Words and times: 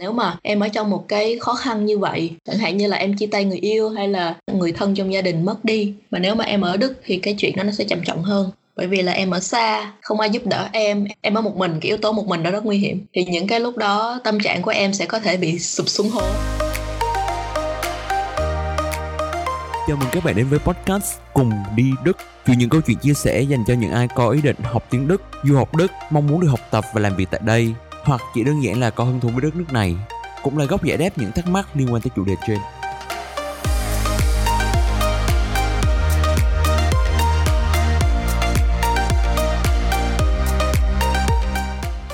nếu 0.00 0.12
mà 0.12 0.36
em 0.42 0.60
ở 0.60 0.68
trong 0.68 0.90
một 0.90 1.04
cái 1.08 1.38
khó 1.40 1.54
khăn 1.54 1.86
như 1.86 1.98
vậy 1.98 2.30
chẳng 2.44 2.58
hạn 2.58 2.76
như 2.76 2.86
là 2.86 2.96
em 2.96 3.16
chia 3.16 3.26
tay 3.26 3.44
người 3.44 3.58
yêu 3.58 3.90
hay 3.90 4.08
là 4.08 4.34
người 4.52 4.72
thân 4.72 4.94
trong 4.94 5.12
gia 5.12 5.22
đình 5.22 5.44
mất 5.44 5.64
đi 5.64 5.94
mà 6.10 6.18
nếu 6.18 6.34
mà 6.34 6.44
em 6.44 6.60
ở 6.60 6.76
đức 6.76 7.00
thì 7.04 7.16
cái 7.16 7.34
chuyện 7.38 7.56
đó 7.56 7.62
nó 7.62 7.72
sẽ 7.72 7.84
trầm 7.84 8.04
trọng 8.04 8.22
hơn. 8.22 8.50
Bởi 8.76 8.86
vì 8.86 9.02
là 9.02 9.12
em 9.12 9.30
ở 9.30 9.40
xa 9.40 9.92
không 10.00 10.20
ai 10.20 10.30
giúp 10.30 10.46
đỡ 10.46 10.68
em 10.72 11.06
em 11.20 11.34
ở 11.34 11.40
một 11.40 11.56
mình 11.56 11.78
cái 11.80 11.88
yếu 11.88 11.96
tố 11.96 12.12
một 12.12 12.26
mình 12.26 12.42
đó 12.42 12.50
rất 12.50 12.64
nguy 12.64 12.78
hiểm. 12.78 13.06
Thì 13.12 13.24
những 13.24 13.46
cái 13.46 13.60
lúc 13.60 13.76
đó 13.76 14.20
tâm 14.24 14.40
trạng 14.40 14.62
của 14.62 14.70
em 14.70 14.92
sẽ 14.92 15.06
có 15.06 15.18
thể 15.18 15.36
bị 15.36 15.58
sụp 15.58 15.88
xuống 15.88 16.08
hố. 16.10 16.22
Chào 19.88 19.96
mừng 19.96 20.08
các 20.12 20.24
bạn 20.24 20.36
đến 20.36 20.46
với 20.50 20.58
podcast 20.58 21.18
Cùng 21.34 21.50
đi 21.76 21.90
Đức. 22.04 22.16
Vì 22.46 22.54
những 22.56 22.68
câu 22.68 22.80
chuyện 22.80 22.98
chia 22.98 23.14
sẻ 23.14 23.42
dành 23.42 23.64
cho 23.66 23.74
những 23.74 23.92
ai 23.92 24.08
có 24.14 24.30
ý 24.30 24.42
định 24.42 24.56
học 24.62 24.86
tiếng 24.90 25.08
Đức, 25.08 25.22
du 25.44 25.56
học 25.56 25.74
Đức, 25.76 25.90
mong 26.10 26.26
muốn 26.26 26.40
được 26.40 26.48
học 26.48 26.60
tập 26.70 26.84
và 26.94 27.00
làm 27.00 27.16
việc 27.16 27.28
tại 27.30 27.40
đây. 27.44 27.74
Hoặc 28.04 28.20
chỉ 28.34 28.44
đơn 28.44 28.62
giản 28.62 28.80
là 28.80 28.90
có 28.90 29.04
hứng 29.04 29.20
thú 29.20 29.28
với 29.28 29.40
đất 29.42 29.56
nước 29.56 29.72
này 29.72 29.96
Cũng 30.42 30.58
là 30.58 30.64
góc 30.64 30.84
giải 30.84 30.96
đáp 30.96 31.10
những 31.16 31.32
thắc 31.32 31.48
mắc 31.48 31.68
liên 31.76 31.92
quan 31.92 32.02
tới 32.02 32.10
chủ 32.16 32.24
đề 32.24 32.34
trên 32.46 32.58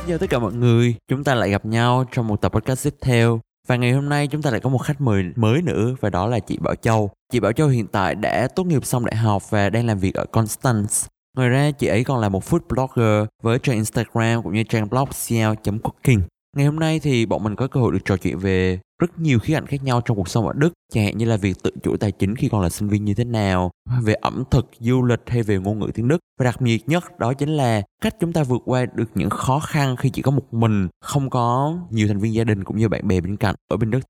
Chào 0.08 0.18
tất 0.18 0.30
cả 0.30 0.38
mọi 0.38 0.52
người, 0.52 0.94
chúng 1.08 1.24
ta 1.24 1.34
lại 1.34 1.50
gặp 1.50 1.66
nhau 1.66 2.04
trong 2.12 2.26
một 2.26 2.40
tập 2.40 2.52
podcast 2.52 2.84
tiếp 2.84 2.94
theo 3.00 3.40
và 3.68 3.76
ngày 3.76 3.92
hôm 3.92 4.08
nay 4.08 4.26
chúng 4.26 4.42
ta 4.42 4.50
lại 4.50 4.60
có 4.60 4.70
một 4.70 4.78
khách 4.78 5.00
mời 5.00 5.24
mới 5.36 5.62
nữa 5.62 5.94
và 6.00 6.10
đó 6.10 6.26
là 6.26 6.38
chị 6.38 6.58
Bảo 6.60 6.74
Châu. 6.74 7.10
Chị 7.32 7.40
Bảo 7.40 7.52
Châu 7.52 7.68
hiện 7.68 7.86
tại 7.86 8.14
đã 8.14 8.48
tốt 8.56 8.64
nghiệp 8.64 8.84
xong 8.84 9.04
đại 9.04 9.16
học 9.16 9.50
và 9.50 9.70
đang 9.70 9.86
làm 9.86 9.98
việc 9.98 10.14
ở 10.14 10.24
Constance. 10.24 10.94
Ngoài 11.36 11.48
ra 11.48 11.70
chị 11.70 11.86
ấy 11.86 12.04
còn 12.04 12.20
là 12.20 12.28
một 12.28 12.44
food 12.44 12.60
blogger 12.68 13.28
với 13.42 13.58
trang 13.58 13.76
Instagram 13.76 14.42
cũng 14.42 14.52
như 14.52 14.62
trang 14.62 14.88
blog 14.88 15.08
cl.cooking. 15.08 16.20
Ngày 16.56 16.66
hôm 16.66 16.76
nay 16.76 17.00
thì 17.00 17.26
bọn 17.26 17.44
mình 17.44 17.56
có 17.56 17.66
cơ 17.66 17.80
hội 17.80 17.92
được 17.92 17.98
trò 18.04 18.16
chuyện 18.16 18.38
về 18.38 18.78
rất 18.98 19.18
nhiều 19.18 19.38
khía 19.38 19.54
cạnh 19.54 19.66
khác 19.66 19.84
nhau 19.84 20.00
trong 20.04 20.16
cuộc 20.16 20.28
sống 20.28 20.46
ở 20.46 20.52
Đức, 20.56 20.72
chẳng 20.92 21.04
hạn 21.04 21.18
như 21.18 21.24
là 21.24 21.36
việc 21.36 21.62
tự 21.62 21.70
chủ 21.82 21.96
tài 21.96 22.12
chính 22.12 22.36
khi 22.36 22.48
còn 22.48 22.60
là 22.60 22.68
sinh 22.68 22.88
viên 22.88 23.04
như 23.04 23.14
thế 23.14 23.24
nào, 23.24 23.70
về 24.02 24.14
ẩm 24.14 24.44
thực, 24.50 24.70
du 24.78 25.02
lịch 25.02 25.20
hay 25.26 25.42
về 25.42 25.58
ngôn 25.58 25.78
ngữ 25.78 25.90
tiếng 25.94 26.08
Đức. 26.08 26.18
Và 26.38 26.44
đặc 26.44 26.60
biệt 26.60 26.88
nhất 26.88 27.18
đó 27.18 27.32
chính 27.34 27.48
là 27.48 27.82
cách 28.02 28.16
chúng 28.20 28.32
ta 28.32 28.42
vượt 28.42 28.62
qua 28.64 28.86
được 28.94 29.10
những 29.14 29.30
khó 29.30 29.58
khăn 29.58 29.96
khi 29.96 30.10
chỉ 30.10 30.22
có 30.22 30.30
một 30.30 30.54
mình, 30.54 30.88
không 31.00 31.30
có 31.30 31.76
nhiều 31.90 32.08
thành 32.08 32.18
viên 32.18 32.34
gia 32.34 32.44
đình 32.44 32.64
cũng 32.64 32.76
như 32.76 32.88
bạn 32.88 33.08
bè 33.08 33.20
bên 33.20 33.36
cạnh 33.36 33.54
ở 33.68 33.76
bên 33.76 33.90
Đức. 33.90 34.00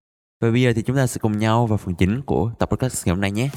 Và 0.42 0.50
bây 0.50 0.62
giờ 0.62 0.72
thì 0.76 0.82
chúng 0.82 0.96
ta 0.96 1.06
sẽ 1.06 1.18
cùng 1.18 1.38
nhau 1.38 1.66
vào 1.66 1.78
phần 1.78 1.94
chính 1.94 2.22
của 2.22 2.50
tập 2.58 2.68
podcast 2.70 3.06
ngày 3.06 3.14
hôm 3.14 3.20
nay 3.20 3.30
nhé. 3.30 3.48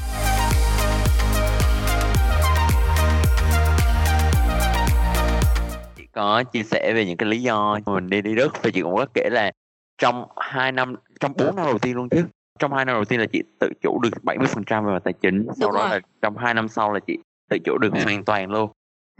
Có 6.13 6.43
chia 6.43 6.63
sẻ 6.63 6.93
về 6.95 7.05
những 7.05 7.17
cái 7.17 7.29
lý 7.29 7.41
do 7.41 7.79
mình 7.85 8.09
đi 8.09 8.21
đi 8.21 8.35
Đức 8.35 8.53
và 8.63 8.69
chị 8.73 8.81
cũng 8.81 8.95
có 8.95 9.05
kể 9.13 9.29
là 9.31 9.51
trong 9.97 10.25
2 10.37 10.71
năm 10.71 10.95
trong 11.19 11.33
4 11.37 11.55
năm 11.55 11.65
đầu 11.65 11.77
tiên 11.79 11.95
luôn 11.95 12.09
chứ 12.09 12.23
trong 12.59 12.73
2 12.73 12.85
năm 12.85 12.95
đầu 12.95 13.05
tiên 13.05 13.19
là 13.19 13.25
chị 13.33 13.43
tự 13.59 13.69
chủ 13.81 13.99
được 13.99 14.09
70% 14.23 14.85
về 14.85 14.93
mặt 14.93 15.01
tài 15.03 15.13
chính 15.13 15.45
sau 15.59 15.69
Đúng 15.69 15.73
đó 15.79 15.81
rồi. 15.81 15.89
là 15.89 15.99
trong 16.21 16.37
2 16.37 16.53
năm 16.53 16.67
sau 16.69 16.93
là 16.93 16.99
chị 16.99 17.17
tự 17.49 17.57
chủ 17.65 17.77
được 17.77 17.89
hoàn 18.03 18.23
toàn 18.25 18.49
luôn 18.51 18.71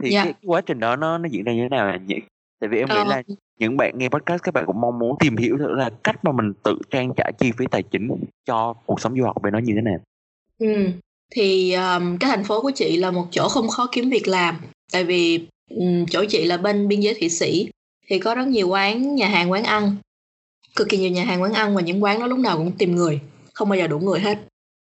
thì 0.02 0.10
Dạ. 0.10 0.24
cái 0.24 0.34
quá 0.46 0.60
trình 0.60 0.80
đó 0.80 0.96
nó 0.96 1.18
nó 1.18 1.28
diễn 1.32 1.44
ra 1.44 1.52
như 1.52 1.62
thế 1.62 1.68
nào 1.68 1.86
hả 1.86 1.96
nhỉ 1.96 2.16
tại 2.60 2.68
vì 2.68 2.78
em 2.78 2.88
nghĩ 2.88 2.94
Ờ. 2.96 3.04
là 3.04 3.22
những 3.58 3.76
bạn 3.76 3.98
nghe 3.98 4.08
podcast 4.08 4.42
các 4.42 4.54
bạn 4.54 4.64
cũng 4.66 4.80
mong 4.80 4.98
muốn 4.98 5.16
tìm 5.18 5.36
hiểu 5.36 5.58
thử 5.58 5.74
là 5.74 5.90
cách 6.04 6.24
mà 6.24 6.32
mình 6.32 6.52
tự 6.62 6.78
trang 6.90 7.12
trải 7.16 7.32
chi 7.38 7.52
phí 7.52 7.66
tài 7.70 7.82
chính 7.82 8.08
cho 8.44 8.74
cuộc 8.86 9.00
sống 9.00 9.16
du 9.18 9.24
học 9.24 9.42
bên 9.42 9.52
nó 9.52 9.58
như 9.58 9.72
thế 9.74 9.80
nào 9.82 9.98
Ừ. 10.58 10.88
Thì 11.34 11.72
um, 11.72 12.16
cái 12.18 12.30
thành 12.30 12.44
phố 12.44 12.60
của 12.62 12.70
chị 12.74 12.96
là 12.96 13.10
một 13.10 13.26
chỗ 13.30 13.48
không 13.48 13.68
khó 13.68 13.88
kiếm 13.92 14.10
việc 14.10 14.28
làm 14.28 14.56
tại 14.92 15.04
vì 15.04 15.38
um, 15.38 15.44
Ừ, 15.70 16.04
chỗ 16.10 16.24
chị 16.28 16.44
là 16.44 16.56
bên 16.56 16.88
biên 16.88 17.00
giới 17.00 17.14
Thụy 17.14 17.28
Sĩ, 17.28 17.68
thì 18.06 18.18
có 18.18 18.34
rất 18.34 18.48
nhiều 18.48 18.68
quán, 18.68 19.14
nhà 19.14 19.28
hàng, 19.28 19.50
quán 19.50 19.64
ăn. 19.64 19.96
Cực 20.76 20.88
kỳ 20.88 20.98
nhiều 20.98 21.10
nhà 21.10 21.24
hàng, 21.24 21.42
quán 21.42 21.52
ăn 21.52 21.74
và 21.74 21.82
những 21.82 22.02
quán 22.02 22.20
đó 22.20 22.26
lúc 22.26 22.38
nào 22.38 22.56
cũng 22.56 22.72
tìm 22.78 22.94
người, 22.94 23.20
không 23.52 23.68
bao 23.68 23.78
giờ 23.78 23.86
đủ 23.86 23.98
người 23.98 24.20
hết. 24.20 24.38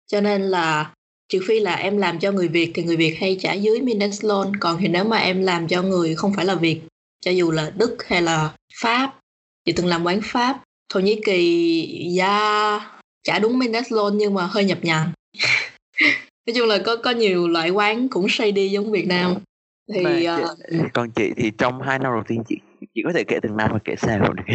Cho 0.06 0.20
nên 0.20 0.42
là 0.42 0.95
trừ 1.28 1.41
phi 1.47 1.61
là 1.61 1.75
em 1.75 1.97
làm 1.97 2.19
cho 2.19 2.33
người 2.33 2.48
Việt 2.48 2.73
thì 2.75 2.83
người 2.83 2.97
Việt 2.97 3.17
hay 3.20 3.36
trả 3.41 3.53
dưới 3.53 3.81
Mindestlohn 3.81 4.57
còn 4.57 4.79
thì 4.80 4.89
nếu 4.89 5.05
mà 5.05 5.18
em 5.18 5.42
làm 5.42 5.68
cho 5.68 5.83
người 5.83 6.14
không 6.14 6.33
phải 6.35 6.45
là 6.45 6.55
Việt, 6.55 6.80
cho 7.20 7.30
dù 7.30 7.51
là 7.51 7.73
Đức 7.77 7.96
hay 8.07 8.23
là 8.23 8.55
Pháp, 8.80 9.19
chị 9.64 9.73
từng 9.73 9.86
làm 9.86 10.05
quán 10.05 10.20
Pháp, 10.24 10.63
Thổ 10.89 11.01
Nhĩ 11.01 11.20
Kỳ 11.24 12.11
da 12.17 12.80
trả 13.23 13.39
đúng 13.39 13.58
Mindestlohn 13.58 14.19
nhưng 14.19 14.35
mà 14.35 14.46
hơi 14.46 14.64
nhập 14.64 14.79
nhằng. 14.83 15.13
Nói 16.46 16.55
chung 16.55 16.69
là 16.69 16.79
có 16.79 16.96
có 16.96 17.11
nhiều 17.11 17.48
loại 17.48 17.70
quán 17.70 18.08
cũng 18.08 18.29
shady 18.29 18.69
giống 18.69 18.90
Việt 18.90 19.07
Nam 19.07 19.35
thì 19.95 20.02
Mà 20.02 20.19
chị- 20.19 20.24
ờ, 20.27 20.57
còn 20.95 21.11
chị 21.11 21.30
thì 21.36 21.52
trong 21.58 21.83
hai 21.83 21.98
năm 21.98 22.13
đầu 22.13 22.23
tiên 22.29 22.42
chị 22.48 22.57
chị 22.95 23.02
có 23.05 23.13
thể 23.14 23.24
kể 23.24 23.39
từng 23.42 23.57
năm 23.57 23.70
và 23.73 23.79
kể 23.85 23.95
sao 23.98 24.19
được 24.35 24.55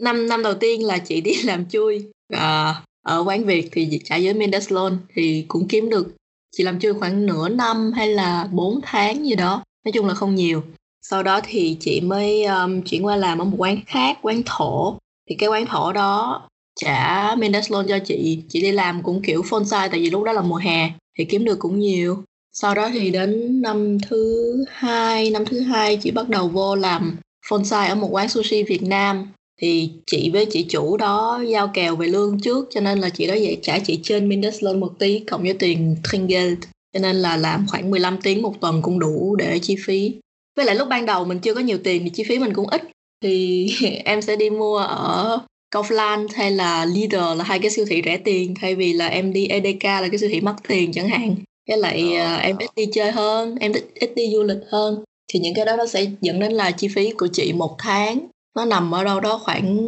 năm 0.00 0.26
năm 0.28 0.42
đầu 0.42 0.54
tiên 0.54 0.86
là 0.86 0.98
chị 0.98 1.20
đi 1.20 1.34
làm 1.44 1.68
chui 1.68 2.06
Ờ, 2.32 2.74
ở 3.02 3.24
quán 3.26 3.44
Việt 3.44 3.68
thì 3.72 3.88
chị 3.90 4.00
trả 4.04 4.16
dưới 4.16 4.34
Mindestlohn 4.34 4.98
thì 5.14 5.44
cũng 5.48 5.68
kiếm 5.68 5.90
được 5.90 6.14
chị 6.56 6.64
làm 6.64 6.78
chui 6.80 6.94
khoảng 6.94 7.26
nửa 7.26 7.48
năm 7.48 7.92
hay 7.96 8.08
là 8.08 8.48
4 8.52 8.80
tháng 8.82 9.26
gì 9.26 9.34
đó 9.34 9.62
nói 9.84 9.92
chung 9.92 10.06
là 10.06 10.14
không 10.14 10.34
nhiều. 10.34 10.62
Sau 11.02 11.22
đó 11.22 11.40
thì 11.44 11.76
chị 11.80 12.00
mới 12.00 12.44
um, 12.44 12.82
chuyển 12.82 13.06
qua 13.06 13.16
làm 13.16 13.38
ở 13.38 13.44
một 13.44 13.56
quán 13.58 13.78
khác 13.86 14.18
quán 14.22 14.42
thổ. 14.46 14.98
Thì 15.28 15.34
cái 15.38 15.48
quán 15.48 15.66
thổ 15.66 15.92
đó 15.92 16.48
trả 16.80 17.34
Mindestlohn 17.38 17.86
cho 17.88 17.98
chị 17.98 18.42
chị 18.48 18.62
đi 18.62 18.72
làm 18.72 19.02
cũng 19.02 19.22
kiểu 19.22 19.42
phone 19.42 19.64
side 19.64 19.88
tại 19.88 20.00
vì 20.00 20.10
lúc 20.10 20.24
đó 20.24 20.32
là 20.32 20.42
mùa 20.42 20.56
hè 20.56 20.90
thì 21.18 21.24
kiếm 21.24 21.44
được 21.44 21.58
cũng 21.58 21.78
nhiều 21.78 22.24
sau 22.52 22.74
đó 22.74 22.90
thì 22.92 23.10
đến 23.10 23.62
năm 23.62 23.98
thứ 24.08 24.56
hai, 24.68 25.30
năm 25.30 25.44
thứ 25.44 25.60
hai 25.60 25.96
chị 25.96 26.10
bắt 26.10 26.28
đầu 26.28 26.48
vô 26.48 26.74
làm 26.74 27.16
phone 27.48 27.64
side 27.64 27.88
ở 27.88 27.94
một 27.94 28.08
quán 28.10 28.28
sushi 28.28 28.62
Việt 28.62 28.82
Nam. 28.82 29.32
Thì 29.60 29.90
chị 30.06 30.30
với 30.32 30.46
chị 30.50 30.66
chủ 30.68 30.96
đó 30.96 31.42
giao 31.48 31.70
kèo 31.74 31.96
về 31.96 32.06
lương 32.06 32.40
trước, 32.40 32.68
cho 32.70 32.80
nên 32.80 32.98
là 32.98 33.08
chị 33.08 33.26
đó 33.26 33.34
vậy 33.34 33.58
trả 33.62 33.78
chị 33.78 34.00
trên 34.02 34.28
Mindestlohn 34.28 34.80
một 34.80 34.92
tí, 34.98 35.18
cộng 35.18 35.42
với 35.42 35.54
tiền 35.54 35.96
tringle 36.10 36.54
cho 36.92 37.00
nên 37.00 37.16
là 37.16 37.36
làm 37.36 37.66
khoảng 37.68 37.90
15 37.90 38.18
tiếng 38.22 38.42
một 38.42 38.60
tuần 38.60 38.82
cũng 38.82 38.98
đủ 38.98 39.36
để 39.36 39.58
chi 39.58 39.76
phí. 39.84 40.14
Với 40.56 40.64
lại 40.64 40.74
lúc 40.74 40.88
ban 40.88 41.06
đầu 41.06 41.24
mình 41.24 41.38
chưa 41.38 41.54
có 41.54 41.60
nhiều 41.60 41.78
tiền 41.84 42.04
thì 42.04 42.10
chi 42.10 42.24
phí 42.28 42.38
mình 42.38 42.54
cũng 42.54 42.66
ít. 42.66 42.82
Thì 43.22 43.68
em 44.04 44.22
sẽ 44.22 44.36
đi 44.36 44.50
mua 44.50 44.76
ở 44.78 45.38
Kaufland 45.74 46.28
hay 46.34 46.50
là 46.50 46.84
Lidl 46.84 47.16
là 47.16 47.44
hai 47.44 47.58
cái 47.58 47.70
siêu 47.70 47.84
thị 47.88 48.02
rẻ 48.04 48.16
tiền, 48.16 48.54
thay 48.60 48.74
vì 48.74 48.92
là 48.92 49.06
em 49.06 49.32
đi 49.32 49.46
EDK 49.46 49.84
là 49.84 50.08
cái 50.08 50.18
siêu 50.18 50.28
thị 50.32 50.40
mắc 50.40 50.56
tiền 50.68 50.92
chẳng 50.92 51.08
hạn 51.08 51.34
với 51.68 51.78
lại 51.78 52.16
Ờ. 52.16 52.24
à, 52.24 52.36
em 52.36 52.58
ít 52.58 52.70
đi 52.76 52.86
chơi 52.92 53.12
hơn 53.12 53.56
em 53.60 53.72
ít, 53.94 54.14
đi 54.16 54.30
du 54.32 54.42
lịch 54.42 54.60
hơn. 54.70 55.04
Thì 55.32 55.40
những 55.40 55.54
cái 55.54 55.64
đó 55.64 55.76
nó 55.76 55.86
sẽ 55.86 56.06
dẫn 56.20 56.40
đến 56.40 56.52
là 56.52 56.70
chi 56.70 56.88
phí 56.88 57.10
của 57.10 57.28
chị 57.32 57.52
một 57.52 57.76
tháng 57.78 58.26
nó 58.56 58.64
nằm 58.64 58.94
ở 58.94 59.04
đâu 59.04 59.20
đó 59.20 59.38
khoảng 59.38 59.78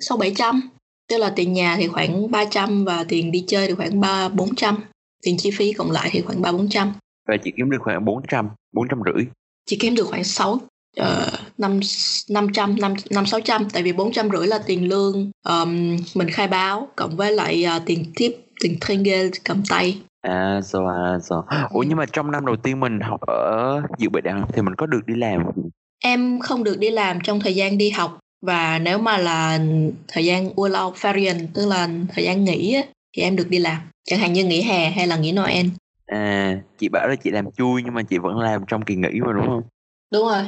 sáu 0.00 0.18
bảy 0.18 0.32
trăm. 0.36 0.70
Tức 1.08 1.18
là 1.18 1.30
tiền 1.30 1.52
nhà 1.52 1.76
thì 1.76 1.86
khoảng 1.88 2.30
300 2.30 2.84
và 2.84 3.04
tiền 3.08 3.32
đi 3.32 3.44
chơi 3.46 3.66
thì 3.66 3.74
khoảng 3.74 4.00
ba 4.00 4.28
bốn 4.28 4.54
trăm. 4.54 4.76
Tiền 5.22 5.36
chi 5.38 5.50
phí 5.50 5.72
cộng 5.72 5.90
lại 5.90 6.08
thì 6.12 6.20
khoảng 6.20 6.42
ba 6.42 6.52
bốn 6.52 6.68
trăm. 6.68 6.92
Và 7.28 7.36
chị 7.44 7.52
kiếm 7.56 7.70
được 7.70 7.78
khoảng 7.80 8.04
400 8.04 8.48
400 8.72 8.98
rưỡi. 9.04 9.24
Chị 9.66 9.76
kiếm 9.80 9.94
được 9.94 10.06
khoảng 10.06 10.24
6 10.24 10.58
ờ, 10.96 11.30
năm 11.58 11.80
năm 12.30 12.46
trăm 12.52 12.76
năm 12.80 12.94
năm 13.10 13.26
sáu 13.26 13.40
trăm. 13.40 13.70
Tại 13.70 13.82
vì 13.82 13.92
bốn 13.92 14.12
trăm 14.12 14.30
rưỡi 14.30 14.46
là 14.46 14.58
tiền 14.66 14.88
lương 14.88 15.30
ờm, 15.44 15.96
mình 16.14 16.30
khai 16.30 16.48
báo 16.48 16.88
cộng 16.96 17.16
với 17.16 17.32
lại 17.32 17.64
ờ, 17.64 17.80
tiền 17.86 18.04
tip 18.16 18.36
tiền 18.60 18.78
Tringel 18.86 19.28
cầm 19.44 19.62
tay 19.68 19.98
à 20.24 20.60
rồi 20.60 20.94
à 20.96 21.18
rồi 21.18 21.42
ủa 21.70 21.82
nhưng 21.88 21.96
mà 21.98 22.06
trong 22.12 22.30
năm 22.30 22.46
đầu 22.46 22.56
tiên 22.56 22.80
mình 22.80 23.00
học 23.00 23.20
ở 23.26 23.82
dự 23.98 24.08
bị 24.08 24.20
đại 24.20 24.34
học 24.34 24.54
thì 24.54 24.62
mình 24.62 24.74
có 24.74 24.86
được 24.86 25.00
đi 25.06 25.14
làm 25.14 25.44
không? 25.44 25.70
em 26.02 26.40
không 26.40 26.64
được 26.64 26.78
đi 26.78 26.90
làm 26.90 27.20
trong 27.20 27.40
thời 27.40 27.54
gian 27.54 27.78
đi 27.78 27.90
học. 27.90 28.18
Và 28.46 28.78
nếu 28.78 28.98
mà 28.98 29.18
là 29.18 29.58
thời 30.08 30.24
gian 30.24 30.50
Urlaub 30.60 30.94
Ferien 30.94 31.46
tức 31.54 31.66
là 31.66 31.88
thời 32.14 32.24
gian 32.24 32.44
nghỉ 32.44 32.74
á, 32.74 32.82
thì 33.16 33.22
em 33.22 33.36
được 33.36 33.48
đi 33.50 33.58
làm. 33.58 33.80
Chẳng 34.04 34.18
hạn 34.18 34.32
như 34.32 34.44
nghỉ 34.44 34.62
hè 34.62 34.90
hay 34.90 35.06
là 35.06 35.16
nghỉ 35.16 35.32
Noel. 35.32 35.66
À 36.06 36.60
chị 36.78 36.88
bảo 36.88 37.08
là 37.08 37.14
chị 37.16 37.30
làm 37.30 37.50
chui 37.56 37.82
nhưng 37.82 37.94
mà 37.94 38.02
chị 38.02 38.18
vẫn 38.18 38.38
làm 38.38 38.64
trong 38.68 38.82
kỳ 38.84 38.94
nghỉ 38.94 39.20
mà 39.26 39.32
đúng 39.32 39.46
không? 39.46 39.62
Đúng 40.12 40.28
rồi. 40.28 40.42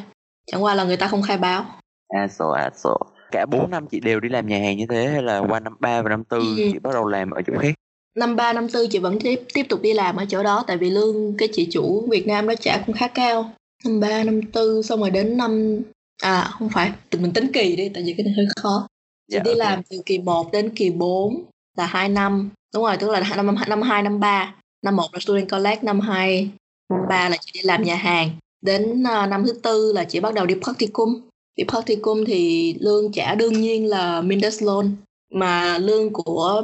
Chẳng 0.46 0.62
qua 0.64 0.74
là 0.74 0.84
người 0.84 0.96
ta 0.96 1.08
không 1.08 1.22
khai 1.22 1.38
báo. 1.38 1.64
À 2.08 2.28
rồi 2.28 2.58
à 2.58 2.70
rồi 2.84 2.98
cả 3.32 3.46
4 3.46 3.70
năm 3.70 3.86
chị 3.90 4.00
đều 4.00 4.20
đi 4.20 4.28
làm 4.28 4.46
nhà 4.46 4.58
hàng 4.58 4.76
như 4.76 4.86
thế 4.90 5.08
hay 5.08 5.22
là 5.22 5.38
qua 5.38 5.60
năm 5.60 5.76
3 5.80 6.02
và 6.02 6.08
năm 6.08 6.24
tư 6.24 6.38
Ừ. 6.38 6.70
chị 6.72 6.78
bắt 6.78 6.90
đầu 6.94 7.06
làm 7.06 7.30
ở 7.30 7.42
chỗ 7.46 7.52
khác 7.60 7.74
năm 8.16 8.36
ba 8.36 8.52
năm 8.52 8.68
tư 8.68 8.86
chị 8.90 8.98
vẫn 8.98 9.18
tiếp 9.20 9.42
tiếp 9.54 9.66
tục 9.68 9.82
đi 9.82 9.92
làm 9.92 10.16
ở 10.16 10.24
chỗ 10.28 10.42
đó 10.42 10.64
tại 10.66 10.76
vì 10.76 10.90
lương 10.90 11.36
cái 11.38 11.48
chị 11.52 11.68
chủ 11.70 12.08
Việt 12.10 12.26
Nam 12.26 12.48
đó 12.48 12.54
trả 12.60 12.82
cũng 12.86 12.94
khá 12.94 13.08
cao. 13.08 13.52
Năm 13.84 14.00
ba 14.00 14.24
năm 14.24 14.40
tư 14.52 14.82
xong 14.82 15.00
rồi 15.00 15.10
đến 15.10 15.36
năm 15.36 15.80
à 16.22 16.50
không 16.58 16.68
phải 16.68 16.92
tụi 17.10 17.22
mình 17.22 17.32
tính 17.32 17.52
kỳ 17.52 17.76
đi 17.76 17.88
tại 17.94 18.02
vì 18.06 18.14
cái 18.16 18.24
này 18.24 18.34
hơi 18.36 18.46
khó. 18.56 18.86
Chị 19.30 19.36
Dạ, 19.36 19.42
đi 19.42 19.50
ok. 19.50 19.58
làm 19.58 19.82
từ 19.90 19.96
kỳ 20.06 20.18
1 20.18 20.52
đến 20.52 20.74
kỳ 20.74 20.90
4 20.90 21.44
là 21.76 21.86
2 21.86 22.08
năm. 22.08 22.50
Đúng 22.74 22.84
rồi 22.84 22.96
tức 22.96 23.10
là 23.10 23.20
năm 23.36 23.56
năm 23.68 23.82
hai 23.82 24.02
năm 24.02 24.20
ba. 24.20 24.54
Năm 24.82 24.96
một 24.96 25.08
là 25.12 25.20
student 25.20 25.50
college 25.50 25.80
năm 25.82 26.00
hai 26.00 26.50
năm 26.90 27.00
ba 27.08 27.28
là 27.28 27.36
chị 27.40 27.50
đi 27.54 27.60
làm 27.62 27.82
nhà 27.82 27.94
hàng. 27.96 28.30
Đến 28.60 29.02
à, 29.06 29.26
năm 29.26 29.44
thứ 29.46 29.52
tư 29.52 29.92
là 29.92 30.04
chị 30.04 30.20
bắt 30.20 30.34
đầu 30.34 30.46
đi 30.46 30.54
practicum. 30.62 31.20
Đi 31.56 31.64
practicum 31.68 32.24
thì 32.24 32.74
lương 32.80 33.12
trả 33.12 33.34
đương 33.34 33.60
nhiên 33.60 33.86
là 33.86 34.20
Mindestlohn 34.20 34.96
mà 35.32 35.78
lương 35.78 36.12
của 36.12 36.62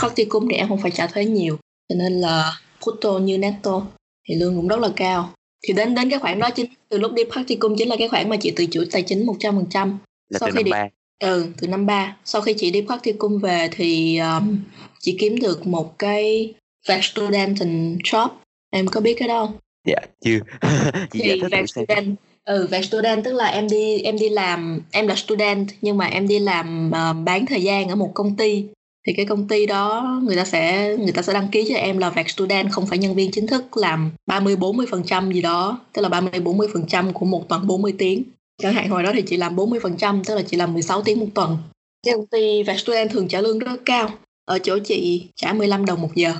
practicum 0.00 0.48
thì 0.50 0.56
em 0.56 0.68
không 0.68 0.80
phải 0.82 0.90
trả 0.90 1.06
thuế 1.06 1.24
nhiều. 1.24 1.58
Cho 1.88 1.94
nên 1.98 2.12
là 2.12 2.60
brutto 2.82 3.18
như 3.18 3.38
netto 3.38 3.86
thì 4.28 4.34
lương 4.34 4.56
cũng 4.56 4.68
rất 4.68 4.80
là 4.80 4.88
cao. 4.96 5.32
Thì 5.66 5.74
đến 5.74 5.94
đến 5.94 6.10
cái 6.10 6.18
khoản 6.18 6.38
đó 6.38 6.50
chính 6.50 6.66
từ 6.88 6.98
lúc 6.98 7.12
đi 7.12 7.22
practicum 7.32 7.76
chính 7.78 7.88
là 7.88 7.96
cái 7.98 8.08
khoản 8.08 8.28
mà 8.28 8.36
chị 8.36 8.52
tự 8.56 8.66
chủ 8.66 8.84
tài 8.92 9.02
chính 9.02 9.26
100% 9.26 9.96
là 10.28 10.38
sau 10.38 10.48
từ 10.48 10.52
khi 10.52 10.56
năm 10.56 10.64
đi 10.64 10.70
ba. 10.70 10.88
Ừ 11.18 11.46
từ 11.60 11.66
năm 11.66 11.86
ba. 11.86 12.16
Sau 12.24 12.42
khi 12.42 12.54
chị 12.54 12.70
đi 12.70 12.82
practicum 12.86 13.38
về 13.38 13.68
thì 13.72 14.18
um, 14.18 14.58
chị 15.00 15.16
kiếm 15.18 15.38
được 15.38 15.66
một 15.66 15.98
cái 15.98 16.54
veg 16.88 17.00
student 17.02 17.56
job 18.04 18.28
em 18.70 18.88
có 18.88 19.00
biết 19.00 19.14
cái 19.18 19.28
đó 19.28 19.46
không? 19.46 19.56
Dạ 19.86 20.00
chưa. 20.24 20.38
Chị 21.12 21.20
thì 21.22 21.40
veg 21.50 21.66
student 21.66 22.16
ừ 22.44 22.66
veg 22.70 22.82
student 22.82 23.24
tức 23.24 23.32
là 23.32 23.46
em 23.46 23.68
đi 23.68 23.98
em 23.98 24.18
đi 24.18 24.28
làm 24.28 24.80
em 24.90 25.06
là 25.06 25.14
student 25.14 25.68
nhưng 25.80 25.96
mà 25.96 26.06
em 26.06 26.28
đi 26.28 26.38
làm 26.38 26.90
uh, 26.90 27.24
bán 27.24 27.46
thời 27.46 27.62
gian 27.62 27.88
ở 27.88 27.94
một 27.94 28.10
công 28.14 28.36
ty 28.36 28.64
thì 29.06 29.12
cái 29.12 29.26
công 29.26 29.48
ty 29.48 29.66
đó 29.66 30.20
người 30.24 30.36
ta 30.36 30.44
sẽ 30.44 30.96
người 30.96 31.12
ta 31.12 31.22
sẽ 31.22 31.32
đăng 31.32 31.48
ký 31.48 31.66
cho 31.68 31.74
em 31.74 31.98
là 31.98 32.10
vẹt 32.10 32.30
student 32.30 32.72
không 32.72 32.86
phải 32.86 32.98
nhân 32.98 33.14
viên 33.14 33.30
chính 33.30 33.46
thức 33.46 33.76
làm 33.76 34.10
30 34.26 34.56
40 34.56 34.86
phần 34.90 35.02
trăm 35.04 35.32
gì 35.32 35.42
đó 35.42 35.80
tức 35.92 36.02
là 36.02 36.08
30 36.08 36.40
40 36.40 36.68
phần 36.72 36.86
trăm 36.86 37.12
của 37.12 37.26
một 37.26 37.48
tuần 37.48 37.66
40 37.66 37.94
tiếng. 37.98 38.22
Chẳng 38.62 38.74
hạn 38.74 38.88
hồi 38.88 39.02
đó 39.02 39.10
thì 39.14 39.22
chị 39.22 39.36
làm 39.36 39.56
40 39.56 39.80
phần 39.82 39.96
trăm 39.96 40.24
tức 40.24 40.34
là 40.34 40.42
chị 40.42 40.56
làm 40.56 40.72
16 40.72 41.02
tiếng 41.02 41.20
một 41.20 41.26
tuần. 41.34 41.58
Cái 42.06 42.14
công 42.14 42.26
ty 42.26 42.62
vẹt 42.62 42.78
student 42.78 43.10
thường 43.10 43.28
trả 43.28 43.40
lương 43.40 43.58
rất 43.58 43.80
cao 43.84 44.10
ở 44.44 44.58
chỗ 44.58 44.78
chị 44.84 45.26
trả 45.36 45.52
15 45.52 45.86
đồng 45.86 46.02
một 46.02 46.14
giờ. 46.14 46.34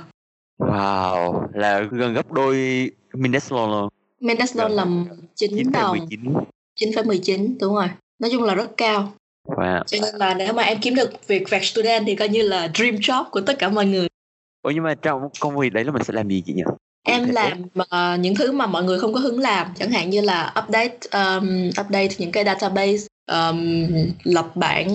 Wow 0.59 1.47
là 1.53 1.81
gần 1.91 2.13
gấp 2.13 2.31
đôi 2.31 2.89
Mindeslon 3.13 3.71
luôn. 3.71 3.89
Mindeslon 4.19 4.71
là 4.71 4.85
9 5.35 5.71
đồng. 5.71 5.97
9,19 6.79 7.55
đúng 7.59 7.75
rồi. 7.75 7.87
Nói 8.19 8.31
chung 8.31 8.43
là 8.43 8.55
rất 8.55 8.77
cao 8.77 9.13
Wow. 9.47 9.83
Cho 9.85 9.97
nên 10.01 10.15
là 10.15 10.33
nếu 10.33 10.53
mà 10.53 10.63
em 10.63 10.77
kiếm 10.81 10.95
được 10.95 11.27
việc 11.27 11.49
vẹt 11.49 11.63
student 11.63 12.03
thì 12.07 12.15
coi 12.15 12.29
như 12.29 12.41
là 12.41 12.69
dream 12.73 12.95
job 12.95 13.23
của 13.31 13.41
tất 13.41 13.59
cả 13.59 13.69
mọi 13.69 13.85
người. 13.85 14.07
Ủa 14.61 14.71
nhưng 14.71 14.83
mà 14.83 14.95
trong 14.95 15.21
công 15.39 15.57
việc 15.57 15.73
đấy 15.73 15.83
là 15.83 15.91
mình 15.91 16.03
sẽ 16.03 16.13
làm 16.13 16.29
gì 16.29 16.43
chị 16.45 16.53
nhỉ? 16.53 16.63
Em 17.07 17.29
làm 17.29 17.61
uh, 17.79 18.19
những 18.19 18.35
thứ 18.35 18.51
mà 18.51 18.67
mọi 18.67 18.83
người 18.83 18.99
không 18.99 19.13
có 19.13 19.19
hứng 19.19 19.39
làm, 19.39 19.67
chẳng 19.79 19.91
hạn 19.91 20.09
như 20.09 20.21
là 20.21 20.53
update 20.63 20.97
um, 21.11 21.69
update 21.69 22.09
những 22.17 22.31
cái 22.31 22.43
database, 22.43 23.07
um, 23.31 23.87
lập 24.23 24.55
bảng 24.55 24.89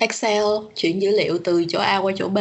Excel, 0.00 0.44
chuyển 0.76 1.02
dữ 1.02 1.10
liệu 1.10 1.38
từ 1.44 1.64
chỗ 1.68 1.78
A 1.78 1.98
qua 1.98 2.12
chỗ 2.16 2.28
B, 2.28 2.38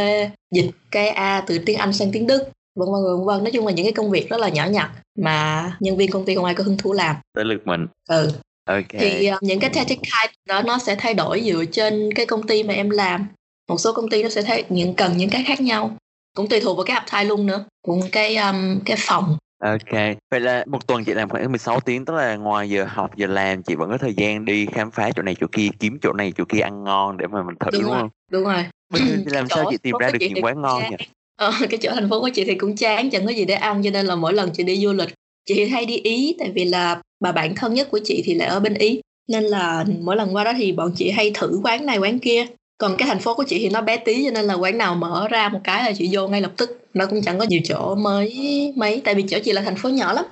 dịch 0.55 0.71
cái 0.91 1.09
A 1.09 1.43
từ 1.47 1.59
tiếng 1.65 1.77
Anh 1.77 1.93
sang 1.93 2.11
tiếng 2.11 2.27
Đức, 2.27 2.49
vân 2.75 2.89
vân 2.91 3.03
vân 3.03 3.25
vân. 3.25 3.43
Nói 3.43 3.51
chung 3.51 3.65
là 3.65 3.71
những 3.71 3.85
cái 3.85 3.93
công 3.93 4.11
việc 4.11 4.29
rất 4.29 4.39
là 4.39 4.49
nhỏ 4.49 4.65
nhặt 4.65 4.91
mà 5.19 5.71
nhân 5.79 5.97
viên 5.97 6.11
công 6.11 6.25
ty 6.25 6.35
không 6.35 6.45
ai 6.45 6.53
có 6.53 6.63
hứng 6.63 6.77
thú 6.77 6.93
làm. 6.93 7.15
Tới 7.33 7.45
lượt 7.45 7.61
mình. 7.65 7.87
Ừ. 8.09 8.31
Okay. 8.71 8.99
Thì 8.99 9.31
uh, 9.31 9.43
những 9.43 9.59
cái 9.59 9.69
tactic 9.69 9.99
đó 10.47 10.61
nó 10.61 10.77
sẽ 10.77 10.95
thay 10.95 11.13
đổi 11.13 11.41
dựa 11.45 11.65
trên 11.65 12.09
cái 12.15 12.25
công 12.25 12.47
ty 12.47 12.63
mà 12.63 12.73
em 12.73 12.89
làm. 12.89 13.27
Một 13.69 13.77
số 13.77 13.93
công 13.93 14.09
ty 14.09 14.23
nó 14.23 14.29
sẽ 14.29 14.41
thấy 14.41 14.63
những 14.69 14.93
cần 14.93 15.17
những 15.17 15.29
cái 15.29 15.43
khác 15.47 15.61
nhau. 15.61 15.97
Cũng 16.35 16.47
tùy 16.47 16.59
thuộc 16.59 16.77
vào 16.77 16.85
cái 16.85 16.97
apply 16.97 17.29
luôn 17.29 17.45
nữa, 17.45 17.65
cũng 17.81 18.01
cái 18.11 18.35
um, 18.35 18.79
cái 18.85 18.97
phòng. 18.99 19.37
Ok, 19.63 20.17
vậy 20.31 20.39
là 20.39 20.63
một 20.67 20.87
tuần 20.87 21.03
chị 21.03 21.13
làm 21.13 21.29
khoảng 21.29 21.51
16 21.51 21.79
tiếng 21.79 22.05
tức 22.05 22.13
là 22.13 22.35
ngoài 22.35 22.69
giờ 22.69 22.85
học 22.89 23.17
giờ 23.17 23.27
làm 23.27 23.63
chị 23.63 23.75
vẫn 23.75 23.89
có 23.89 23.97
thời 23.97 24.13
gian 24.13 24.45
đi 24.45 24.65
khám 24.65 24.91
phá 24.91 25.09
chỗ 25.15 25.21
này 25.21 25.35
chỗ 25.39 25.47
kia 25.51 25.67
kiếm 25.79 25.97
chỗ 26.01 26.13
này 26.13 26.33
chỗ 26.37 26.43
kia 26.49 26.59
ăn 26.59 26.83
ngon 26.83 27.17
để 27.17 27.27
mà 27.27 27.43
mình 27.43 27.55
thử 27.59 27.69
đúng, 27.71 27.81
đúng 27.81 27.91
rồi, 27.91 28.01
không? 28.01 28.09
Đúng 28.31 28.43
rồi. 28.43 28.65
Bây 28.89 29.01
giờ 29.01 29.15
thì 29.25 29.31
làm 29.31 29.47
sao 29.49 29.65
chị 29.69 29.77
tìm 29.77 29.95
ra 29.99 30.09
được 30.09 30.19
những 30.19 30.43
quán 30.43 30.61
ngon 30.61 30.83
nhỉ? 30.89 31.05
Ờ, 31.35 31.53
cái 31.69 31.79
chỗ 31.81 31.91
thành 31.93 32.09
phố 32.09 32.21
của 32.21 32.29
chị 32.33 32.43
thì 32.43 32.55
cũng 32.55 32.75
chán 32.75 33.09
chẳng 33.09 33.25
có 33.25 33.31
gì 33.31 33.45
để 33.45 33.53
ăn 33.53 33.83
cho 33.83 33.89
nên 33.89 34.05
là 34.05 34.15
mỗi 34.15 34.33
lần 34.33 34.49
chị 34.53 34.63
đi 34.63 34.77
du 34.77 34.93
lịch 34.93 35.09
chị 35.45 35.65
hay 35.65 35.85
đi 35.85 35.97
ý 35.97 36.35
tại 36.39 36.51
vì 36.55 36.65
là 36.65 37.01
bà 37.21 37.31
bạn 37.31 37.55
thân 37.55 37.73
nhất 37.73 37.87
của 37.91 37.99
chị 38.03 38.21
thì 38.25 38.33
lại 38.33 38.47
ở 38.47 38.59
bên 38.59 38.73
ý. 38.73 39.01
Nên 39.27 39.43
là 39.43 39.85
mỗi 40.01 40.15
lần 40.15 40.35
qua 40.35 40.43
đó 40.43 40.53
thì 40.57 40.71
bọn 40.71 40.91
chị 40.95 41.11
hay 41.11 41.31
thử 41.33 41.59
quán 41.63 41.85
này 41.85 41.97
quán 41.97 42.19
kia. 42.19 42.45
Còn 42.77 42.97
cái 42.97 43.07
thành 43.07 43.19
phố 43.19 43.35
của 43.35 43.43
chị 43.47 43.59
thì 43.59 43.69
nó 43.69 43.81
bé 43.81 43.97
tí 43.97 44.23
cho 44.25 44.31
nên 44.31 44.45
là 44.45 44.53
quán 44.53 44.77
nào 44.77 44.95
mở 44.95 45.27
ra 45.27 45.49
một 45.49 45.59
cái 45.63 45.83
là 45.83 45.91
chị 45.97 46.09
vô 46.11 46.27
ngay 46.27 46.41
lập 46.41 46.51
tức. 46.57 46.87
Nó 46.93 47.05
cũng 47.05 47.21
chẳng 47.21 47.39
có 47.39 47.45
nhiều 47.49 47.61
chỗ 47.63 47.95
mới 47.95 48.33
mấy 48.75 49.01
tại 49.05 49.15
vì 49.15 49.23
chỗ 49.29 49.37
chị 49.43 49.51
là 49.51 49.61
thành 49.61 49.75
phố 49.75 49.89
nhỏ 49.89 50.13
lắm. 50.13 50.25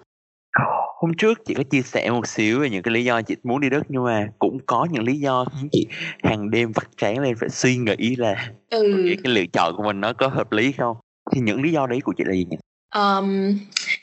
Hôm 1.01 1.11
trước 1.17 1.45
chị 1.45 1.53
có 1.53 1.63
chia 1.63 1.81
sẻ 1.81 2.11
một 2.11 2.27
xíu 2.27 2.59
về 2.59 2.69
những 2.69 2.83
cái 2.83 2.93
lý 2.93 3.03
do 3.03 3.21
chị 3.21 3.35
muốn 3.43 3.59
đi 3.59 3.69
Đức 3.69 3.81
nhưng 3.89 4.03
mà 4.03 4.27
cũng 4.39 4.57
có 4.65 4.87
những 4.91 5.03
lý 5.03 5.19
do 5.19 5.45
khiến 5.45 5.69
chị 5.71 5.87
hàng 6.23 6.49
đêm 6.51 6.71
vắt 6.71 6.87
trán 6.97 7.19
lên 7.19 7.35
phải 7.39 7.49
suy 7.49 7.77
nghĩ 7.77 8.15
là 8.15 8.51
ừ. 8.69 9.03
cái, 9.07 9.17
cái 9.23 9.33
lựa 9.33 9.45
chọn 9.53 9.75
của 9.77 9.83
mình 9.83 10.01
nó 10.01 10.13
có 10.13 10.27
hợp 10.27 10.51
lý 10.51 10.71
không? 10.71 10.97
Thì 11.31 11.41
những 11.41 11.61
lý 11.61 11.71
do 11.71 11.87
đấy 11.87 11.99
của 12.03 12.13
chị 12.17 12.23
là 12.27 12.33
gì 12.33 12.45
nhỉ? 12.49 12.57
Um, 12.95 13.57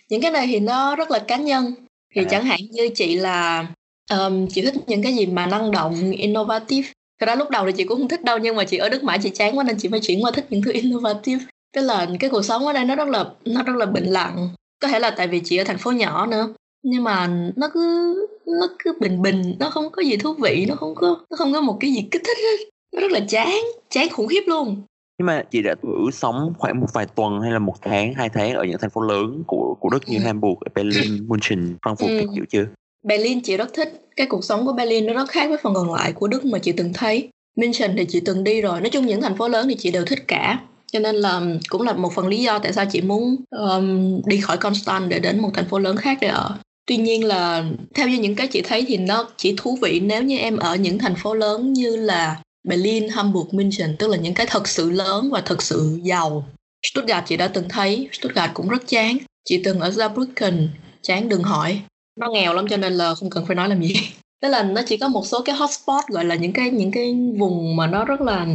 những 0.08 0.22
cái 0.22 0.30
này 0.30 0.46
thì 0.46 0.60
nó 0.60 0.96
rất 0.96 1.10
là 1.10 1.18
cá 1.18 1.36
nhân 1.36 1.74
thì 2.16 2.22
à. 2.22 2.28
chẳng 2.30 2.44
hạn 2.44 2.60
như 2.70 2.88
chị 2.94 3.16
là 3.16 3.66
um, 4.10 4.46
chị 4.46 4.62
thích 4.62 4.74
những 4.86 5.02
cái 5.02 5.14
gì 5.14 5.26
mà 5.26 5.46
năng 5.46 5.70
động 5.70 6.10
innovative. 6.10 6.88
Thật 7.20 7.26
ra 7.26 7.34
lúc 7.34 7.50
đầu 7.50 7.66
thì 7.66 7.72
chị 7.72 7.84
cũng 7.84 7.98
không 7.98 8.08
thích 8.08 8.24
đâu 8.24 8.38
nhưng 8.38 8.56
mà 8.56 8.64
chị 8.64 8.76
ở 8.76 8.88
đức 8.88 9.04
mãi 9.04 9.18
chị 9.22 9.30
chán 9.30 9.58
quá 9.58 9.64
nên 9.64 9.76
chị 9.78 9.88
phải 9.88 10.00
chuyển 10.00 10.24
qua 10.24 10.30
thích 10.30 10.46
những 10.50 10.62
thứ 10.62 10.72
innovative. 10.82 11.44
Tức 11.74 11.82
là 11.82 12.06
cái 12.20 12.30
cuộc 12.30 12.42
sống 12.42 12.66
ở 12.66 12.72
đây 12.72 12.84
nó 12.84 12.96
rất 12.96 13.08
là 13.08 13.24
nó 13.44 13.62
rất 13.62 13.76
là 13.76 13.86
bình 13.86 14.06
lặng. 14.06 14.48
Có 14.82 14.88
thể 14.88 14.98
là 14.98 15.10
tại 15.10 15.28
vì 15.28 15.40
chị 15.44 15.56
ở 15.56 15.64
thành 15.64 15.78
phố 15.78 15.92
nhỏ 15.92 16.26
nữa 16.26 16.54
nhưng 16.82 17.04
mà 17.04 17.28
nó 17.56 17.68
cứ 17.74 18.14
nó 18.46 18.66
cứ 18.78 18.92
bình 19.00 19.22
bình 19.22 19.56
nó 19.58 19.70
không 19.70 19.90
có 19.92 20.02
gì 20.02 20.16
thú 20.16 20.34
vị 20.34 20.66
nó 20.68 20.74
không 20.74 20.94
có 20.94 21.18
nó 21.30 21.36
không 21.36 21.52
có 21.52 21.60
một 21.60 21.76
cái 21.80 21.92
gì 21.92 22.04
kích 22.10 22.22
thích 22.24 22.36
hết. 22.42 22.64
Nó 22.94 23.00
rất 23.00 23.10
là 23.10 23.20
chán 23.28 23.60
chán 23.90 24.08
khủng 24.08 24.28
khiếp 24.28 24.42
luôn 24.46 24.82
nhưng 25.18 25.26
mà 25.26 25.42
chị 25.50 25.62
đã 25.62 25.74
thử 25.82 26.10
sống 26.12 26.52
khoảng 26.58 26.80
một 26.80 26.86
vài 26.92 27.06
tuần 27.06 27.40
hay 27.40 27.52
là 27.52 27.58
một 27.58 27.74
tháng 27.82 28.14
hai 28.14 28.28
tháng 28.28 28.54
ở 28.54 28.64
những 28.64 28.78
thành 28.80 28.90
phố 28.90 29.00
lớn 29.00 29.42
của 29.46 29.76
của 29.80 29.88
đức 29.88 30.02
như 30.06 30.18
ừ. 30.18 30.22
Hamburg, 30.24 30.58
Berlin, 30.74 31.28
München, 31.28 31.76
Frankfurt 31.82 32.08
ừ. 32.08 32.20
các 32.20 32.28
kiểu 32.34 32.44
chưa? 32.50 32.66
Berlin 33.04 33.40
chị 33.42 33.56
rất 33.56 33.74
thích. 33.74 34.08
Cái 34.16 34.26
cuộc 34.26 34.44
sống 34.44 34.66
của 34.66 34.72
Berlin 34.72 35.06
nó 35.06 35.12
rất 35.12 35.28
khác 35.28 35.48
với 35.48 35.58
phần 35.62 35.74
còn 35.74 35.94
lại 35.94 36.12
của 36.12 36.28
Đức 36.28 36.44
mà 36.44 36.58
chị 36.58 36.72
từng 36.72 36.92
thấy. 36.92 37.28
München 37.56 37.94
thì 37.96 38.04
chị 38.08 38.20
từng 38.20 38.44
đi 38.44 38.60
rồi. 38.60 38.80
Nói 38.80 38.90
chung 38.90 39.06
những 39.06 39.20
thành 39.20 39.36
phố 39.36 39.48
lớn 39.48 39.66
thì 39.68 39.74
chị 39.78 39.90
đều 39.90 40.04
thích 40.04 40.24
cả. 40.28 40.60
Cho 40.92 40.98
nên 40.98 41.16
là 41.16 41.40
cũng 41.68 41.82
là 41.82 41.92
một 41.92 42.12
phần 42.14 42.28
lý 42.28 42.42
do 42.42 42.58
tại 42.58 42.72
sao 42.72 42.84
chị 42.92 43.00
muốn 43.00 43.36
um, 43.50 44.20
đi 44.26 44.40
khỏi 44.40 44.56
Constant 44.56 45.08
để 45.08 45.18
đến 45.18 45.40
một 45.40 45.50
thành 45.54 45.68
phố 45.68 45.78
lớn 45.78 45.96
khác 45.96 46.18
để 46.20 46.28
ở. 46.28 46.58
Tuy 46.86 46.96
nhiên 46.96 47.24
là 47.24 47.64
theo 47.94 48.08
như 48.08 48.18
những 48.18 48.34
cái 48.34 48.46
chị 48.46 48.62
thấy 48.62 48.84
thì 48.88 48.96
nó 48.96 49.28
chỉ 49.36 49.54
thú 49.56 49.78
vị 49.82 50.00
nếu 50.00 50.22
như 50.22 50.38
em 50.38 50.56
ở 50.56 50.76
những 50.76 50.98
thành 50.98 51.14
phố 51.14 51.34
lớn 51.34 51.72
như 51.72 51.96
là 51.96 52.36
Berlin, 52.66 53.08
Hamburg, 53.08 53.48
München 53.52 53.96
tức 53.98 54.10
là 54.10 54.16
những 54.16 54.34
cái 54.34 54.46
thật 54.50 54.68
sự 54.68 54.90
lớn 54.90 55.30
và 55.32 55.40
thật 55.40 55.62
sự 55.62 56.00
giàu. 56.02 56.44
Stuttgart 56.86 57.26
chị 57.26 57.36
đã 57.36 57.48
từng 57.48 57.68
thấy 57.68 58.08
Stuttgart 58.12 58.54
cũng 58.54 58.68
rất 58.68 58.88
chán. 58.88 59.16
Chị 59.44 59.60
từng 59.64 59.80
ở 59.80 59.90
Saarbrücken 59.90 60.68
chán 61.02 61.28
đừng 61.28 61.42
hỏi. 61.42 61.80
Nó 62.20 62.30
nghèo 62.30 62.54
lắm 62.54 62.66
cho 62.70 62.76
nên 62.76 62.92
là 62.92 63.14
không 63.14 63.30
cần 63.30 63.46
phải 63.46 63.56
nói 63.56 63.68
làm 63.68 63.82
gì. 63.82 63.94
Tức 64.42 64.48
là 64.48 64.62
nó 64.62 64.82
chỉ 64.86 64.96
có 64.96 65.08
một 65.08 65.26
số 65.26 65.42
cái 65.42 65.56
hotspot 65.56 66.04
gọi 66.08 66.24
là 66.24 66.34
những 66.34 66.52
cái 66.52 66.70
những 66.70 66.90
cái 66.90 67.16
vùng 67.38 67.76
mà 67.76 67.86
nó 67.86 68.04
rất 68.04 68.20
là 68.20 68.46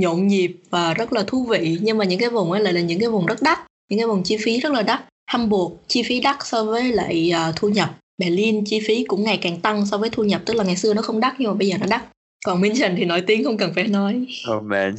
nhộn 0.00 0.26
nhịp 0.26 0.56
và 0.70 0.94
rất 0.94 1.12
là 1.12 1.24
thú 1.26 1.44
vị. 1.44 1.78
Nhưng 1.82 1.98
mà 1.98 2.04
những 2.04 2.20
cái 2.20 2.30
vùng 2.30 2.52
ấy 2.52 2.60
lại 2.60 2.72
là 2.72 2.80
những 2.80 3.00
cái 3.00 3.08
vùng 3.08 3.26
rất 3.26 3.42
đắt 3.42 3.58
những 3.90 3.98
cái 3.98 4.06
vùng 4.06 4.22
chi 4.22 4.36
phí 4.44 4.60
rất 4.60 4.72
là 4.72 4.82
đắt. 4.82 5.00
Hamburg 5.26 5.74
chi 5.88 6.02
phí 6.02 6.20
đắt 6.20 6.36
so 6.44 6.64
với 6.64 6.92
lại 6.92 7.32
uh, 7.48 7.56
thu 7.56 7.68
nhập. 7.68 7.98
Berlin 8.18 8.64
chi 8.64 8.80
phí 8.86 9.04
cũng 9.04 9.24
ngày 9.24 9.38
càng 9.42 9.60
tăng 9.60 9.86
so 9.86 9.98
với 9.98 10.10
thu 10.10 10.24
nhập 10.24 10.42
tức 10.46 10.54
là 10.54 10.64
ngày 10.64 10.76
xưa 10.76 10.94
nó 10.94 11.02
không 11.02 11.20
đắt 11.20 11.34
nhưng 11.38 11.50
mà 11.50 11.54
bây 11.54 11.68
giờ 11.68 11.78
nó 11.78 11.86
đắt 11.86 12.02
còn 12.46 12.60
München 12.60 12.94
thì 12.96 13.04
nổi 13.04 13.20
tiếng 13.20 13.44
không 13.44 13.56
cần 13.56 13.72
phải 13.74 13.86
nói. 13.86 14.26
Oh 14.56 14.62
man 14.62 14.94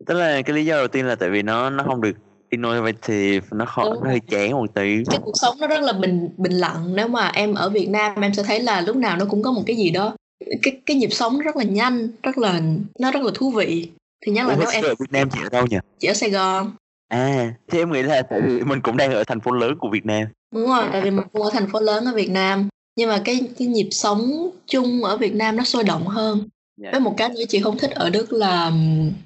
tức 0.06 0.16
là 0.16 0.42
cái 0.42 0.56
lý 0.56 0.66
do 0.66 0.78
đầu 0.78 0.88
tiên 0.88 1.06
là 1.06 1.16
tại 1.16 1.30
vì 1.30 1.42
nó 1.42 1.70
nó 1.70 1.84
không 1.84 2.02
được 2.02 2.12
innovative 2.50 3.48
nó 3.52 3.66
khó 3.66 3.84
nó 3.84 4.10
hơi 4.10 4.20
chán 4.20 4.52
một 4.52 4.74
tí. 4.74 5.04
Cái 5.10 5.20
cuộc 5.24 5.34
sống 5.42 5.56
nó 5.60 5.68
rất 5.68 5.82
là 5.82 5.94
bình 5.94 6.30
bình 6.38 6.52
lặng. 6.52 6.96
Nếu 6.96 7.08
mà 7.08 7.28
em 7.28 7.54
ở 7.54 7.70
Việt 7.70 7.90
Nam 7.90 8.22
em 8.22 8.34
sẽ 8.34 8.44
thấy 8.44 8.60
là 8.60 8.82
lúc 8.82 8.96
nào 8.96 9.18
nó 9.18 9.26
cũng 9.30 9.44
có 9.44 9.52
một 9.52 9.64
cái 9.66 9.76
gì 9.76 9.90
đó. 9.90 10.16
Cái 10.62 10.82
cái 10.86 10.98
nhịp 10.98 11.14
sống 11.14 11.40
rất 11.40 11.56
là 11.56 11.64
nhanh 11.64 12.10
rất 12.24 12.38
là 12.38 12.62
nó 13.00 13.12
rất 13.12 13.24
là 13.24 13.32
thú 13.34 13.52
vị. 13.52 13.90
Thì 14.26 14.32
nhất 14.32 14.48
là 14.48 14.54
Ủa, 14.54 14.60
nếu 14.60 14.70
em 14.70 14.84
ở 14.84 14.96
Việt 15.00 15.12
Nam 15.12 15.30
chị 15.30 15.40
ở 15.44 15.50
đâu 15.50 15.66
nhỉ? 15.68 15.78
Chị 16.00 16.08
ở 16.08 16.14
Sài 16.14 16.30
Gòn. 16.30 16.72
À 17.08 17.54
thì 17.72 17.80
em 17.80 17.92
nghĩ 17.92 18.04
là 18.04 18.22
tại 18.22 18.42
vì 18.42 18.62
mình 18.62 18.82
cũng 18.82 18.98
đang 18.98 19.12
ở 19.12 19.24
thành 19.24 19.40
phố 19.40 19.52
lớn 19.52 19.74
của 19.80 19.90
Việt 19.90 20.06
Nam. 20.06 20.28
Đúng 20.56 20.68
rồi 20.68 20.84
tại 20.92 21.02
vì 21.02 21.12
mình 21.12 21.26
cũng 21.34 21.42
ở 21.42 21.50
thành 21.54 21.70
phố 21.72 21.80
lớn 21.80 22.06
ở 22.06 22.14
Việt 22.14 22.30
Nam 22.30 22.70
nhưng 22.96 23.10
mà 23.10 23.22
cái 23.26 23.40
cái 23.58 23.68
nhịp 23.68 23.88
sống 23.92 24.50
chung 24.68 25.04
ở 25.04 25.18
Việt 25.18 25.36
Nam 25.36 25.56
nó 25.56 25.64
sôi 25.64 25.84
động 25.84 26.08
hơn 26.08 26.50
Yeah. 26.82 26.92
Với 26.92 27.02
một 27.02 27.14
cái 27.18 27.30
nữa 27.30 27.44
chị 27.50 27.60
không 27.60 27.78
thích 27.78 27.92
ở 27.92 28.10
Đức 28.10 28.34
là 28.34 28.72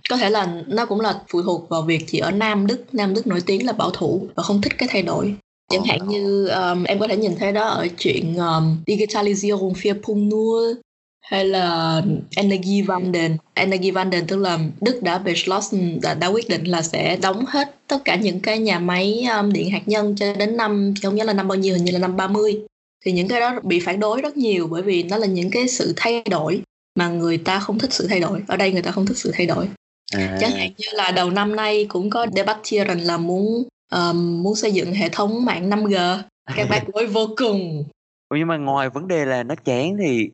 có 0.09 0.17
thể 0.17 0.29
là 0.29 0.63
nó 0.67 0.85
cũng 0.85 1.01
là 1.01 1.21
phụ 1.27 1.41
thuộc 1.41 1.69
vào 1.69 1.81
việc 1.81 2.03
chị 2.07 2.19
ở 2.19 2.31
Nam 2.31 2.67
Đức, 2.67 2.85
Nam 2.91 3.13
Đức 3.13 3.27
nổi 3.27 3.41
tiếng 3.45 3.65
là 3.65 3.73
bảo 3.73 3.91
thủ 3.91 4.27
và 4.35 4.43
không 4.43 4.61
thích 4.61 4.73
cái 4.77 4.89
thay 4.91 5.01
đổi. 5.01 5.35
Chẳng 5.71 5.83
hạn 5.83 6.07
như 6.07 6.47
um, 6.47 6.83
em 6.83 6.99
có 6.99 7.07
thể 7.07 7.17
nhìn 7.17 7.35
thấy 7.39 7.51
đó 7.51 7.67
ở 7.67 7.87
chuyện 7.97 8.35
um, 8.35 8.77
Digitalisierung 8.87 9.73
4.0 9.73 10.73
hay 11.21 11.45
là 11.45 12.01
Energiewende. 12.35 13.37
Energiewende 13.55 14.21
tức 14.27 14.37
là 14.37 14.59
Đức 14.81 15.03
đã 15.03 15.17
beschlossen 15.17 15.99
đã, 16.01 16.13
đã 16.13 16.27
quyết 16.27 16.49
định 16.49 16.63
là 16.63 16.81
sẽ 16.81 17.17
đóng 17.21 17.45
hết 17.47 17.75
tất 17.87 17.97
cả 18.05 18.15
những 18.15 18.39
cái 18.39 18.59
nhà 18.59 18.79
máy 18.79 19.27
um, 19.39 19.53
điện 19.53 19.69
hạt 19.69 19.81
nhân 19.85 20.15
cho 20.15 20.33
đến 20.33 20.57
năm 20.57 20.93
không 21.03 21.15
nhớ 21.15 21.23
là 21.23 21.33
năm 21.33 21.47
bao 21.47 21.57
nhiêu 21.57 21.73
hình 21.73 21.85
như 21.85 21.91
là 21.91 21.99
năm 21.99 22.17
30 22.17 22.61
thì 23.07 23.13
những 23.13 23.27
cái 23.27 23.39
đó 23.39 23.59
bị 23.63 23.79
phản 23.79 23.99
đối 23.99 24.21
rất 24.21 24.37
nhiều 24.37 24.67
bởi 24.67 24.81
vì 24.81 25.03
nó 25.03 25.17
là 25.17 25.27
những 25.27 25.49
cái 25.51 25.67
sự 25.67 25.93
thay 25.95 26.23
đổi 26.29 26.61
mà 26.95 27.09
người 27.09 27.37
ta 27.37 27.59
không 27.59 27.79
thích 27.79 27.93
sự 27.93 28.07
thay 28.07 28.19
đổi. 28.19 28.43
Ở 28.47 28.57
đây 28.57 28.71
người 28.71 28.81
ta 28.81 28.91
không 28.91 29.05
thích 29.05 29.17
sự 29.17 29.31
thay 29.33 29.45
đổi. 29.45 29.67
À. 30.13 30.37
chẳng 30.41 30.51
hạn 30.51 30.71
như 30.77 30.85
là 30.91 31.11
đầu 31.11 31.29
năm 31.29 31.55
nay 31.55 31.85
cũng 31.89 32.09
có 32.09 32.27
debattieren 32.35 32.99
là 32.99 33.17
muốn 33.17 33.63
um, 33.91 34.43
muốn 34.43 34.55
xây 34.55 34.71
dựng 34.71 34.93
hệ 34.93 35.09
thống 35.09 35.45
mạng 35.45 35.69
5G 35.69 36.17
các 36.55 36.67
bác 36.69 36.83
đối 36.93 37.05
vô 37.05 37.27
cùng. 37.37 37.83
Ủa 38.29 38.35
nhưng 38.35 38.47
mà 38.47 38.57
ngoài 38.57 38.89
vấn 38.89 39.07
đề 39.07 39.25
là 39.25 39.43
nó 39.43 39.55
chán 39.55 39.97
thì 39.99 40.29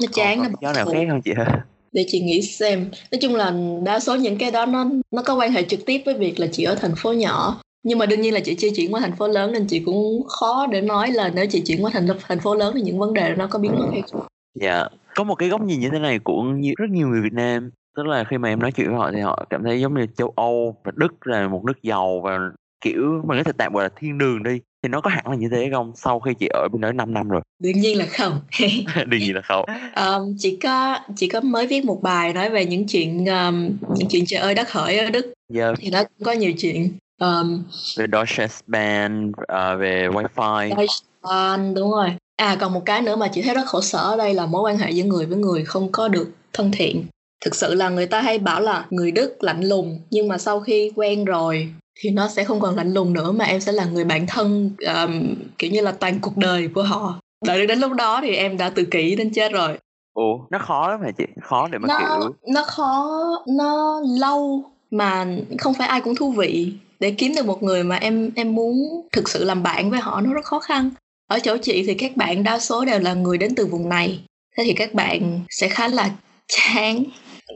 nó 0.00 0.06
chán 0.12 0.42
nó 0.42 0.48
do 0.62 0.72
nào 0.72 0.86
khác 0.86 1.06
không 1.08 1.22
chị? 1.22 1.30
Hả 1.36 1.64
để 1.92 2.04
chị 2.08 2.20
nghĩ 2.20 2.42
xem. 2.42 2.90
Nói 3.12 3.18
chung 3.20 3.34
là 3.34 3.54
đa 3.84 4.00
số 4.00 4.16
những 4.16 4.38
cái 4.38 4.50
đó 4.50 4.66
nó 4.66 4.86
nó 5.10 5.22
có 5.22 5.34
quan 5.34 5.52
hệ 5.52 5.62
trực 5.62 5.86
tiếp 5.86 6.02
với 6.04 6.14
việc 6.14 6.40
là 6.40 6.46
chị 6.52 6.64
ở 6.64 6.74
thành 6.74 6.94
phố 6.96 7.12
nhỏ 7.12 7.60
nhưng 7.86 7.98
mà 7.98 8.06
đương 8.06 8.20
nhiên 8.20 8.34
là 8.34 8.40
chị 8.40 8.54
chưa 8.54 8.68
chuyển 8.76 8.94
qua 8.94 9.00
thành 9.00 9.16
phố 9.16 9.28
lớn 9.28 9.52
nên 9.52 9.66
chị 9.66 9.80
cũng 9.80 10.26
khó 10.28 10.66
để 10.66 10.80
nói 10.80 11.10
là 11.10 11.30
nếu 11.34 11.46
chị 11.46 11.60
chuyển 11.60 11.84
qua 11.84 11.90
thành 11.94 12.06
thành 12.28 12.40
phố 12.40 12.54
lớn 12.54 12.72
thì 12.76 12.82
những 12.82 12.98
vấn 12.98 13.14
đề 13.14 13.34
nó 13.36 13.46
có 13.46 13.58
biến 13.58 13.72
mất 13.78 13.86
hay 13.92 14.02
không. 14.12 14.26
Dạ. 14.60 14.88
Có 15.14 15.24
một 15.24 15.34
cái 15.34 15.48
góc 15.48 15.60
nhìn 15.60 15.80
như 15.80 15.88
thế 15.92 15.98
này 15.98 16.18
của 16.18 16.42
nhiều, 16.42 16.74
rất 16.78 16.90
nhiều 16.90 17.08
người 17.08 17.20
Việt 17.20 17.32
Nam. 17.32 17.70
Tức 17.96 18.06
là 18.06 18.24
khi 18.24 18.38
mà 18.38 18.48
em 18.48 18.60
nói 18.60 18.72
chuyện 18.72 18.88
với 18.88 18.96
họ 18.96 19.10
thì 19.12 19.20
họ 19.20 19.46
cảm 19.50 19.64
thấy 19.64 19.80
giống 19.80 19.94
như 19.94 20.06
châu 20.16 20.32
Âu 20.36 20.76
và 20.84 20.92
Đức 20.94 21.26
là 21.26 21.48
một 21.48 21.64
nước 21.64 21.82
giàu 21.82 22.20
và 22.24 22.38
kiểu 22.80 23.22
mình 23.26 23.38
có 23.38 23.44
thể 23.44 23.52
tạm 23.58 23.72
gọi 23.72 23.84
là 23.84 23.90
thiên 23.96 24.18
đường 24.18 24.42
đi. 24.42 24.60
Thì 24.82 24.88
nó 24.88 25.00
có 25.00 25.10
hẳn 25.10 25.28
là 25.28 25.36
như 25.36 25.48
thế 25.50 25.68
không? 25.72 25.92
Sau 25.96 26.20
khi 26.20 26.34
chị 26.34 26.46
ở 26.46 26.68
bên 26.72 26.80
đó 26.80 26.92
5 26.92 27.14
năm 27.14 27.28
rồi. 27.28 27.40
Đương 27.62 27.80
nhiên 27.80 27.98
là 27.98 28.06
không. 28.06 28.40
Đương 29.06 29.20
nhiên 29.20 29.34
là 29.34 29.40
không. 29.40 29.64
Um, 29.96 30.36
chỉ 30.38 30.58
có 30.62 30.98
chỉ 31.16 31.28
có 31.28 31.40
mới 31.40 31.66
viết 31.66 31.84
một 31.84 32.02
bài 32.02 32.32
nói 32.32 32.50
về 32.50 32.66
những 32.66 32.86
chuyện 32.86 33.26
um, 33.26 33.70
những 33.96 34.08
chuyện 34.10 34.24
trời 34.26 34.40
ơi 34.40 34.54
đất 34.54 34.72
hỡi 34.72 34.98
ở 34.98 35.10
đức. 35.10 35.32
Yeah. 35.54 35.74
thì 35.78 35.90
nó 35.90 36.04
cũng 36.04 36.24
có 36.24 36.32
nhiều 36.32 36.52
chuyện 36.58 36.92
um, 37.20 37.64
về 37.96 38.06
Deutsche 38.12 38.46
Bahn 38.66 39.28
uh, 39.28 39.80
về 39.80 40.08
wifi. 40.08 40.68
Deutsche 40.68 41.06
Bahn 41.22 41.74
đúng 41.74 41.90
rồi. 41.90 42.08
À 42.36 42.56
còn 42.60 42.72
một 42.72 42.82
cái 42.86 43.02
nữa 43.02 43.16
mà 43.16 43.28
chị 43.28 43.42
thấy 43.42 43.54
rất 43.54 43.66
khổ 43.66 43.80
sở 43.80 43.98
ở 43.98 44.16
đây 44.16 44.34
là 44.34 44.46
mối 44.46 44.62
quan 44.62 44.78
hệ 44.78 44.90
giữa 44.90 45.04
người 45.04 45.26
với 45.26 45.38
người 45.38 45.64
không 45.64 45.92
có 45.92 46.08
được 46.08 46.30
thân 46.52 46.70
thiện. 46.72 47.06
Thực 47.44 47.54
sự 47.54 47.74
là 47.74 47.88
người 47.88 48.06
ta 48.06 48.20
hay 48.20 48.38
bảo 48.38 48.60
là 48.60 48.86
người 48.90 49.10
đức 49.10 49.42
lạnh 49.42 49.62
lùng 49.62 50.00
nhưng 50.10 50.28
mà 50.28 50.38
sau 50.38 50.60
khi 50.60 50.92
quen 50.96 51.24
rồi 51.24 51.74
thì 52.00 52.10
nó 52.10 52.28
sẽ 52.28 52.44
không 52.44 52.60
còn 52.60 52.76
lạnh 52.76 52.92
lùng 52.92 53.12
nữa 53.12 53.32
mà 53.32 53.44
em 53.44 53.60
sẽ 53.60 53.72
là 53.72 53.84
người 53.84 54.04
bạn 54.04 54.26
thân 54.26 54.70
um, 54.86 55.34
kiểu 55.58 55.70
như 55.70 55.80
là 55.80 55.92
toàn 55.92 56.18
cuộc 56.20 56.36
đời 56.36 56.68
của 56.74 56.82
họ. 56.82 57.20
Đợi 57.44 57.66
đến 57.66 57.78
lúc 57.78 57.92
đó 57.92 58.20
thì 58.22 58.34
em 58.34 58.56
đã 58.56 58.70
tự 58.70 58.84
kỷ 58.84 59.16
đến 59.16 59.32
chết 59.34 59.52
rồi. 59.52 59.78
Ủa 60.14 60.38
nó 60.50 60.58
khó 60.58 60.88
lắm 60.88 61.00
hả 61.02 61.10
chị? 61.18 61.24
Khó 61.42 61.68
để 61.72 61.78
mà 61.78 61.88
nó, 61.88 61.98
kiểu 61.98 62.34
nó 62.54 62.64
khó 62.64 63.20
nó 63.46 64.00
lâu 64.18 64.64
mà 64.90 65.26
không 65.58 65.74
phải 65.74 65.88
ai 65.88 66.00
cũng 66.00 66.14
thú 66.14 66.32
vị 66.32 66.72
để 67.00 67.10
kiếm 67.10 67.34
được 67.34 67.46
một 67.46 67.62
người 67.62 67.84
mà 67.84 67.96
em 67.96 68.30
em 68.34 68.54
muốn 68.54 69.06
thực 69.12 69.28
sự 69.28 69.44
làm 69.44 69.62
bạn 69.62 69.90
với 69.90 70.00
họ 70.00 70.20
nó 70.20 70.34
rất 70.34 70.44
khó 70.44 70.58
khăn. 70.58 70.90
Ở 71.26 71.38
chỗ 71.38 71.56
chị 71.62 71.84
thì 71.86 71.94
các 71.94 72.16
bạn 72.16 72.42
đa 72.42 72.58
số 72.58 72.84
đều 72.84 72.98
là 72.98 73.14
người 73.14 73.38
đến 73.38 73.54
từ 73.54 73.66
vùng 73.66 73.88
này. 73.88 74.20
Thế 74.56 74.64
thì 74.66 74.72
các 74.72 74.94
bạn 74.94 75.40
sẽ 75.50 75.68
khá 75.68 75.88
là 75.88 76.10
chán. 76.48 77.04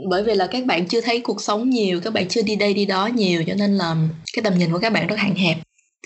Bởi 0.09 0.23
vì 0.23 0.35
là 0.35 0.47
các 0.47 0.67
bạn 0.67 0.89
chưa 0.89 1.01
thấy 1.01 1.21
cuộc 1.21 1.43
sống 1.43 1.71
nhiều 1.71 2.01
các 2.05 2.13
bạn 2.13 2.29
chưa 2.29 2.43
đi 2.43 2.57
đây 2.57 2.75
đi 2.75 2.87
đó 2.87 3.07
nhiều 3.07 3.45
cho 3.47 3.55
nên 3.55 3.77
là 3.77 3.97
cái 4.33 4.43
tầm 4.43 4.59
nhìn 4.59 4.73
của 4.73 4.79
các 4.79 4.93
bạn 4.93 5.07
rất 5.07 5.19
hạn 5.19 5.35
hẹp. 5.35 5.57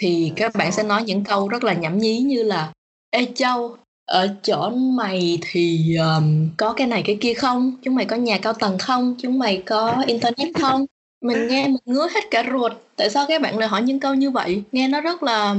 Thì 0.00 0.32
các 0.36 0.54
bạn 0.54 0.72
sẽ 0.72 0.82
nói 0.82 1.02
những 1.02 1.24
câu 1.24 1.48
rất 1.48 1.64
là 1.64 1.72
nhảm 1.72 1.98
nhí 1.98 2.18
như 2.18 2.42
là 2.42 2.72
ê 3.10 3.26
châu 3.34 3.76
ở 4.06 4.36
chỗ 4.42 4.70
mày 4.70 5.38
thì 5.42 5.96
um, 5.96 6.48
có 6.56 6.72
cái 6.72 6.86
này 6.86 7.02
cái 7.06 7.16
kia 7.20 7.34
không? 7.34 7.76
Chúng 7.82 7.94
mày 7.94 8.04
có 8.04 8.16
nhà 8.16 8.38
cao 8.38 8.52
tầng 8.52 8.78
không? 8.78 9.14
Chúng 9.18 9.38
mày 9.38 9.62
có 9.66 10.04
internet 10.06 10.54
không? 10.60 10.86
Mình 11.24 11.48
nghe 11.48 11.68
mình 11.68 11.76
ngứa 11.84 12.08
hết 12.14 12.30
cả 12.30 12.44
ruột. 12.52 12.72
Tại 12.96 13.10
sao 13.10 13.24
các 13.28 13.42
bạn 13.42 13.58
lại 13.58 13.68
hỏi 13.68 13.82
những 13.82 14.00
câu 14.00 14.14
như 14.14 14.30
vậy? 14.30 14.62
Nghe 14.72 14.88
nó 14.88 15.00
rất 15.00 15.22
là 15.22 15.54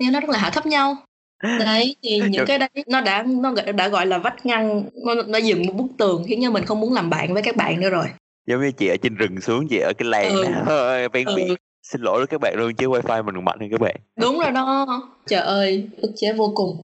nghe 0.00 0.10
nó 0.10 0.20
rất 0.20 0.30
là 0.30 0.38
hạ 0.38 0.50
thấp 0.50 0.66
nhau. 0.66 0.96
Đấy 1.42 1.96
thì 2.02 2.20
những 2.30 2.46
cái 2.46 2.58
đấy 2.58 2.68
nó 2.86 3.00
đã 3.00 3.22
nó 3.22 3.54
đã 3.74 3.88
gọi 3.88 4.06
là 4.06 4.18
vách 4.18 4.46
ngăn. 4.46 4.82
Nó, 5.06 5.14
nó 5.14 5.38
dựng 5.38 5.66
một 5.66 5.72
bức 5.72 5.86
tường 5.98 6.24
khiến 6.28 6.40
cho 6.42 6.50
mình 6.50 6.64
không 6.64 6.80
muốn 6.80 6.92
làm 6.92 7.10
bạn 7.10 7.34
với 7.34 7.42
các 7.42 7.56
bạn 7.56 7.80
nữa 7.80 7.90
rồi. 7.90 8.06
Giống 8.46 8.60
như 8.60 8.70
chị 8.70 8.88
ở 8.88 8.96
trên 9.02 9.14
rừng 9.14 9.40
xuống 9.40 9.68
chị 9.68 9.78
ở 9.78 9.92
cái 9.98 10.08
làng 10.08 10.34
ừ. 10.66 11.08
ven 11.12 11.26
ừ. 11.26 11.34
biển. 11.36 11.54
Xin 11.82 12.00
lỗi 12.00 12.26
các 12.26 12.40
bạn 12.40 12.54
luôn 12.58 12.74
chứ 12.74 12.88
wifi 12.88 13.24
mình 13.24 13.44
mạnh 13.44 13.58
hơn 13.60 13.70
các 13.70 13.80
bạn. 13.80 13.96
Đúng 14.16 14.38
rồi 14.38 14.50
đó. 14.50 14.86
Trời 15.26 15.40
ơi 15.40 15.88
ức 15.96 16.12
chế 16.16 16.32
vô 16.32 16.52
cùng. 16.54 16.80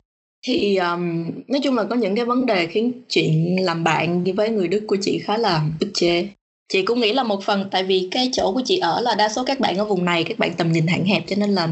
Thì 0.46 0.76
um, 0.76 1.30
nói 1.48 1.60
chung 1.62 1.76
là 1.76 1.84
có 1.84 1.96
những 1.96 2.16
cái 2.16 2.24
vấn 2.24 2.46
đề 2.46 2.66
khiến 2.66 2.92
chuyện 3.08 3.56
làm 3.64 3.84
bạn 3.84 4.24
với 4.36 4.50
người 4.50 4.68
đức 4.68 4.84
của 4.86 4.96
chị 5.00 5.18
khá 5.18 5.36
là 5.36 5.62
ức 5.80 5.90
chế 5.94 6.28
chị 6.68 6.82
cũng 6.82 7.00
nghĩ 7.00 7.12
là 7.12 7.22
một 7.22 7.42
phần 7.42 7.68
tại 7.70 7.84
vì 7.84 8.08
cái 8.10 8.30
chỗ 8.32 8.52
của 8.52 8.62
chị 8.64 8.78
ở 8.78 9.00
là 9.00 9.14
đa 9.14 9.28
số 9.28 9.44
các 9.44 9.60
bạn 9.60 9.76
ở 9.76 9.84
vùng 9.84 10.04
này 10.04 10.24
các 10.24 10.38
bạn 10.38 10.52
tầm 10.56 10.72
nhìn 10.72 10.86
hạn 10.86 11.04
hẹp 11.04 11.22
cho 11.26 11.36
nên 11.36 11.50
là 11.50 11.68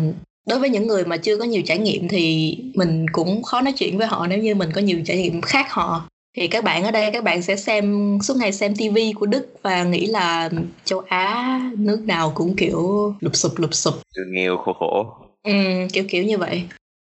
đối 0.46 0.58
với 0.58 0.70
những 0.70 0.86
người 0.86 1.04
mà 1.04 1.16
chưa 1.16 1.36
có 1.36 1.44
nhiều 1.44 1.62
trải 1.66 1.78
nghiệm 1.78 2.08
thì 2.08 2.56
mình 2.74 3.06
cũng 3.12 3.42
khó 3.42 3.60
nói 3.60 3.72
chuyện 3.72 3.98
với 3.98 4.06
họ. 4.06 4.26
Nếu 4.26 4.38
như 4.38 4.54
mình 4.54 4.70
có 4.74 4.80
nhiều 4.80 4.98
trải 5.04 5.16
nghiệm 5.16 5.40
khác 5.40 5.66
họ 5.72 6.08
thì 6.36 6.48
các 6.48 6.64
bạn 6.64 6.84
ở 6.84 6.90
đây 6.90 7.10
các 7.12 7.24
bạn 7.24 7.42
sẽ 7.42 7.56
xem 7.56 8.18
suốt 8.22 8.36
ngày 8.36 8.52
xem 8.52 8.76
tivi 8.76 9.12
của 9.12 9.26
đức 9.26 9.46
và 9.62 9.84
nghĩ 9.84 10.06
là 10.06 10.50
châu 10.84 11.02
á 11.08 11.60
nước 11.78 12.00
nào 12.06 12.32
cũng 12.34 12.56
kiểu 12.56 13.14
lụp 13.20 13.36
sụp 13.36 13.52
lụp 13.58 13.74
sụp. 13.74 13.94
Nghèo 14.32 14.56
khổ 14.56 14.72
khổ. 14.72 15.06
Ừ, 15.42 15.52
kiểu 15.92 16.04
kiểu 16.08 16.24
như 16.24 16.38
vậy. 16.38 16.62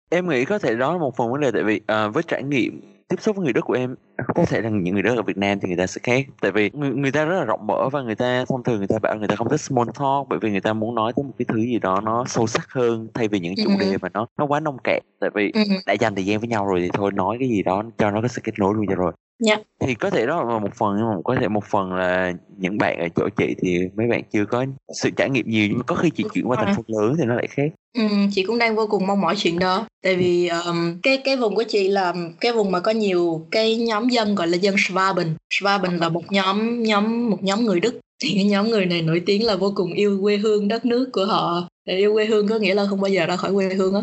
Em 0.10 0.30
nghĩ 0.30 0.46
có 0.46 0.60
thể 0.60 0.76
đó 0.76 0.94
là 0.94 1.00
một 1.00 1.16
phần 1.18 1.32
vấn 1.32 1.42
đề 1.42 1.52
tại 1.54 1.64
vì 1.64 1.76
uh, 1.76 2.14
với 2.14 2.24
trải 2.28 2.44
nghiệm 2.44 2.82
tiếp 3.12 3.22
xúc 3.22 3.36
với 3.36 3.44
người 3.44 3.53
Đức 3.53 3.62
của 3.62 3.74
em 3.74 3.96
có 4.36 4.46
thể 4.46 4.62
là 4.62 4.70
những 4.70 4.94
người 4.94 5.03
Đức 5.03 5.15
ở 5.15 5.22
Việt 5.22 5.38
Nam 5.38 5.60
thì 5.60 5.68
người 5.68 5.77
ta 5.77 5.88
sẽ 5.88 6.01
khác 6.03 6.25
tại 6.41 6.51
vì 6.51 6.70
người, 6.74 6.89
người 6.89 7.12
ta 7.12 7.25
rất 7.25 7.39
là 7.39 7.44
rộng 7.44 7.68
mở 7.68 7.89
và 7.91 8.01
người 8.01 8.15
ta 8.15 8.46
thông 8.48 8.63
thường 8.63 8.77
người 8.77 8.88
ta 8.88 9.00
bảo 9.01 9.15
người 9.18 9.27
ta 9.27 9.36
không 9.36 9.50
thích 9.50 9.62
small 9.62 9.89
talk 10.00 10.27
bởi 10.30 10.39
vì 10.41 10.51
người 10.51 10.62
ta 10.62 10.74
muốn 10.74 10.96
nói 10.96 11.13
tới 11.15 11.24
một 11.24 11.32
cái 11.38 11.46
thứ 11.50 11.58
gì 11.58 11.80
đó 11.80 12.01
nó 12.01 12.25
sâu 12.25 12.48
sắc 12.48 12.72
hơn 12.72 13.08
thay 13.13 13.27
vì 13.27 13.39
những 13.39 13.53
chủ 13.63 13.70
ừ. 13.70 13.75
đề 13.80 13.98
mà 14.01 14.10
nó 14.13 14.27
nó 14.38 14.46
quá 14.46 14.60
nông 14.60 14.77
cạn 14.84 15.01
tại 15.22 15.30
vì 15.36 15.51
ừ. 15.54 15.62
đã 15.86 15.94
dành 15.94 16.16
thời 16.16 16.25
gian 16.25 16.40
với 16.40 16.48
nhau 16.48 16.66
rồi 16.66 16.82
thì 16.82 16.90
thôi 16.94 17.12
nói 17.12 17.38
cái 17.40 17.50
gì 17.50 17.63
đó 17.63 17.84
cho 17.98 18.12
nó 18.12 18.22
có 18.22 18.28
sự 18.28 18.42
kết 18.44 18.60
nối 18.60 18.74
luôn 18.75 18.86
cho 18.90 18.96
rồi. 18.96 19.12
Yeah. 19.48 19.60
Dạ. 19.60 19.88
thì 19.88 19.96
có 19.96 20.10
thể 20.10 20.25
đó 20.25 20.44
là 20.44 20.60
một 20.60 20.74
phần 20.75 20.96
nhưng 20.98 21.08
mà 21.08 21.16
có 21.24 21.36
thể 21.42 21.48
một 21.48 21.63
phần 21.66 21.94
là 21.94 22.34
những 22.58 22.78
bạn 22.78 23.00
ở 23.00 23.08
chỗ 23.16 23.30
chị 23.38 23.56
thì 23.62 23.80
mấy 23.96 24.08
bạn 24.08 24.22
chưa 24.34 24.46
có 24.46 24.66
sự 25.01 25.10
trải 25.18 25.30
nghiệm 25.30 25.50
nhiều 25.50 25.68
nhưng 25.70 25.78
mà 25.78 25.84
có 25.84 25.96
khi 25.96 26.10
chị 26.10 26.24
chuyển 26.34 26.50
qua 26.50 26.58
thành 26.60 26.75
phố 26.75 26.84
lớn 26.88 27.16
thì 27.18 27.25
nó 27.25 27.36
lại 27.36 27.48
khác. 27.50 27.72
Ừ, 27.98 28.04
chị 28.32 28.44
cũng 28.44 28.58
đang 28.58 28.75
vô 28.75 28.88
cùng 28.88 29.08
mong 29.08 29.22
mỏi 29.22 29.36
chuyện 29.38 29.60
đó. 29.60 29.86
Tại 30.04 30.16
vì 30.16 30.48
um, 30.48 31.00
cái 31.04 31.18
cái 31.18 31.38
vùng 31.38 31.56
của 31.56 31.63
chị 31.63 31.88
là 31.88 32.13
cái 32.40 32.54
vùng 32.54 32.72
mà 32.72 32.80
có 32.80 32.92
nhiều 32.92 33.48
cái 33.51 33.78
nhóm 33.78 34.10
dân 34.10 34.36
gọi 34.36 34.48
là 34.48 34.58
dân 34.58 34.75
Schwaben. 34.75 35.28
Schwaben 35.54 36.00
là 36.00 36.10
một 36.10 36.32
nhóm 36.32 36.84
nhóm 36.84 37.30
một 37.30 37.44
nhóm 37.44 37.66
người 37.66 37.80
Đức. 37.80 38.00
Thì 38.24 38.32
cái 38.36 38.44
nhóm 38.44 38.70
người 38.70 38.86
này 38.86 39.01
nổi 39.01 39.22
tiếng 39.25 39.46
là 39.46 39.56
vô 39.56 39.74
cùng 39.75 39.94
yêu 39.94 40.20
quê 40.22 40.38
hương 40.38 40.68
đất 40.68 40.86
nước 40.86 41.10
của 41.13 41.25
họ. 41.25 41.68
Để 41.86 41.98
yêu 41.98 42.13
quê 42.13 42.25
hương 42.25 42.48
có 42.48 42.58
nghĩa 42.58 42.74
là 42.74 42.86
không 42.90 43.01
bao 43.01 43.10
giờ 43.10 43.25
ra 43.25 43.36
khỏi 43.36 43.54
quê 43.54 43.74
hương 43.74 43.94
á 43.94 44.01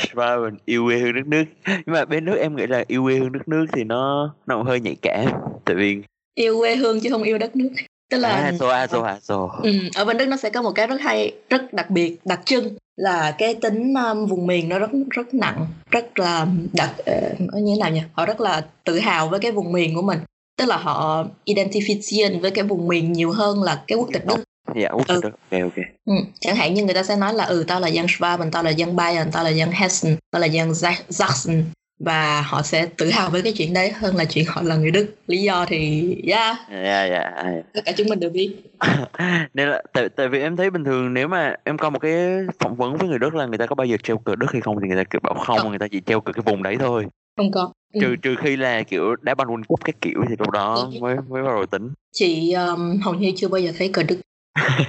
Schwaben 0.00 0.56
yêu 0.64 0.84
quê 0.84 0.98
hương 0.98 1.14
đất 1.14 1.26
nước. 1.26 1.44
Nhưng 1.66 1.94
mà 1.94 2.04
bên 2.04 2.24
nước 2.24 2.36
em 2.40 2.56
nghĩ 2.56 2.66
là 2.66 2.84
yêu 2.86 3.02
quê 3.02 3.14
hương 3.14 3.32
đất 3.32 3.48
nước 3.48 3.66
thì 3.72 3.84
nó 3.84 4.34
nó 4.46 4.62
hơi 4.62 4.80
nhạy 4.80 4.96
cảm. 5.02 5.26
Tại 5.64 5.76
vì 5.76 5.96
yêu 6.34 6.58
quê 6.58 6.76
hương 6.76 7.00
chứ 7.00 7.10
không 7.10 7.22
yêu 7.22 7.38
đất 7.38 7.56
nước. 7.56 7.68
Tức 8.10 8.18
là 8.18 8.28
à, 8.28 8.52
so, 8.60 8.68
à, 8.68 8.86
so, 8.86 9.02
à, 9.02 9.18
so. 9.22 9.60
Ừ, 9.62 9.72
ở 9.94 10.04
bên 10.04 10.16
đức 10.16 10.26
nó 10.26 10.36
sẽ 10.36 10.50
có 10.50 10.62
một 10.62 10.72
cái 10.74 10.86
rất 10.86 11.00
hay 11.00 11.32
rất 11.50 11.72
đặc 11.72 11.90
biệt 11.90 12.18
đặc 12.24 12.40
trưng 12.44 12.74
là 12.96 13.34
cái 13.38 13.54
tính 13.54 13.94
um, 13.94 14.26
vùng 14.26 14.46
miền 14.46 14.68
nó 14.68 14.78
rất 14.78 14.90
rất 15.10 15.34
nặng 15.34 15.66
rất 15.90 16.18
là 16.18 16.46
đặc 16.72 16.90
uh, 17.00 17.40
như 17.40 17.74
thế 17.74 17.80
nào 17.80 17.90
nhỉ? 17.90 18.02
Họ 18.12 18.26
rất 18.26 18.40
là 18.40 18.64
tự 18.84 18.98
hào 18.98 19.28
với 19.28 19.40
cái 19.40 19.52
vùng 19.52 19.72
miền 19.72 19.94
của 19.94 20.02
mình. 20.02 20.18
Tức 20.58 20.66
là 20.66 20.76
họ 20.76 21.24
identification 21.46 22.40
với 22.40 22.50
cái 22.50 22.64
vùng 22.64 22.88
miền 22.88 23.12
nhiều 23.12 23.32
hơn 23.32 23.62
là 23.62 23.82
cái 23.86 23.98
quốc 23.98 24.08
tịch 24.12 24.26
đức 24.26 24.44
dạ 24.76 24.88
tịch 24.98 25.08
ừ. 25.08 25.20
đức 25.22 25.30
ok 25.50 25.62
ok. 25.62 25.86
Ừ. 26.04 26.14
chẳng 26.40 26.56
hạn 26.56 26.74
như 26.74 26.84
người 26.84 26.94
ta 26.94 27.02
sẽ 27.02 27.16
nói 27.16 27.34
là 27.34 27.44
ừ 27.44 27.64
tao 27.68 27.80
là 27.80 27.88
dân 27.88 28.06
Schwaben 28.06 28.50
tao 28.50 28.62
là 28.62 28.70
dân 28.70 28.96
Bayern 28.96 29.30
tao 29.32 29.44
là 29.44 29.50
dân 29.50 29.70
Hessen 29.70 30.16
tao 30.30 30.40
là 30.40 30.46
dân 30.46 30.74
Sachsen. 31.08 31.64
Và 32.04 32.40
họ 32.40 32.62
sẽ 32.62 32.86
tự 32.98 33.10
hào 33.10 33.30
với 33.30 33.42
cái 33.42 33.52
chuyện 33.56 33.72
đấy 33.72 33.90
hơn 33.90 34.16
là 34.16 34.24
chuyện 34.24 34.44
họ 34.48 34.62
là 34.62 34.76
người 34.76 34.90
Đức. 34.90 35.14
Lý 35.26 35.42
do 35.42 35.64
thì 35.68 36.14
yeah 36.26 36.56
dạ 36.70 37.04
dạ 37.04 37.30
tất 37.74 37.80
cả 37.84 37.92
chúng 37.96 38.08
mình 38.08 38.20
đều 38.20 38.30
biết. 38.30 38.56
Nên 39.54 39.68
là 39.68 39.82
tại 39.92 40.08
tại 40.08 40.28
vì 40.28 40.40
em 40.40 40.56
thấy 40.56 40.70
bình 40.70 40.84
thường 40.84 41.14
nếu 41.14 41.28
mà 41.28 41.54
em 41.64 41.78
coi 41.78 41.90
một 41.90 41.98
cái 41.98 42.12
phỏng 42.58 42.76
vấn 42.76 42.96
với 42.96 43.08
người 43.08 43.18
Đức 43.18 43.34
là 43.34 43.46
người 43.46 43.58
ta 43.58 43.66
có 43.66 43.74
bao 43.74 43.86
giờ 43.86 43.96
treo 44.02 44.18
cờ 44.18 44.36
Đức 44.36 44.46
hay 44.52 44.60
không 44.60 44.76
thì 44.82 44.88
người 44.88 44.96
ta 44.96 45.04
kiểu 45.10 45.20
bảo 45.22 45.34
không, 45.34 45.58
không. 45.58 45.68
người 45.68 45.78
ta 45.78 45.88
chỉ 45.88 46.00
treo 46.06 46.20
cờ 46.20 46.32
cái 46.32 46.42
vùng 46.46 46.62
đấy 46.62 46.76
thôi. 46.80 47.06
Không 47.36 47.50
có. 47.50 47.72
Trừ 47.94 48.08
ừ. 48.08 48.16
trừ 48.22 48.34
khi 48.42 48.56
là 48.56 48.82
kiểu 48.82 49.16
đá 49.22 49.34
banh 49.34 49.48
World 49.48 49.62
Cup 49.68 49.84
cái 49.84 49.92
kiểu 50.00 50.24
thì 50.28 50.34
lúc 50.38 50.50
đó 50.50 50.90
mới 51.00 51.16
mới 51.28 51.42
bắt 51.42 51.48
đầu 51.48 51.66
tính. 51.66 51.90
Chị 52.12 52.52
um, 52.52 53.00
hầu 53.02 53.14
như 53.14 53.32
chưa 53.36 53.48
bao 53.48 53.60
giờ 53.60 53.72
thấy 53.78 53.90
cờ 53.92 54.02
Đức 54.02 54.20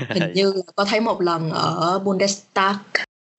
hình 0.09 0.33
như 0.33 0.53
là 0.53 0.61
có 0.75 0.85
thấy 0.85 0.99
một 0.99 1.21
lần 1.21 1.49
ở 1.49 1.99
Bundestag 1.99 2.75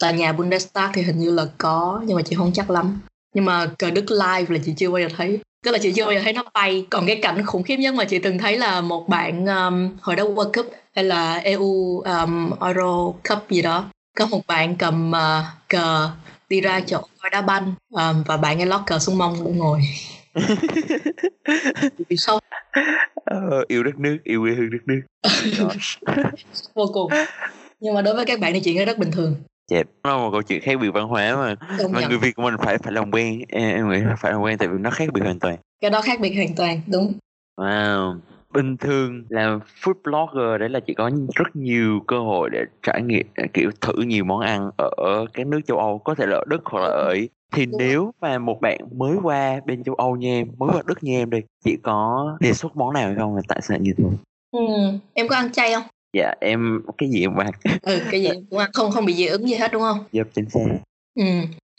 tòa 0.03 0.11
nhà 0.11 0.33
Bundestag 0.33 0.91
thì 0.95 1.03
hình 1.03 1.19
như 1.19 1.31
là 1.31 1.47
có 1.59 2.03
nhưng 2.07 2.17
mà 2.17 2.23
chị 2.23 2.37
không 2.37 2.53
chắc 2.53 2.71
lắm. 2.71 3.01
Nhưng 3.35 3.45
mà 3.45 3.67
cờ 3.79 3.91
đức 3.91 4.11
live 4.11 4.47
là 4.49 4.59
chị 4.65 4.73
chưa 4.77 4.91
bao 4.91 5.01
giờ 5.01 5.09
thấy. 5.17 5.39
Tức 5.65 5.71
là 5.71 5.79
chị 5.83 5.93
chưa 5.93 6.05
bao 6.05 6.15
giờ 6.15 6.21
thấy 6.25 6.33
nó 6.33 6.43
bay. 6.55 6.87
Còn 6.91 7.07
cái 7.07 7.19
cảnh 7.23 7.47
khủng 7.47 7.63
khiếp 7.63 7.77
nhất 7.77 7.95
mà 7.95 8.05
chị 8.05 8.19
từng 8.19 8.39
thấy 8.39 8.59
là 8.59 8.81
một 8.81 9.09
bạn 9.09 9.47
um, 9.47 9.91
hồi 10.01 10.17
đó 10.17 10.25
World 10.25 10.53
Cup 10.53 10.67
hay 10.95 11.05
là 11.05 11.35
EU 11.35 12.01
um, 12.01 12.51
Euro 12.61 13.13
Cup 13.29 13.51
gì 13.51 13.63
đó. 13.63 13.85
Có 14.19 14.27
một 14.27 14.47
bạn 14.47 14.77
cầm 14.77 15.11
uh, 15.11 15.45
cờ 15.69 16.11
đi 16.49 16.61
ra 16.61 16.81
chỗ 16.87 17.01
coi 17.23 17.31
đá 17.31 17.43
banh 17.43 17.75
um, 17.91 18.23
và 18.23 18.37
bạn 18.37 18.61
ấy 18.61 18.67
lót 18.67 18.81
cờ 18.87 18.99
xuống 18.99 19.19
mông 19.19 19.45
để 19.45 19.51
ngồi 19.51 19.81
vì 22.09 22.17
sao 22.17 22.37
uh, 22.37 23.69
yêu 23.69 23.83
đất 23.83 23.99
nước 23.99 24.19
yêu 24.25 24.41
quê 24.43 24.55
hương 24.55 24.71
đất 24.71 24.79
nước. 24.87 25.01
Vô 26.75 26.87
cùng. 26.93 27.13
Nhưng 27.81 27.95
mà 27.95 28.03
đối 28.03 28.15
với 28.15 28.25
các 28.25 28.41
bạn 28.41 28.53
thì 28.53 28.61
chuyện 28.61 28.79
đó 28.79 28.85
rất 28.85 28.99
bình 28.99 29.11
thường. 29.11 29.35
Dạ, 29.71 29.83
nó 30.05 30.11
là 30.11 30.23
một 30.23 30.31
câu 30.33 30.43
chuyện 30.43 30.61
khác 30.63 30.81
biệt 30.81 30.91
văn 30.95 31.09
hóa 31.09 31.37
mà 31.37 31.55
mà 31.91 32.01
nhận. 32.01 32.09
người 32.09 32.19
Việt 32.19 32.37
của 32.37 32.43
mình 32.43 32.55
phải 32.65 32.79
phải 32.79 32.93
làm 32.93 33.11
quen. 33.11 33.43
Em 33.49 33.91
nghĩ 33.91 33.99
phải 34.19 34.33
làm 34.33 34.41
quen 34.41 34.59
tại 34.59 34.69
vì 34.69 34.79
nó 34.79 34.91
khác 34.91 35.09
biệt 35.13 35.21
hoàn 35.25 35.39
toàn. 35.39 35.57
Cái 35.81 35.91
đó 35.91 36.01
khác 36.01 36.21
biệt 36.21 36.35
hoàn 36.35 36.55
toàn 36.57 36.81
đúng. 36.87 37.13
Wow 37.57 38.19
bình 38.53 38.77
thường 38.77 39.25
làm 39.29 39.61
food 39.83 39.95
blogger 40.05 40.61
đấy 40.61 40.69
là 40.69 40.81
chỉ 40.81 40.95
có 40.95 41.11
rất 41.35 41.57
nhiều 41.57 42.01
cơ 42.07 42.19
hội 42.19 42.51
để 42.53 42.65
trải 42.83 43.03
nghiệm 43.03 43.27
kiểu 43.53 43.71
thử 43.81 43.93
nhiều 44.03 44.25
món 44.25 44.41
ăn 44.41 44.71
ở 44.77 45.27
các 45.33 45.47
nước 45.47 45.61
châu 45.67 45.79
Âu 45.79 45.99
có 45.99 46.15
thể 46.15 46.27
là 46.27 46.37
ở 46.37 46.45
Đức 46.49 46.61
hoặc 46.65 46.81
là 46.81 46.89
ở 46.89 47.13
Ý 47.15 47.29
thì 47.53 47.67
nếu 47.67 48.13
mà 48.21 48.39
một 48.39 48.61
bạn 48.61 48.79
mới 48.97 49.17
qua 49.23 49.61
bên 49.67 49.85
châu 49.85 49.95
Âu 49.95 50.17
nha 50.17 50.35
em 50.35 50.49
mới 50.59 50.71
qua 50.73 50.83
Đức 50.87 51.05
nha 51.05 51.19
em 51.19 51.31
đi 51.31 51.39
chỉ 51.65 51.77
có 51.83 52.29
đề 52.41 52.53
xuất 52.53 52.77
món 52.77 52.95
nào 52.95 53.07
hay 53.07 53.17
không 53.19 53.37
tại 53.49 53.61
sao 53.63 53.79
như 53.79 53.93
thế? 53.99 54.05
Ừ. 54.51 54.61
em 55.15 55.29
có 55.29 55.37
ăn 55.37 55.53
chay 55.53 55.75
không? 55.75 55.85
Dạ 56.17 56.33
em 56.41 56.83
cái 56.99 57.11
gì 57.11 57.27
mà 57.27 57.45
ừ 57.83 58.01
cái 58.11 58.23
gì 58.23 58.29
cũng 58.51 58.59
ăn 58.59 58.71
không 58.73 58.91
không 58.91 59.05
bị 59.05 59.15
dị 59.15 59.27
ứng 59.27 59.49
gì 59.49 59.55
hết 59.55 59.73
đúng 59.73 59.83
không? 59.83 60.05
Dạ 60.13 60.23
chính 60.35 60.51
xác. 60.51 60.61
Ừ 61.15 61.25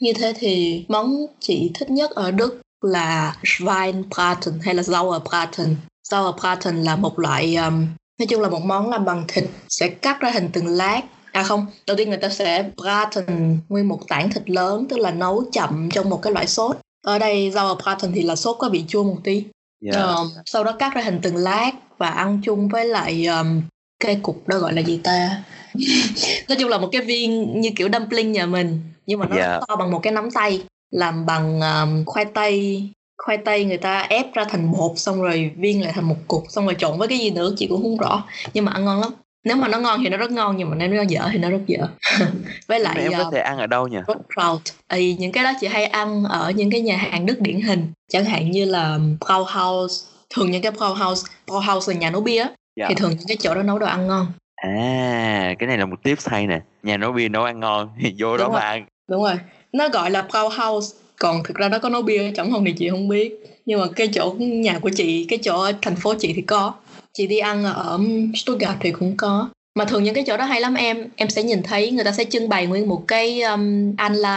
như 0.04 0.12
thế 0.12 0.32
thì 0.36 0.84
món 0.88 1.26
chị 1.40 1.70
thích 1.74 1.90
nhất 1.90 2.10
ở 2.10 2.30
đức 2.30 2.60
là 2.82 3.36
Schweinebraten 3.42 4.52
hay 4.62 4.74
là 4.74 4.82
Sauerbraten. 4.82 5.76
Sauerbraten 6.10 6.82
là 6.82 6.96
một 6.96 7.18
loại 7.18 7.56
um, 7.56 7.86
nói 8.18 8.26
chung 8.28 8.40
là 8.40 8.48
một 8.48 8.62
món 8.64 8.90
làm 8.90 9.04
bằng 9.04 9.24
thịt 9.28 9.44
sẽ 9.68 9.88
cắt 9.88 10.20
ra 10.20 10.30
hình 10.30 10.50
từng 10.52 10.66
lát 10.66 11.02
à 11.32 11.42
không 11.42 11.66
đầu 11.86 11.96
tiên 11.96 12.08
người 12.08 12.18
ta 12.18 12.28
sẽ 12.28 12.70
braten 12.76 13.58
nguyên 13.68 13.88
một 13.88 14.00
tảng 14.08 14.30
thịt 14.30 14.50
lớn 14.50 14.86
tức 14.88 14.98
là 14.98 15.10
nấu 15.10 15.44
chậm 15.52 15.88
trong 15.90 16.10
một 16.10 16.22
cái 16.22 16.32
loại 16.32 16.46
sốt 16.46 16.76
ở 17.04 17.18
đây 17.18 17.50
rau 17.50 17.74
braten 17.74 18.12
thì 18.14 18.22
là 18.22 18.36
sốt 18.36 18.56
có 18.58 18.68
vị 18.68 18.84
chua 18.88 19.04
một 19.04 19.16
tí 19.24 19.44
yeah. 19.92 20.04
Uh, 20.20 20.26
sau 20.46 20.64
đó 20.64 20.72
cắt 20.72 20.94
ra 20.94 21.02
hình 21.02 21.18
từng 21.22 21.36
lát 21.36 21.72
và 21.98 22.08
ăn 22.08 22.40
chung 22.44 22.68
với 22.68 22.84
lại 22.84 23.26
um, 23.26 23.62
cái 24.04 24.20
cục 24.22 24.48
đó 24.48 24.58
gọi 24.58 24.72
là 24.72 24.82
gì 24.82 25.00
ta 25.04 25.42
nói 26.48 26.56
chung 26.60 26.68
là 26.68 26.78
một 26.78 26.88
cái 26.92 27.02
viên 27.02 27.60
như 27.60 27.70
kiểu 27.76 27.88
dumpling 27.92 28.32
nhà 28.32 28.46
mình 28.46 28.80
nhưng 29.06 29.18
mà 29.18 29.26
nó 29.26 29.36
yeah. 29.36 29.62
To 29.68 29.76
bằng 29.76 29.90
một 29.90 30.00
cái 30.02 30.12
nắm 30.12 30.30
tay 30.30 30.64
làm 30.90 31.26
bằng 31.26 31.60
um, 31.60 32.04
khoai 32.04 32.24
tây 32.24 32.82
khoai 33.24 33.38
tây 33.38 33.64
người 33.64 33.76
ta 33.76 34.00
ép 34.00 34.34
ra 34.34 34.44
thành 34.44 34.72
bột 34.72 34.92
xong 34.96 35.22
rồi 35.22 35.50
viên 35.56 35.82
lại 35.82 35.92
thành 35.92 36.04
một 36.04 36.16
cục 36.28 36.44
xong 36.48 36.64
rồi 36.64 36.74
trộn 36.78 36.98
với 36.98 37.08
cái 37.08 37.18
gì 37.18 37.30
nữa 37.30 37.54
chị 37.56 37.66
cũng 37.66 37.82
không 37.82 37.96
rõ 37.96 38.24
nhưng 38.54 38.64
mà 38.64 38.72
ăn 38.72 38.84
ngon 38.84 39.00
lắm. 39.00 39.12
Nếu 39.44 39.56
mà 39.56 39.68
nó 39.68 39.78
ngon 39.78 40.00
thì 40.02 40.08
nó 40.08 40.16
rất 40.16 40.30
ngon 40.30 40.56
nhưng 40.56 40.70
mà 40.70 40.76
nếu 40.76 40.88
nó 40.88 41.02
dở 41.02 41.28
thì 41.32 41.38
nó 41.38 41.50
rất 41.50 41.60
dở. 41.66 41.78
Với 42.66 42.80
lại 42.80 42.96
em 43.00 43.12
có 43.12 43.24
uh, 43.26 43.32
thể 43.32 43.40
ăn 43.40 43.58
ở 43.58 43.66
đâu 43.66 43.88
nhỉ? 43.88 43.98
kraut 44.34 44.60
Ê, 44.88 45.14
những 45.18 45.32
cái 45.32 45.44
đó 45.44 45.52
chị 45.60 45.66
hay 45.66 45.84
ăn 45.84 46.24
ở 46.24 46.50
những 46.50 46.70
cái 46.70 46.80
nhà 46.80 46.96
hàng 46.96 47.26
đức 47.26 47.40
điển 47.40 47.60
hình 47.60 47.92
chẳng 48.12 48.24
hạn 48.24 48.50
như 48.50 48.64
là 48.64 48.98
Brauhaus 49.26 50.04
thường 50.34 50.50
những 50.50 50.62
cái 50.62 50.72
Brauhaus 50.72 51.24
Brauhaus 51.46 51.88
là 51.88 51.94
nhà 51.94 52.10
nấu 52.10 52.20
bia 52.20 52.46
dạ. 52.76 52.86
thì 52.88 52.94
thường 52.94 53.10
những 53.10 53.28
cái 53.28 53.36
chỗ 53.40 53.54
đó 53.54 53.62
nấu 53.62 53.78
đồ 53.78 53.86
ăn 53.86 54.06
ngon. 54.06 54.26
À 54.54 55.54
cái 55.58 55.66
này 55.66 55.78
là 55.78 55.86
một 55.86 56.02
tips 56.02 56.28
hay 56.28 56.46
nè. 56.46 56.60
Nhà 56.82 56.96
nấu 56.96 57.12
bia 57.12 57.28
nấu 57.28 57.44
ăn 57.44 57.60
ngon 57.60 57.88
thì 58.00 58.14
vô 58.18 58.36
đúng 58.36 58.38
đó 58.38 58.44
rồi. 58.44 58.60
mà 58.60 58.60
ăn. 58.60 58.86
Đúng 59.08 59.22
rồi. 59.22 59.36
Nó 59.72 59.88
gọi 59.88 60.10
là 60.10 60.22
Brauhaus 60.22 60.94
còn 61.18 61.42
thực 61.44 61.56
ra 61.56 61.68
đó 61.68 61.78
có 61.78 61.88
nấu 61.88 62.02
bia 62.02 62.30
chẳng 62.34 62.52
không 62.52 62.64
thì 62.64 62.72
chị 62.72 62.90
không 62.90 63.08
biết. 63.08 63.32
Nhưng 63.66 63.80
mà 63.80 63.86
cái 63.96 64.08
chỗ 64.08 64.34
nhà 64.38 64.78
của 64.78 64.90
chị 64.96 65.24
cái 65.28 65.38
chỗ 65.42 65.60
ở 65.60 65.72
thành 65.82 65.96
phố 65.96 66.14
chị 66.18 66.32
thì 66.36 66.42
có. 66.42 66.74
Chị 67.12 67.26
đi 67.26 67.38
ăn 67.38 67.64
ở 67.64 67.98
Stuttgart 68.34 68.76
thì 68.80 68.90
cũng 68.90 69.16
có. 69.16 69.48
Mà 69.78 69.84
thường 69.84 70.02
những 70.02 70.14
cái 70.14 70.24
chỗ 70.26 70.36
đó 70.36 70.44
hay 70.44 70.60
lắm 70.60 70.74
em. 70.74 71.08
Em 71.16 71.28
sẽ 71.28 71.42
nhìn 71.42 71.62
thấy 71.62 71.90
người 71.90 72.04
ta 72.04 72.12
sẽ 72.12 72.24
trưng 72.24 72.48
bày 72.48 72.66
nguyên 72.66 72.88
một 72.88 73.04
cái 73.08 73.42
um, 73.42 73.94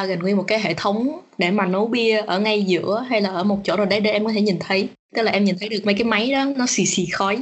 gần 0.08 0.20
nguyên 0.20 0.38
một 0.38 0.46
cái 0.48 0.60
hệ 0.60 0.74
thống 0.74 1.20
để 1.38 1.52
mà 1.52 1.66
nấu 1.66 1.88
bia 1.88 2.18
ở 2.18 2.40
ngay 2.40 2.64
giữa 2.64 3.06
hay 3.10 3.22
là 3.22 3.30
ở 3.30 3.44
một 3.44 3.60
chỗ 3.64 3.76
nào 3.76 3.86
đấy 3.86 4.00
để 4.00 4.12
em 4.12 4.26
có 4.26 4.32
thể 4.32 4.42
nhìn 4.42 4.58
thấy. 4.60 4.90
Tức 5.16 5.22
là 5.22 5.32
em 5.32 5.44
nhìn 5.44 5.56
thấy 5.60 5.70
được 5.70 5.86
mấy 5.86 5.96
cái 5.96 6.04
máy 6.04 6.32
đó 6.32 6.46
nó 6.58 6.66
xì 6.68 6.86
xì 6.86 7.06
khói. 7.06 7.38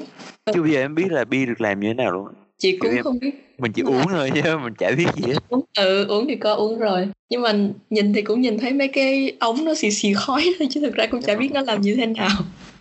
Chứ 0.54 0.62
bây 0.62 0.72
giờ 0.72 0.80
em 0.80 0.96
biết 0.96 1.12
là 1.12 1.26
bia 1.26 1.46
được 1.46 1.62
làm 1.62 1.80
như 1.80 1.88
thế 1.88 1.94
nào 1.94 2.12
luôn 2.12 2.26
chị 2.58 2.78
cũng 2.78 2.92
không 3.04 3.20
biết. 3.20 3.56
mình 3.58 3.72
chỉ 3.72 3.82
uống 3.82 4.08
thôi 4.10 4.32
chứ 4.36 4.42
mình 4.64 4.74
chả 4.78 4.92
biết 4.98 5.06
gì 5.16 5.34
hết. 5.34 5.40
Uống, 5.50 5.66
ừ 5.78 6.06
uống 6.08 6.28
thì 6.28 6.36
có 6.36 6.54
uống 6.54 6.80
rồi. 6.80 7.08
Nhưng 7.30 7.42
mà 7.42 7.54
nhìn 7.90 8.14
thì 8.14 8.22
cũng 8.22 8.42
nhìn 8.42 8.60
thấy 8.60 8.74
mấy 8.74 8.88
cái 8.88 9.38
ống 9.40 9.66
nó 9.66 9.76
xì 9.76 9.92
xì 9.92 10.14
khói 10.14 10.44
thôi 10.60 10.68
chứ 10.72 10.82
thực 10.82 10.96
ra 10.96 11.08
cũng 11.12 11.22
chả 11.22 11.36
biết 11.36 11.52
nó 11.52 11.62
làm 11.62 11.82
như 11.82 11.96
thế 11.96 12.06
nào. 12.06 12.30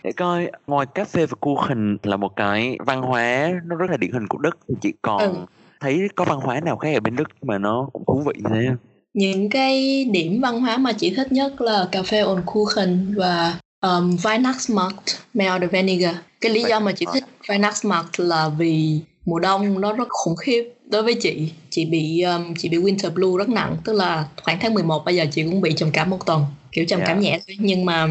Để 0.05 0.13
coi 0.13 0.51
ngoài 0.67 0.87
cà 0.95 1.05
phê 1.05 1.27
và 1.27 1.35
cua 1.41 1.67
hình 1.69 1.97
là 2.03 2.17
một 2.17 2.37
cái 2.37 2.77
văn 2.87 3.03
hóa 3.03 3.51
nó 3.67 3.77
rất 3.77 3.91
là 3.91 3.97
điển 3.97 4.13
hình 4.13 4.27
của 4.29 4.39
đức. 4.39 4.59
Thì 4.69 4.75
chị 4.81 4.93
còn 5.03 5.21
ừ. 5.21 5.35
thấy 5.81 6.09
có 6.15 6.25
văn 6.25 6.41
hóa 6.41 6.61
nào 6.61 6.77
khác 6.77 6.95
ở 6.95 7.01
bên 7.01 7.17
đức 7.17 7.29
mà 7.43 7.59
nó 7.59 7.89
cũng 7.93 8.05
thú 8.07 8.23
vị 8.27 8.33
như 8.37 8.51
thế 8.51 8.67
không? 8.69 8.77
những 9.15 9.51
cái 9.51 10.05
điểm 10.05 10.41
văn 10.41 10.61
hóa 10.61 10.77
mà 10.77 10.93
chị 10.93 11.15
thích 11.17 11.33
nhất 11.33 11.61
là 11.61 11.89
cà 11.93 12.03
phê 12.03 12.21
on 12.21 12.43
Kuchen 12.47 13.15
và 13.17 13.59
um, 13.81 14.17
Weihnachtsmarkt 14.17 15.19
Meer 15.35 15.63
Vinegar 15.73 16.17
cái 16.41 16.53
lý 16.53 16.63
do 16.69 16.81
mà 16.81 16.93
chị 16.93 17.07
thích 17.13 17.25
Weihnachtsmarkt 17.47 18.25
là 18.25 18.49
vì 18.59 19.01
mùa 19.25 19.39
đông 19.39 19.81
nó 19.81 19.93
rất 19.93 20.09
khủng 20.09 20.37
khiếp 20.37 20.73
đối 20.91 21.03
với 21.03 21.15
chị 21.15 21.51
chị 21.71 21.85
bị 21.85 22.21
um, 22.21 22.55
chị 22.59 22.69
bị 22.69 22.79
winter 22.79 23.11
blue 23.11 23.39
rất 23.39 23.49
nặng 23.49 23.77
tức 23.85 23.93
là 23.93 24.29
khoảng 24.43 24.59
tháng 24.61 24.75
11 24.75 25.05
bây 25.05 25.17
giờ 25.17 25.27
chị 25.33 25.43
cũng 25.43 25.61
bị 25.61 25.73
trầm 25.77 25.91
cảm 25.93 26.11
một 26.11 26.27
tuần 26.27 26.45
kiểu 26.73 26.85
trầm 26.89 27.01
yeah. 27.01 27.09
cảm 27.09 27.21
nhẹ 27.21 27.41
thôi 27.47 27.57
nhưng 27.61 27.85
mà 27.85 28.09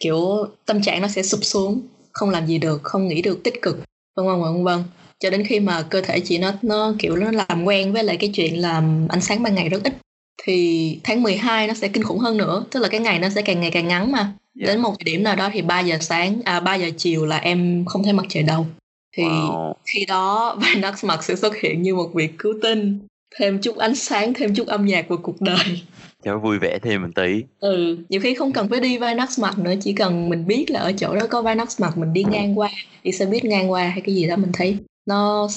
kiểu 0.00 0.46
tâm 0.66 0.82
trạng 0.82 1.02
nó 1.02 1.08
sẽ 1.08 1.22
sụp 1.22 1.44
xuống 1.44 1.80
không 2.12 2.30
làm 2.30 2.46
gì 2.46 2.58
được 2.58 2.82
không 2.82 3.08
nghĩ 3.08 3.22
được 3.22 3.42
tích 3.44 3.62
cực 3.62 3.80
vân 4.16 4.26
vân 4.26 4.40
vân 4.40 4.64
vân 4.64 4.84
cho 5.20 5.30
đến 5.30 5.44
khi 5.44 5.60
mà 5.60 5.82
cơ 5.82 6.00
thể 6.00 6.20
chị 6.20 6.38
nó 6.38 6.52
nó 6.62 6.94
kiểu 6.98 7.16
nó 7.16 7.30
làm 7.30 7.64
quen 7.64 7.92
với 7.92 8.04
lại 8.04 8.16
cái 8.16 8.30
chuyện 8.34 8.60
làm 8.60 9.08
ánh 9.08 9.20
sáng 9.20 9.42
ban 9.42 9.54
ngày 9.54 9.68
rất 9.68 9.82
ít 9.84 9.92
thì 10.42 11.00
tháng 11.04 11.22
12 11.22 11.68
nó 11.68 11.74
sẽ 11.74 11.88
kinh 11.88 12.02
khủng 12.02 12.18
hơn 12.18 12.36
nữa 12.36 12.64
tức 12.70 12.80
là 12.80 12.88
cái 12.88 13.00
ngày 13.00 13.18
nó 13.18 13.28
sẽ 13.28 13.42
càng 13.42 13.60
ngày 13.60 13.70
càng 13.70 13.88
ngắn 13.88 14.12
mà 14.12 14.18
yeah. 14.18 14.30
Dạ. 14.54 14.66
đến 14.66 14.80
một 14.80 14.94
điểm 15.04 15.22
nào 15.22 15.36
đó 15.36 15.50
thì 15.52 15.62
3 15.62 15.80
giờ 15.80 15.98
sáng 16.00 16.40
à 16.44 16.60
3 16.60 16.74
giờ 16.74 16.90
chiều 16.96 17.26
là 17.26 17.36
em 17.36 17.84
không 17.84 18.02
thấy 18.02 18.12
mặt 18.12 18.26
trời 18.28 18.42
đâu 18.42 18.66
thì 19.16 19.24
wow. 19.24 19.74
khi 19.84 20.04
đó 20.04 20.56
Vanax 20.60 21.04
mặt 21.04 21.24
sẽ 21.24 21.36
xuất 21.36 21.56
hiện 21.56 21.82
như 21.82 21.94
một 21.94 22.14
việc 22.14 22.38
cứu 22.38 22.54
tinh 22.62 22.98
thêm 23.38 23.58
chút 23.62 23.76
ánh 23.76 23.94
sáng 23.94 24.34
thêm 24.34 24.54
chút 24.54 24.66
âm 24.66 24.86
nhạc 24.86 25.08
vào 25.08 25.18
cuộc 25.22 25.40
đời 25.40 25.82
cho 26.24 26.38
vui 26.38 26.58
vẻ 26.58 26.78
thêm 26.78 27.02
một 27.02 27.08
tí 27.14 27.44
ừ 27.60 27.98
nhiều 28.08 28.20
khi 28.20 28.34
không 28.34 28.52
cần 28.52 28.68
phải 28.68 28.80
đi 28.80 28.98
Vinax 28.98 29.40
mặt 29.40 29.58
nữa 29.58 29.72
chỉ 29.80 29.92
cần 29.92 30.28
mình 30.28 30.46
biết 30.46 30.70
là 30.70 30.80
ở 30.80 30.92
chỗ 30.92 31.14
đó 31.14 31.26
có 31.30 31.42
Vinax 31.42 31.80
mặt 31.80 31.98
mình 31.98 32.12
đi 32.12 32.24
ngang 32.24 32.58
qua 32.58 32.70
đi 33.02 33.12
xe 33.12 33.26
buýt 33.26 33.44
ngang 33.44 33.70
qua 33.70 33.88
hay 33.88 34.00
cái 34.00 34.14
gì 34.14 34.26
đó 34.26 34.36
mình 34.36 34.50
thấy 34.52 34.78
nó 35.06 35.48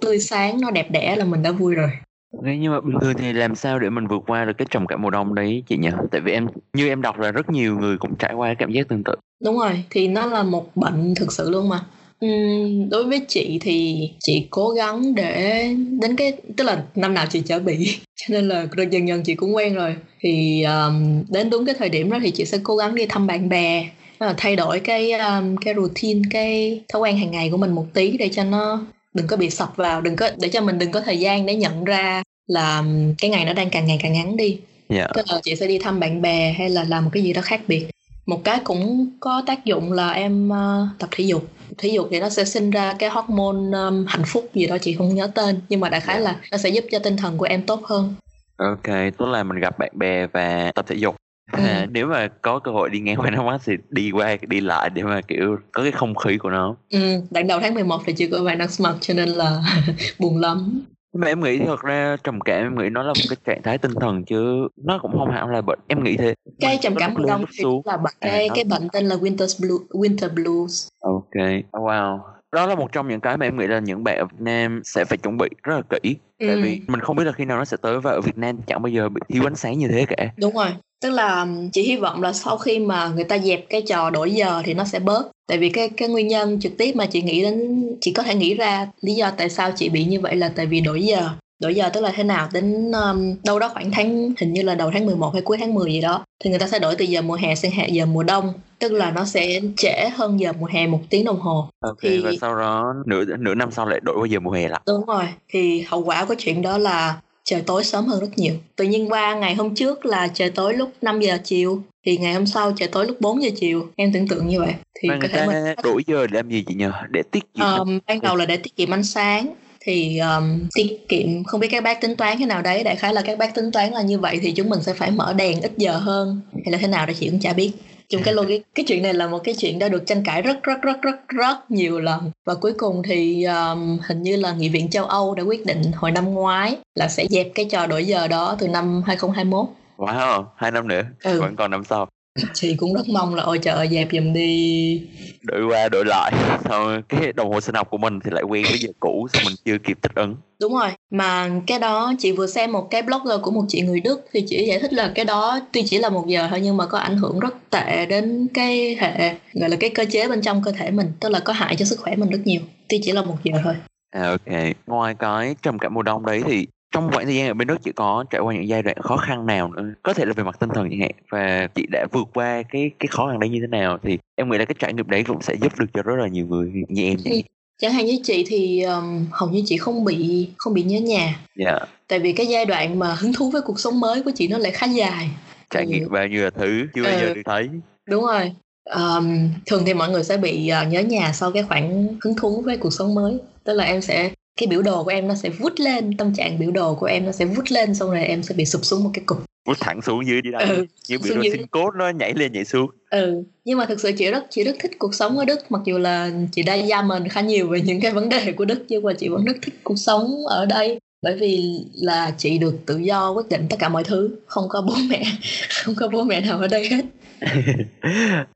tươi 0.00 0.18
sáng 0.20 0.60
nó 0.60 0.70
đẹp 0.70 0.90
đẽ 0.90 1.16
là 1.16 1.24
mình 1.24 1.42
đã 1.42 1.52
vui 1.52 1.74
rồi 1.74 1.90
Ok, 2.36 2.44
nhưng 2.58 2.72
mà 2.72 2.80
bình 2.80 2.96
thường 3.00 3.14
thì 3.18 3.32
làm 3.32 3.54
sao 3.54 3.78
để 3.78 3.90
mình 3.90 4.06
vượt 4.06 4.22
qua 4.26 4.44
được 4.44 4.52
cái 4.58 4.66
trầm 4.70 4.86
cảm 4.86 5.02
mùa 5.02 5.10
đông 5.10 5.34
đấy 5.34 5.62
chị 5.66 5.76
nhỉ? 5.76 5.88
Tại 6.10 6.20
vì 6.20 6.32
em 6.32 6.46
như 6.72 6.88
em 6.88 7.02
đọc 7.02 7.18
là 7.18 7.30
rất 7.30 7.50
nhiều 7.50 7.78
người 7.78 7.98
cũng 7.98 8.14
trải 8.18 8.34
qua 8.34 8.54
cảm 8.54 8.72
giác 8.72 8.88
tương 8.88 9.04
tự. 9.04 9.14
Đúng 9.44 9.58
rồi, 9.58 9.84
thì 9.90 10.08
nó 10.08 10.26
là 10.26 10.42
một 10.42 10.76
bệnh 10.76 11.14
thực 11.14 11.32
sự 11.32 11.50
luôn 11.50 11.68
mà. 11.68 11.80
Uhm, 12.24 12.90
đối 12.90 13.04
với 13.04 13.20
chị 13.28 13.58
thì 13.60 14.10
chị 14.20 14.46
cố 14.50 14.70
gắng 14.70 15.14
để 15.14 15.64
đến 16.00 16.16
cái 16.16 16.32
tức 16.56 16.64
là 16.64 16.82
năm 16.94 17.14
nào 17.14 17.26
chị 17.30 17.42
chả 17.46 17.58
bị. 17.58 17.96
Cho 18.16 18.26
nên 18.28 18.48
là 18.48 18.66
dần 18.90 19.08
dần 19.08 19.22
chị 19.22 19.34
cũng 19.34 19.54
quen 19.54 19.74
rồi. 19.74 19.94
Thì 20.20 20.62
um, 20.62 21.24
đến 21.28 21.50
đúng 21.50 21.66
cái 21.66 21.74
thời 21.78 21.88
điểm 21.88 22.10
đó 22.10 22.18
thì 22.22 22.30
chị 22.30 22.44
sẽ 22.44 22.58
cố 22.62 22.76
gắng 22.76 22.94
đi 22.94 23.06
thăm 23.06 23.26
bạn 23.26 23.48
bè 23.48 23.88
là 24.20 24.34
thay 24.36 24.56
đổi 24.56 24.80
cái 24.80 25.12
um, 25.12 25.56
cái 25.56 25.74
routine 25.74 26.20
cái 26.30 26.80
thói 26.88 27.02
quen 27.02 27.16
hàng 27.16 27.30
ngày 27.30 27.50
của 27.50 27.56
mình 27.56 27.72
một 27.72 27.86
tí 27.94 28.16
để 28.16 28.28
cho 28.32 28.44
nó 28.44 28.86
đừng 29.14 29.26
có 29.26 29.36
bị 29.36 29.50
sập 29.50 29.76
vào 29.76 30.00
đừng 30.00 30.16
có 30.16 30.30
để 30.40 30.48
cho 30.48 30.60
mình 30.60 30.78
đừng 30.78 30.92
có 30.92 31.00
thời 31.00 31.18
gian 31.18 31.46
để 31.46 31.54
nhận 31.54 31.84
ra 31.84 32.22
là 32.46 32.84
cái 33.18 33.30
ngày 33.30 33.44
nó 33.44 33.52
đang 33.52 33.70
càng 33.70 33.86
ngày 33.86 33.98
càng 34.02 34.12
ngắn 34.12 34.36
đi. 34.36 34.58
Yeah. 34.88 35.10
tức 35.14 35.26
là 35.28 35.40
chị 35.42 35.56
sẽ 35.56 35.66
đi 35.66 35.78
thăm 35.78 36.00
bạn 36.00 36.22
bè 36.22 36.54
hay 36.58 36.68
là 36.68 36.84
làm 36.84 37.04
một 37.04 37.10
cái 37.12 37.22
gì 37.22 37.32
đó 37.32 37.42
khác 37.42 37.60
biệt. 37.68 37.86
Một 38.26 38.44
cái 38.44 38.58
cũng 38.64 39.10
có 39.20 39.42
tác 39.46 39.64
dụng 39.64 39.92
là 39.92 40.10
em 40.10 40.50
uh, 40.50 40.88
tập 40.98 41.08
thể 41.12 41.24
dục 41.24 41.48
thể 41.78 41.88
dục 41.88 42.08
thì 42.10 42.20
nó 42.20 42.28
sẽ 42.28 42.44
sinh 42.44 42.70
ra 42.70 42.94
cái 42.98 43.10
hormone 43.10 43.78
um, 43.78 44.04
hạnh 44.08 44.24
phúc 44.26 44.50
gì 44.54 44.66
đó 44.66 44.76
chị 44.80 44.94
không 44.94 45.14
nhớ 45.14 45.26
tên 45.34 45.60
nhưng 45.68 45.80
mà 45.80 45.88
đại 45.88 46.00
khái 46.00 46.20
là 46.20 46.40
nó 46.52 46.58
sẽ 46.58 46.68
giúp 46.68 46.84
cho 46.90 46.98
tinh 46.98 47.16
thần 47.16 47.38
của 47.38 47.44
em 47.44 47.62
tốt 47.62 47.80
hơn. 47.84 48.14
Ok 48.56 48.86
tức 49.18 49.26
là 49.26 49.42
mình 49.42 49.60
gặp 49.60 49.78
bạn 49.78 49.90
bè 49.94 50.26
và 50.26 50.72
tập 50.74 50.84
thể 50.88 50.96
dục. 50.96 51.16
Ừ. 51.52 51.64
à, 51.64 51.86
nếu 51.90 52.06
mà 52.06 52.28
có 52.42 52.58
cơ 52.58 52.70
hội 52.70 52.90
đi 52.90 53.00
ngang 53.00 53.16
qua 53.16 53.30
nó 53.30 53.58
thì 53.64 53.72
đi 53.90 54.10
qua 54.10 54.36
đi 54.48 54.60
lại 54.60 54.90
để 54.90 55.02
mà 55.02 55.20
kiểu 55.20 55.56
có 55.72 55.82
cái 55.82 55.92
không 55.92 56.14
khí 56.14 56.38
của 56.38 56.50
nó. 56.50 56.76
Ừ 56.90 57.20
đoạn 57.30 57.46
đầu 57.46 57.60
tháng 57.60 57.74
11 57.74 58.00
thì 58.06 58.12
chưa 58.12 58.26
có 58.32 58.44
bạn 58.44 58.58
đăng 58.58 58.68
smart 58.68 58.96
cho 59.00 59.14
nên 59.14 59.28
là 59.28 59.62
buồn 60.18 60.40
lắm 60.40 60.82
mà 61.16 61.26
em 61.26 61.40
nghĩ 61.40 61.58
thật 61.58 61.80
ra 61.82 62.16
trầm 62.24 62.40
cảm 62.40 62.62
em 62.62 62.78
nghĩ 62.78 62.88
nó 62.90 63.02
là 63.02 63.12
một 63.12 63.20
cái 63.28 63.36
trạng 63.44 63.62
thái 63.62 63.78
tinh 63.78 63.94
thần 64.00 64.24
chứ 64.24 64.68
nó 64.76 64.98
cũng 65.02 65.12
không 65.18 65.30
hẳn 65.30 65.50
là 65.50 65.60
bệnh. 65.60 65.78
Em 65.88 66.04
nghĩ 66.04 66.16
thế. 66.16 66.34
Cái 66.60 66.78
trầm 66.82 66.94
cảm 66.98 67.14
mùa 67.14 67.24
đông 67.28 67.44
là 67.84 67.96
bệnh 67.96 68.14
à, 68.20 68.28
cái 68.28 68.48
à, 68.48 68.54
cái 68.54 68.64
bệnh 68.64 68.88
tên 68.92 69.06
là 69.06 69.16
winter 69.16 69.60
blue 69.60 70.02
winter 70.02 70.34
blues. 70.34 70.88
Ok. 71.00 71.34
Wow 71.72 72.35
đó 72.52 72.66
là 72.66 72.74
một 72.74 72.92
trong 72.92 73.08
những 73.08 73.20
cái 73.20 73.36
mà 73.36 73.46
em 73.46 73.58
nghĩ 73.58 73.66
là 73.66 73.78
những 73.78 74.04
bạn 74.04 74.18
ở 74.18 74.24
Việt 74.24 74.40
Nam 74.40 74.80
sẽ 74.84 75.04
phải 75.04 75.18
chuẩn 75.18 75.36
bị 75.36 75.48
rất 75.62 75.74
là 75.76 75.82
kỹ. 75.90 76.16
Ừ. 76.38 76.46
tại 76.46 76.56
vì 76.56 76.80
mình 76.86 77.00
không 77.00 77.16
biết 77.16 77.24
là 77.24 77.32
khi 77.32 77.44
nào 77.44 77.58
nó 77.58 77.64
sẽ 77.64 77.76
tới 77.82 78.00
và 78.00 78.10
ở 78.10 78.20
Việt 78.20 78.38
Nam 78.38 78.58
chẳng 78.66 78.82
bao 78.82 78.90
giờ 78.90 79.08
bị 79.08 79.20
thiếu 79.28 79.46
ánh 79.46 79.56
sáng 79.56 79.78
như 79.78 79.88
thế 79.88 80.06
cả. 80.08 80.28
Đúng 80.36 80.54
rồi. 80.54 80.68
Tức 81.02 81.10
là 81.10 81.46
chị 81.72 81.82
hy 81.82 81.96
vọng 81.96 82.22
là 82.22 82.32
sau 82.32 82.58
khi 82.58 82.78
mà 82.78 83.08
người 83.08 83.24
ta 83.24 83.38
dẹp 83.38 83.64
cái 83.70 83.82
trò 83.82 84.10
đổi 84.10 84.30
giờ 84.30 84.62
thì 84.64 84.74
nó 84.74 84.84
sẽ 84.84 84.98
bớt. 84.98 85.30
Tại 85.48 85.58
vì 85.58 85.68
cái 85.68 85.88
cái 85.88 86.08
nguyên 86.08 86.28
nhân 86.28 86.60
trực 86.60 86.72
tiếp 86.78 86.96
mà 86.96 87.06
chị 87.06 87.22
nghĩ 87.22 87.42
đến 87.42 87.86
chị 88.00 88.12
có 88.12 88.22
thể 88.22 88.34
nghĩ 88.34 88.54
ra 88.54 88.88
lý 89.00 89.14
do 89.14 89.30
tại 89.30 89.48
sao 89.48 89.70
chị 89.76 89.88
bị 89.88 90.04
như 90.04 90.20
vậy 90.20 90.36
là 90.36 90.52
tại 90.56 90.66
vì 90.66 90.80
đổi 90.80 91.02
giờ 91.02 91.30
đổi 91.60 91.74
giờ 91.74 91.88
tức 91.88 92.00
là 92.00 92.12
thế 92.14 92.24
nào? 92.24 92.48
Đến 92.52 92.92
um, 92.92 93.34
đâu 93.44 93.58
đó 93.58 93.68
khoảng 93.68 93.90
tháng 93.90 94.32
hình 94.38 94.52
như 94.52 94.62
là 94.62 94.74
đầu 94.74 94.90
tháng 94.90 95.06
11 95.06 95.30
hay 95.32 95.42
cuối 95.42 95.56
tháng 95.60 95.74
10 95.74 95.92
gì 95.92 96.00
đó. 96.00 96.24
Thì 96.44 96.50
người 96.50 96.58
ta 96.58 96.66
sẽ 96.66 96.78
đổi 96.78 96.94
từ 96.96 97.04
giờ 97.04 97.22
mùa 97.22 97.34
hè 97.34 97.54
sang 97.54 97.70
hè 97.70 97.88
giờ 97.88 98.06
mùa 98.06 98.22
đông. 98.22 98.52
Tức 98.78 98.92
là 98.92 99.10
nó 99.10 99.24
sẽ 99.24 99.60
trễ 99.76 100.08
hơn 100.14 100.40
giờ 100.40 100.52
mùa 100.52 100.66
hè 100.66 100.86
một 100.86 101.00
tiếng 101.10 101.24
đồng 101.24 101.40
hồ. 101.40 101.68
Ok 101.80 101.98
thì... 102.00 102.18
và 102.18 102.30
sau 102.40 102.56
đó 102.56 102.94
nửa 103.06 103.24
nửa 103.38 103.54
năm 103.54 103.70
sau 103.70 103.86
lại 103.88 104.00
đổi 104.02 104.16
qua 104.18 104.26
giờ 104.30 104.40
mùa 104.40 104.50
hè 104.50 104.68
lại. 104.68 104.80
Đúng 104.86 105.04
rồi. 105.04 105.24
Thì 105.48 105.80
hậu 105.80 106.04
quả 106.04 106.24
của 106.24 106.34
chuyện 106.38 106.62
đó 106.62 106.78
là 106.78 107.20
trời 107.44 107.62
tối 107.66 107.84
sớm 107.84 108.06
hơn 108.06 108.20
rất 108.20 108.30
nhiều. 108.36 108.54
Tự 108.76 108.84
nhiên 108.84 109.12
qua 109.12 109.34
ngày 109.34 109.54
hôm 109.54 109.74
trước 109.74 110.06
là 110.06 110.28
trời 110.28 110.50
tối 110.50 110.74
lúc 110.74 110.92
5 111.02 111.20
giờ 111.20 111.38
chiều 111.44 111.82
thì 112.06 112.16
ngày 112.16 112.34
hôm 112.34 112.46
sau 112.46 112.72
trời 112.76 112.88
tối 112.88 113.06
lúc 113.06 113.16
4 113.20 113.42
giờ 113.42 113.50
chiều. 113.56 113.88
Em 113.96 114.12
tưởng 114.12 114.28
tượng 114.28 114.48
như 114.48 114.60
vậy. 114.60 114.74
Thì 115.00 115.08
có 115.22 115.28
thể 115.32 115.46
mình 115.46 115.74
đổi 115.82 116.02
giờ 116.06 116.26
để 116.26 116.36
làm 116.36 116.48
gì 116.48 116.64
chị 116.66 116.74
nhờ? 116.74 116.92
Để 117.10 117.22
tiết 117.30 117.44
kiệm. 117.54 117.64
Um, 117.64 117.98
ban 118.06 118.20
đầu 118.20 118.36
là 118.36 118.46
để 118.46 118.56
tiết 118.56 118.76
kiệm 118.76 118.90
ánh 118.90 119.04
sáng 119.04 119.54
thì 119.86 120.18
um, 120.18 120.68
tiết 120.74 121.08
kiệm 121.08 121.44
không 121.44 121.60
biết 121.60 121.68
các 121.70 121.84
bác 121.84 122.00
tính 122.00 122.16
toán 122.16 122.38
thế 122.38 122.46
nào 122.46 122.62
đấy. 122.62 122.84
Đại 122.84 122.96
khái 122.96 123.14
là 123.14 123.22
các 123.22 123.38
bác 123.38 123.54
tính 123.54 123.72
toán 123.72 123.90
là 123.90 124.02
như 124.02 124.18
vậy 124.18 124.38
thì 124.42 124.52
chúng 124.52 124.68
mình 124.68 124.82
sẽ 124.82 124.92
phải 124.92 125.10
mở 125.10 125.32
đèn 125.32 125.60
ít 125.60 125.72
giờ 125.76 125.92
hơn. 125.92 126.40
Hay 126.64 126.72
là 126.72 126.78
thế 126.78 126.88
nào 126.88 127.06
đó 127.06 127.12
chị 127.20 127.28
cũng 127.30 127.40
chả 127.40 127.52
biết. 127.52 127.72
Chung 128.08 128.22
cái 128.22 128.34
logic 128.38 128.58
cái 128.74 128.84
chuyện 128.88 129.02
này 129.02 129.14
là 129.14 129.26
một 129.26 129.38
cái 129.44 129.54
chuyện 129.58 129.78
đã 129.78 129.88
được 129.88 130.06
tranh 130.06 130.22
cãi 130.24 130.42
rất 130.42 130.62
rất 130.62 130.82
rất 130.82 131.02
rất 131.02 131.28
rất 131.28 131.70
nhiều 131.70 132.00
lần. 132.00 132.30
Và 132.44 132.54
cuối 132.54 132.72
cùng 132.78 133.02
thì 133.02 133.44
um, 133.44 133.98
hình 134.06 134.22
như 134.22 134.36
là 134.36 134.52
nghị 134.52 134.68
viện 134.68 134.90
châu 134.90 135.04
Âu 135.04 135.34
đã 135.34 135.42
quyết 135.42 135.66
định 135.66 135.82
hồi 135.94 136.10
năm 136.10 136.34
ngoái 136.34 136.76
là 136.94 137.08
sẽ 137.08 137.26
dẹp 137.30 137.48
cái 137.54 137.66
trò 137.70 137.86
đổi 137.86 138.04
giờ 138.04 138.28
đó 138.28 138.56
từ 138.58 138.68
năm 138.68 139.02
2021 139.06 139.66
Wow, 139.96 140.44
hai 140.56 140.70
năm 140.70 140.88
nữa, 140.88 141.02
ừ. 141.22 141.40
vẫn 141.40 141.56
còn 141.56 141.70
năm 141.70 141.84
sau. 141.84 142.08
Chị 142.54 142.74
cũng 142.76 142.94
rất 142.94 143.08
mong 143.08 143.34
là 143.34 143.42
ôi 143.42 143.58
trời 143.62 143.88
dẹp 143.90 144.08
giùm 144.12 144.32
đi. 144.32 145.02
Đổi 145.42 145.66
qua 145.66 145.88
đổi 145.88 146.04
lại. 146.06 146.32
Xong 146.68 147.02
cái 147.08 147.32
đồng 147.32 147.52
hồ 147.52 147.60
sinh 147.60 147.74
học 147.74 147.90
của 147.90 147.98
mình 147.98 148.20
thì 148.24 148.30
lại 148.30 148.42
quen 148.42 148.64
với 148.70 148.78
giờ 148.78 148.88
cũ 149.00 149.28
xong 149.32 149.42
mình 149.46 149.54
chưa 149.64 149.78
kịp 149.78 149.98
thích 150.02 150.12
ứng. 150.14 150.36
Đúng 150.60 150.74
rồi. 150.74 150.88
Mà 151.10 151.50
cái 151.66 151.78
đó 151.78 152.12
chị 152.18 152.32
vừa 152.32 152.46
xem 152.46 152.72
một 152.72 152.90
cái 152.90 153.02
blogger 153.02 153.40
của 153.42 153.50
một 153.50 153.64
chị 153.68 153.80
người 153.80 154.00
đức 154.00 154.26
thì 154.32 154.44
chị 154.48 154.66
giải 154.68 154.78
thích 154.78 154.92
là 154.92 155.12
cái 155.14 155.24
đó 155.24 155.60
tuy 155.72 155.82
chỉ 155.86 155.98
là 155.98 156.08
một 156.08 156.26
giờ 156.26 156.46
thôi 156.50 156.60
nhưng 156.62 156.76
mà 156.76 156.86
có 156.86 156.98
ảnh 156.98 157.16
hưởng 157.16 157.40
rất 157.40 157.54
tệ 157.70 158.06
đến 158.06 158.48
cái 158.54 158.96
hệ 159.00 159.34
gọi 159.52 159.70
là 159.70 159.76
cái 159.80 159.90
cơ 159.90 160.04
chế 160.10 160.28
bên 160.28 160.40
trong 160.42 160.62
cơ 160.62 160.72
thể 160.72 160.90
mình 160.90 161.12
tức 161.20 161.28
là 161.28 161.40
có 161.40 161.52
hại 161.52 161.76
cho 161.76 161.84
sức 161.84 161.98
khỏe 162.00 162.16
mình 162.16 162.30
rất 162.30 162.40
nhiều. 162.44 162.60
Tuy 162.88 163.00
chỉ 163.04 163.12
là 163.12 163.22
một 163.22 163.36
giờ 163.44 163.52
thôi. 163.64 163.74
À, 164.10 164.28
ok. 164.28 164.76
Ngoài 164.86 165.14
cái 165.18 165.56
trầm 165.62 165.78
cảm 165.78 165.94
mùa 165.94 166.02
đông 166.02 166.26
đấy 166.26 166.42
thì 166.46 166.66
trong 166.94 167.10
khoảng 167.12 167.24
thời 167.24 167.34
gian 167.36 167.48
ở 167.48 167.54
bên 167.54 167.68
Đức 167.68 167.78
chị 167.82 167.92
có 167.92 168.24
trải 168.30 168.40
qua 168.40 168.54
những 168.54 168.68
giai 168.68 168.82
đoạn 168.82 168.96
khó 169.02 169.16
khăn 169.16 169.46
nào 169.46 169.72
nữa 169.72 169.82
có 170.02 170.12
thể 170.12 170.24
là 170.24 170.32
về 170.32 170.42
mặt 170.42 170.56
tinh 170.60 170.70
thần 170.74 170.90
chẳng 170.90 171.00
hạn 171.00 171.12
và 171.30 171.68
chị 171.74 171.86
đã 171.92 172.06
vượt 172.12 172.28
qua 172.34 172.62
cái 172.62 172.90
cái 172.98 173.06
khó 173.10 173.28
khăn 173.28 173.40
đấy 173.40 173.50
như 173.50 173.58
thế 173.60 173.66
nào 173.66 173.98
thì 174.02 174.18
em 174.34 174.50
nghĩ 174.50 174.58
là 174.58 174.64
cái 174.64 174.74
trải 174.78 174.92
nghiệm 174.92 175.10
đấy 175.10 175.24
cũng 175.26 175.42
sẽ 175.42 175.54
giúp 175.62 175.78
được 175.78 175.86
cho 175.94 176.02
rất 176.02 176.16
là 176.16 176.28
nhiều 176.28 176.46
người 176.46 176.72
như 176.88 177.02
em 177.02 177.16
vậy 177.24 177.44
chẳng 177.78 177.92
hạn 177.92 178.06
như 178.06 178.18
chị 178.24 178.44
thì 178.46 178.82
um, 178.82 179.26
hầu 179.30 179.50
như 179.50 179.62
chị 179.66 179.76
không 179.76 180.04
bị 180.04 180.48
không 180.56 180.74
bị 180.74 180.82
nhớ 180.82 181.00
nhà. 181.00 181.40
Dạ. 181.56 181.70
Yeah. 181.70 181.88
tại 182.08 182.18
vì 182.18 182.32
cái 182.32 182.46
giai 182.46 182.66
đoạn 182.66 182.98
mà 182.98 183.14
hứng 183.14 183.32
thú 183.32 183.50
với 183.50 183.62
cuộc 183.62 183.80
sống 183.80 184.00
mới 184.00 184.22
của 184.22 184.30
chị 184.34 184.48
nó 184.48 184.58
lại 184.58 184.72
khá 184.72 184.86
dài. 184.86 185.30
Trải 185.70 185.86
nghiệm 185.86 186.10
bao 186.10 186.26
nhiêu 186.26 186.44
là 186.44 186.50
thứ 186.50 186.86
chưa 186.94 187.02
bao 187.02 187.12
giờ 187.12 187.26
ừ. 187.26 187.34
được 187.34 187.42
thấy. 187.44 187.68
Đúng 188.08 188.24
rồi. 188.24 188.52
Um, 188.84 189.48
thường 189.66 189.82
thì 189.86 189.94
mọi 189.94 190.08
người 190.08 190.24
sẽ 190.24 190.36
bị 190.36 190.70
uh, 190.82 190.92
nhớ 190.92 191.00
nhà 191.00 191.32
sau 191.32 191.52
cái 191.52 191.62
khoảng 191.62 192.08
hứng 192.24 192.36
thú 192.36 192.62
với 192.64 192.76
cuộc 192.76 192.92
sống 192.92 193.14
mới. 193.14 193.38
Tức 193.64 193.74
là 193.74 193.84
em 193.84 194.00
sẽ 194.00 194.30
cái 194.56 194.66
biểu 194.66 194.82
đồ 194.82 195.04
của 195.04 195.10
em 195.10 195.28
nó 195.28 195.34
sẽ 195.34 195.50
vút 195.50 195.72
lên 195.76 196.16
tâm 196.16 196.34
trạng 196.34 196.58
biểu 196.58 196.70
đồ 196.70 196.94
của 196.94 197.06
em 197.06 197.26
nó 197.26 197.32
sẽ 197.32 197.44
vút 197.44 197.64
lên 197.68 197.94
xong 197.94 198.10
rồi 198.10 198.24
em 198.24 198.42
sẽ 198.42 198.54
bị 198.54 198.64
sụp 198.64 198.84
xuống 198.84 199.04
một 199.04 199.10
cái 199.14 199.24
cục. 199.26 199.38
Vút 199.66 199.76
thẳng 199.80 200.02
xuống 200.02 200.26
dưới 200.26 200.42
đi 200.42 200.50
đâu 200.50 200.62
ừ, 200.68 200.86
như 201.08 201.18
biểu 201.18 201.34
đồ 201.36 201.42
xin 201.42 201.66
cốt 201.66 201.90
nó 201.96 202.08
nhảy 202.08 202.34
lên 202.34 202.52
nhảy 202.52 202.64
xuống. 202.64 202.90
Ừ 203.10 203.42
nhưng 203.64 203.78
mà 203.78 203.86
thực 203.86 204.00
sự 204.00 204.12
chị 204.18 204.30
rất 204.30 204.46
chị 204.50 204.64
rất 204.64 204.76
thích 204.80 204.90
cuộc 204.98 205.14
sống 205.14 205.38
ở 205.38 205.44
đức. 205.44 205.58
Mặc 205.68 205.80
dù 205.84 205.98
là 205.98 206.30
chị 206.52 206.62
đã 206.62 206.74
gia 206.74 207.02
mình 207.02 207.28
khá 207.28 207.40
nhiều 207.40 207.68
về 207.68 207.80
những 207.80 208.00
cái 208.00 208.10
vấn 208.10 208.28
đề 208.28 208.52
của 208.52 208.64
đức 208.64 208.84
nhưng 208.88 209.02
mà 209.02 209.12
chị 209.12 209.28
vẫn 209.28 209.44
rất 209.44 209.56
thích 209.62 209.74
cuộc 209.82 209.98
sống 209.98 210.46
ở 210.46 210.66
đây. 210.66 210.98
Bởi 211.22 211.36
vì 211.36 211.84
là 211.94 212.34
chị 212.38 212.58
được 212.58 212.74
tự 212.86 212.98
do 212.98 213.30
quyết 213.30 213.48
định 213.50 213.66
tất 213.70 213.76
cả 213.78 213.88
mọi 213.88 214.04
thứ. 214.04 214.30
Không 214.46 214.64
có 214.68 214.82
bố 214.82 214.94
mẹ 215.08 215.22
không 215.84 215.94
có 215.94 216.08
bố 216.08 216.22
mẹ 216.22 216.40
nào 216.40 216.58
ở 216.58 216.68
đây 216.68 216.88
hết 216.88 217.04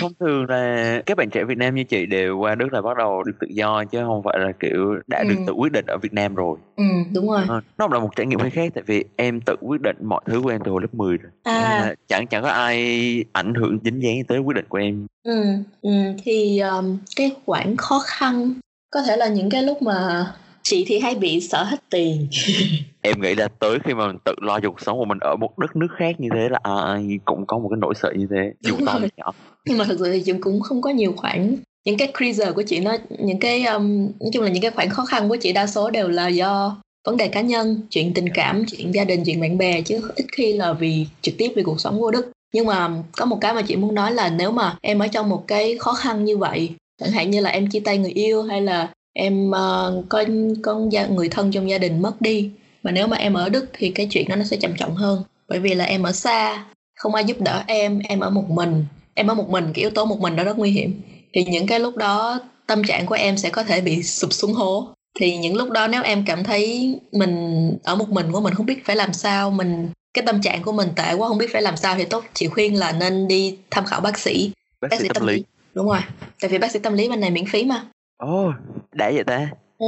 thông 0.00 0.12
thường 0.20 0.46
là 0.48 1.02
các 1.06 1.16
bạn 1.16 1.30
trẻ 1.30 1.44
Việt 1.44 1.58
Nam 1.58 1.74
như 1.74 1.84
chị 1.84 2.06
đều 2.06 2.38
qua 2.38 2.54
Đức 2.54 2.72
là 2.72 2.82
bắt 2.82 2.96
đầu 2.96 3.22
được 3.22 3.32
tự 3.40 3.46
do 3.50 3.84
chứ 3.84 3.98
không 4.06 4.22
phải 4.22 4.38
là 4.38 4.52
kiểu 4.60 4.98
đã 5.06 5.18
ừ. 5.18 5.24
được 5.28 5.34
tự 5.46 5.52
quyết 5.52 5.72
định 5.72 5.84
ở 5.86 5.98
Việt 5.98 6.12
Nam 6.12 6.34
rồi. 6.34 6.58
Ừ, 6.76 6.84
đúng 7.14 7.28
rồi. 7.30 7.42
À, 7.48 7.60
nó 7.78 7.88
là 7.92 7.98
một 7.98 8.10
trải 8.16 8.26
nghiệm 8.26 8.38
hơi 8.38 8.50
khác 8.50 8.72
tại 8.74 8.84
vì 8.86 9.04
em 9.16 9.40
tự 9.40 9.56
quyết 9.60 9.80
định 9.80 9.96
mọi 10.00 10.20
thứ 10.26 10.40
của 10.42 10.50
em 10.50 10.60
từ 10.64 10.70
hồi 10.70 10.82
lớp 10.82 10.94
10 10.94 11.16
rồi. 11.16 11.32
À. 11.42 11.94
chẳng 12.08 12.26
chẳng 12.26 12.42
có 12.42 12.48
ai 12.48 13.24
ảnh 13.32 13.54
hưởng 13.54 13.78
dính 13.84 14.02
dáng 14.02 14.24
tới 14.28 14.38
quyết 14.38 14.56
định 14.56 14.66
của 14.68 14.78
em. 14.78 15.06
Ừ, 15.24 15.44
ừ 15.82 15.90
thì 16.24 16.58
um, 16.58 16.98
cái 17.16 17.30
khoản 17.46 17.76
khó 17.76 18.02
khăn 18.06 18.54
có 18.90 19.02
thể 19.02 19.16
là 19.16 19.28
những 19.28 19.50
cái 19.50 19.62
lúc 19.62 19.82
mà 19.82 20.26
chị 20.62 20.84
thì 20.88 20.98
hay 20.98 21.14
bị 21.14 21.40
sợ 21.40 21.62
hết 21.62 21.80
tiền 21.90 22.28
em 23.02 23.20
nghĩ 23.20 23.34
là 23.34 23.48
tới 23.48 23.78
khi 23.84 23.94
mà 23.94 24.06
mình 24.06 24.16
tự 24.24 24.34
lo 24.40 24.60
cho 24.60 24.68
cuộc 24.68 24.80
sống 24.80 24.98
của 24.98 25.04
mình 25.04 25.18
ở 25.20 25.36
một 25.36 25.58
đất 25.58 25.76
nước 25.76 25.88
khác 25.96 26.20
như 26.20 26.28
thế 26.34 26.48
là 26.48 26.58
ai 26.62 27.18
cũng 27.24 27.46
có 27.46 27.58
một 27.58 27.68
cái 27.68 27.78
nỗi 27.80 27.94
sợ 27.94 28.12
như 28.16 28.26
thế 28.30 28.52
dù 28.60 28.76
to 28.86 28.92
hay 28.92 29.10
nhỏ 29.16 29.32
nhưng 29.66 29.78
mà 29.78 29.84
thực 29.84 29.98
sự 29.98 30.12
thì 30.12 30.22
chị 30.22 30.32
cũng 30.40 30.60
không 30.60 30.82
có 30.82 30.90
nhiều 30.90 31.12
khoản. 31.16 31.56
Những 31.84 31.96
cái 31.96 32.12
creaser 32.18 32.54
của 32.54 32.62
chị 32.62 32.80
nó 32.80 32.96
những 33.18 33.38
cái 33.38 33.64
um, 33.64 34.08
nói 34.20 34.30
chung 34.32 34.42
là 34.42 34.50
những 34.50 34.62
cái 34.62 34.70
khoản 34.70 34.90
khó 34.90 35.04
khăn 35.04 35.28
của 35.28 35.36
chị 35.36 35.52
đa 35.52 35.66
số 35.66 35.90
đều 35.90 36.08
là 36.08 36.28
do 36.28 36.76
vấn 37.06 37.16
đề 37.16 37.28
cá 37.28 37.40
nhân 37.40 37.80
chuyện 37.90 38.14
tình 38.14 38.28
cảm 38.34 38.64
chuyện 38.66 38.94
gia 38.94 39.04
đình 39.04 39.24
chuyện 39.24 39.40
bạn 39.40 39.58
bè 39.58 39.80
chứ 39.80 40.10
ít 40.16 40.26
khi 40.32 40.52
là 40.52 40.72
vì 40.72 41.06
trực 41.22 41.34
tiếp 41.38 41.52
vì 41.56 41.62
cuộc 41.62 41.80
sống 41.80 42.00
của 42.00 42.10
đức. 42.10 42.30
Nhưng 42.52 42.66
mà 42.66 42.90
có 43.12 43.24
một 43.24 43.38
cái 43.40 43.54
mà 43.54 43.62
chị 43.62 43.76
muốn 43.76 43.94
nói 43.94 44.12
là 44.12 44.28
nếu 44.28 44.50
mà 44.50 44.76
em 44.80 44.98
ở 44.98 45.08
trong 45.08 45.28
một 45.28 45.44
cái 45.46 45.76
khó 45.78 45.92
khăn 45.92 46.24
như 46.24 46.36
vậy 46.36 46.70
chẳng 47.00 47.10
hạn 47.10 47.30
như 47.30 47.40
là 47.40 47.50
em 47.50 47.66
chia 47.66 47.80
tay 47.80 47.98
người 47.98 48.10
yêu 48.10 48.42
hay 48.42 48.60
là 48.60 48.88
em 49.12 49.50
uh, 49.50 50.04
có 50.08 50.24
con 50.62 50.92
gia, 50.92 51.06
người 51.06 51.28
thân 51.28 51.52
trong 51.52 51.70
gia 51.70 51.78
đình 51.78 52.02
mất 52.02 52.20
đi 52.20 52.50
mà 52.82 52.90
nếu 52.90 53.06
mà 53.06 53.16
em 53.16 53.34
ở 53.34 53.48
đức 53.48 53.66
thì 53.72 53.90
cái 53.90 54.06
chuyện 54.10 54.28
đó 54.28 54.36
nó 54.36 54.44
sẽ 54.44 54.56
trầm 54.56 54.72
trọng 54.76 54.94
hơn. 54.94 55.22
Bởi 55.48 55.58
vì 55.58 55.74
là 55.74 55.84
em 55.84 56.02
ở 56.02 56.12
xa 56.12 56.64
không 56.96 57.14
ai 57.14 57.24
giúp 57.24 57.40
đỡ 57.40 57.62
em 57.66 57.98
em 57.98 58.20
ở 58.20 58.30
một 58.30 58.50
mình 58.50 58.84
em 59.14 59.26
ở 59.26 59.34
một 59.34 59.50
mình 59.50 59.64
cái 59.64 59.80
yếu 59.82 59.90
tố 59.90 60.04
một 60.04 60.20
mình 60.20 60.36
đó 60.36 60.44
rất 60.44 60.58
nguy 60.58 60.70
hiểm. 60.70 61.00
Thì 61.32 61.44
những 61.44 61.66
cái 61.66 61.80
lúc 61.80 61.96
đó 61.96 62.40
tâm 62.66 62.84
trạng 62.84 63.06
của 63.06 63.14
em 63.14 63.36
sẽ 63.36 63.50
có 63.50 63.64
thể 63.64 63.80
bị 63.80 64.02
sụp 64.02 64.32
xuống 64.32 64.52
hố. 64.52 64.88
Thì 65.20 65.36
những 65.36 65.56
lúc 65.56 65.70
đó 65.70 65.88
nếu 65.88 66.02
em 66.02 66.24
cảm 66.26 66.44
thấy 66.44 66.94
mình 67.12 67.76
ở 67.84 67.96
một 67.96 68.08
mình 68.08 68.32
của 68.32 68.40
mình 68.40 68.54
không 68.54 68.66
biết 68.66 68.84
phải 68.84 68.96
làm 68.96 69.12
sao 69.12 69.50
mình 69.50 69.88
cái 70.14 70.24
tâm 70.26 70.42
trạng 70.42 70.62
của 70.62 70.72
mình 70.72 70.88
tệ 70.96 71.14
quá 71.14 71.28
không 71.28 71.38
biết 71.38 71.52
phải 71.52 71.62
làm 71.62 71.76
sao 71.76 71.94
thì 71.98 72.04
tốt 72.04 72.24
chị 72.34 72.48
khuyên 72.48 72.78
là 72.78 72.92
nên 72.92 73.28
đi 73.28 73.58
tham 73.70 73.84
khảo 73.84 74.00
bác 74.00 74.18
sĩ. 74.18 74.52
Bác, 74.80 74.88
bác 74.90 75.00
sĩ 75.00 75.08
tâm, 75.08 75.14
tâm 75.14 75.26
lý. 75.26 75.34
lý. 75.34 75.44
Đúng 75.74 75.88
rồi. 75.88 76.00
Tại 76.40 76.50
vì 76.50 76.58
bác 76.58 76.70
sĩ 76.70 76.78
tâm 76.78 76.94
lý 76.94 77.08
bên 77.08 77.20
này 77.20 77.30
miễn 77.30 77.46
phí 77.46 77.64
mà. 77.64 77.84
Ồ 78.16 78.48
oh, 78.48 78.54
đã 78.92 79.10
vậy 79.14 79.24
ta. 79.24 79.50
Ừ. 79.78 79.86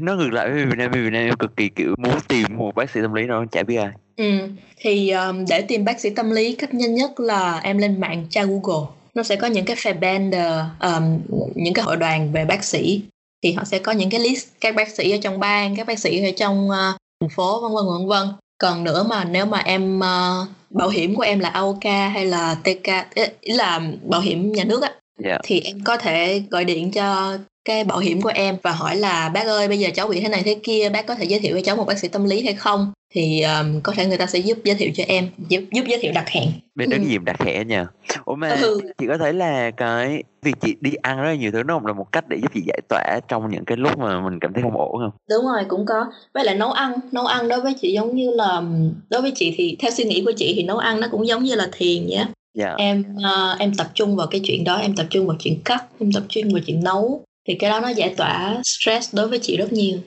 Nó 0.00 0.14
ngược 0.14 0.32
lại 0.32 0.50
với 0.50 0.64
Việt 0.64 0.78
Nam 0.78 0.90
Việt 0.90 1.10
Nam 1.12 1.22
em 1.22 1.36
cực 1.36 1.56
kỳ 1.56 1.68
kiểu 1.68 1.94
muốn 1.98 2.14
tìm 2.28 2.46
một 2.56 2.74
bác 2.74 2.90
sĩ 2.90 3.00
tâm 3.02 3.12
lý 3.12 3.26
nào 3.26 3.44
chả 3.52 3.62
biết 3.62 3.76
ai 3.76 3.90
ừ 4.16 4.48
thì 4.76 5.10
um, 5.10 5.44
để 5.48 5.62
tìm 5.62 5.84
bác 5.84 6.00
sĩ 6.00 6.10
tâm 6.10 6.30
lý 6.30 6.54
cách 6.54 6.74
nhanh 6.74 6.94
nhất 6.94 7.20
là 7.20 7.60
em 7.62 7.78
lên 7.78 8.00
mạng 8.00 8.26
tra 8.30 8.44
Google. 8.44 8.86
Nó 9.14 9.22
sẽ 9.22 9.36
có 9.36 9.46
những 9.46 9.64
cái 9.64 9.76
fair 9.76 10.70
um, 10.80 11.18
những 11.54 11.74
cái 11.74 11.84
hội 11.84 11.96
đoàn 11.96 12.32
về 12.32 12.44
bác 12.44 12.64
sĩ. 12.64 13.02
Thì 13.42 13.52
họ 13.52 13.64
sẽ 13.64 13.78
có 13.78 13.92
những 13.92 14.10
cái 14.10 14.20
list 14.20 14.46
các 14.60 14.74
bác 14.74 14.88
sĩ 14.88 15.10
ở 15.10 15.18
trong 15.22 15.40
bang 15.40 15.76
các 15.76 15.86
bác 15.86 15.98
sĩ 15.98 16.24
ở 16.24 16.30
trong 16.36 16.68
uh, 16.68 16.96
thành 17.20 17.30
phố 17.30 17.60
vân 17.60 17.72
vân 17.74 17.84
vân 17.86 18.08
vân. 18.08 18.28
Còn 18.58 18.84
nữa 18.84 19.06
mà 19.08 19.24
nếu 19.24 19.46
mà 19.46 19.58
em 19.58 19.98
uh, 19.98 20.48
bảo 20.70 20.88
hiểm 20.88 21.14
của 21.14 21.22
em 21.22 21.38
là 21.38 21.48
AOK 21.48 21.84
hay 21.84 22.26
là 22.26 22.54
TK 22.54 23.16
ý 23.40 23.52
là 23.52 23.80
bảo 24.02 24.20
hiểm 24.20 24.52
nhà 24.52 24.64
nước 24.64 24.82
á 24.82 24.92
yeah. 25.24 25.32
Dạ. 25.32 25.38
thì 25.44 25.60
em 25.60 25.78
có 25.84 25.96
thể 25.96 26.42
gọi 26.50 26.64
điện 26.64 26.90
cho 26.90 27.38
cái 27.64 27.84
bảo 27.84 27.98
hiểm 27.98 28.22
của 28.22 28.32
em 28.34 28.56
và 28.62 28.72
hỏi 28.72 28.96
là 28.96 29.28
bác 29.28 29.46
ơi 29.46 29.68
bây 29.68 29.78
giờ 29.78 29.88
cháu 29.94 30.08
bị 30.08 30.20
thế 30.20 30.28
này 30.28 30.42
thế 30.44 30.60
kia 30.62 30.88
bác 30.92 31.06
có 31.06 31.14
thể 31.14 31.24
giới 31.24 31.40
thiệu 31.40 31.56
cho 31.56 31.62
cháu 31.64 31.76
một 31.76 31.84
bác 31.84 31.98
sĩ 31.98 32.08
tâm 32.08 32.24
lý 32.24 32.44
hay 32.44 32.54
không 32.54 32.92
thì 33.14 33.42
um, 33.42 33.80
có 33.80 33.92
thể 33.96 34.06
người 34.06 34.18
ta 34.18 34.26
sẽ 34.26 34.38
giúp 34.38 34.58
giới 34.64 34.76
thiệu 34.76 34.90
cho 34.94 35.04
em 35.08 35.28
giúp, 35.48 35.60
giúp 35.72 35.84
giới 35.88 35.98
thiệu 36.02 36.12
đặt 36.14 36.28
hẹn 36.28 36.48
bên 36.74 36.90
đó 36.90 36.96
ừ. 36.96 37.04
gì 37.04 37.18
đặt 37.24 37.42
hẹn 37.42 37.68
nhờ 37.68 37.86
ủa 38.24 38.34
mà 38.34 38.48
ừ. 38.48 38.80
chị 38.98 39.06
có 39.08 39.18
thấy 39.18 39.32
là 39.32 39.70
cái 39.70 40.22
việc 40.42 40.54
chị 40.60 40.76
đi 40.80 40.90
ăn 41.02 41.16
rất 41.16 41.28
là 41.28 41.34
nhiều 41.34 41.50
thứ 41.52 41.62
nó 41.62 41.80
là 41.86 41.92
một 41.92 42.12
cách 42.12 42.24
để 42.28 42.36
giúp 42.42 42.50
chị 42.54 42.60
giải 42.66 42.80
tỏa 42.88 43.20
trong 43.28 43.50
những 43.50 43.64
cái 43.64 43.76
lúc 43.76 43.98
mà 43.98 44.20
mình 44.20 44.38
cảm 44.40 44.52
thấy 44.52 44.62
không 44.62 44.76
ổn 44.76 44.98
không 44.98 45.10
đúng 45.30 45.44
rồi 45.44 45.64
cũng 45.68 45.86
có 45.86 46.06
với 46.34 46.44
lại 46.44 46.54
nấu 46.54 46.72
ăn 46.72 46.92
nấu 47.12 47.26
ăn 47.26 47.48
đối 47.48 47.60
với 47.60 47.74
chị 47.80 47.92
giống 47.92 48.16
như 48.16 48.30
là 48.30 48.62
đối 49.10 49.22
với 49.22 49.32
chị 49.34 49.54
thì 49.56 49.76
theo 49.80 49.90
suy 49.90 50.04
nghĩ 50.04 50.22
của 50.24 50.32
chị 50.36 50.52
thì 50.56 50.62
nấu 50.62 50.78
ăn 50.78 51.00
nó 51.00 51.08
cũng 51.10 51.26
giống 51.26 51.42
như 51.42 51.54
là 51.54 51.68
thiền 51.72 52.06
nhé 52.06 52.26
yeah. 52.58 52.78
em 52.78 53.04
uh, 53.16 53.58
em 53.58 53.74
tập 53.74 53.86
trung 53.94 54.16
vào 54.16 54.26
cái 54.26 54.40
chuyện 54.44 54.64
đó 54.64 54.76
em 54.76 54.96
tập 54.96 55.06
trung 55.10 55.26
vào 55.26 55.36
chuyện 55.40 55.60
cắt 55.64 55.84
em 56.00 56.12
tập 56.12 56.22
trung 56.28 56.52
vào 56.52 56.62
chuyện 56.66 56.84
nấu. 56.84 57.24
Thì 57.48 57.54
cái 57.54 57.70
đó 57.70 57.80
nó 57.80 57.88
giải 57.88 58.14
tỏa 58.16 58.60
stress 58.64 59.14
đối 59.14 59.28
với 59.28 59.38
chị 59.42 59.56
rất 59.56 59.72
nhiều. 59.72 59.98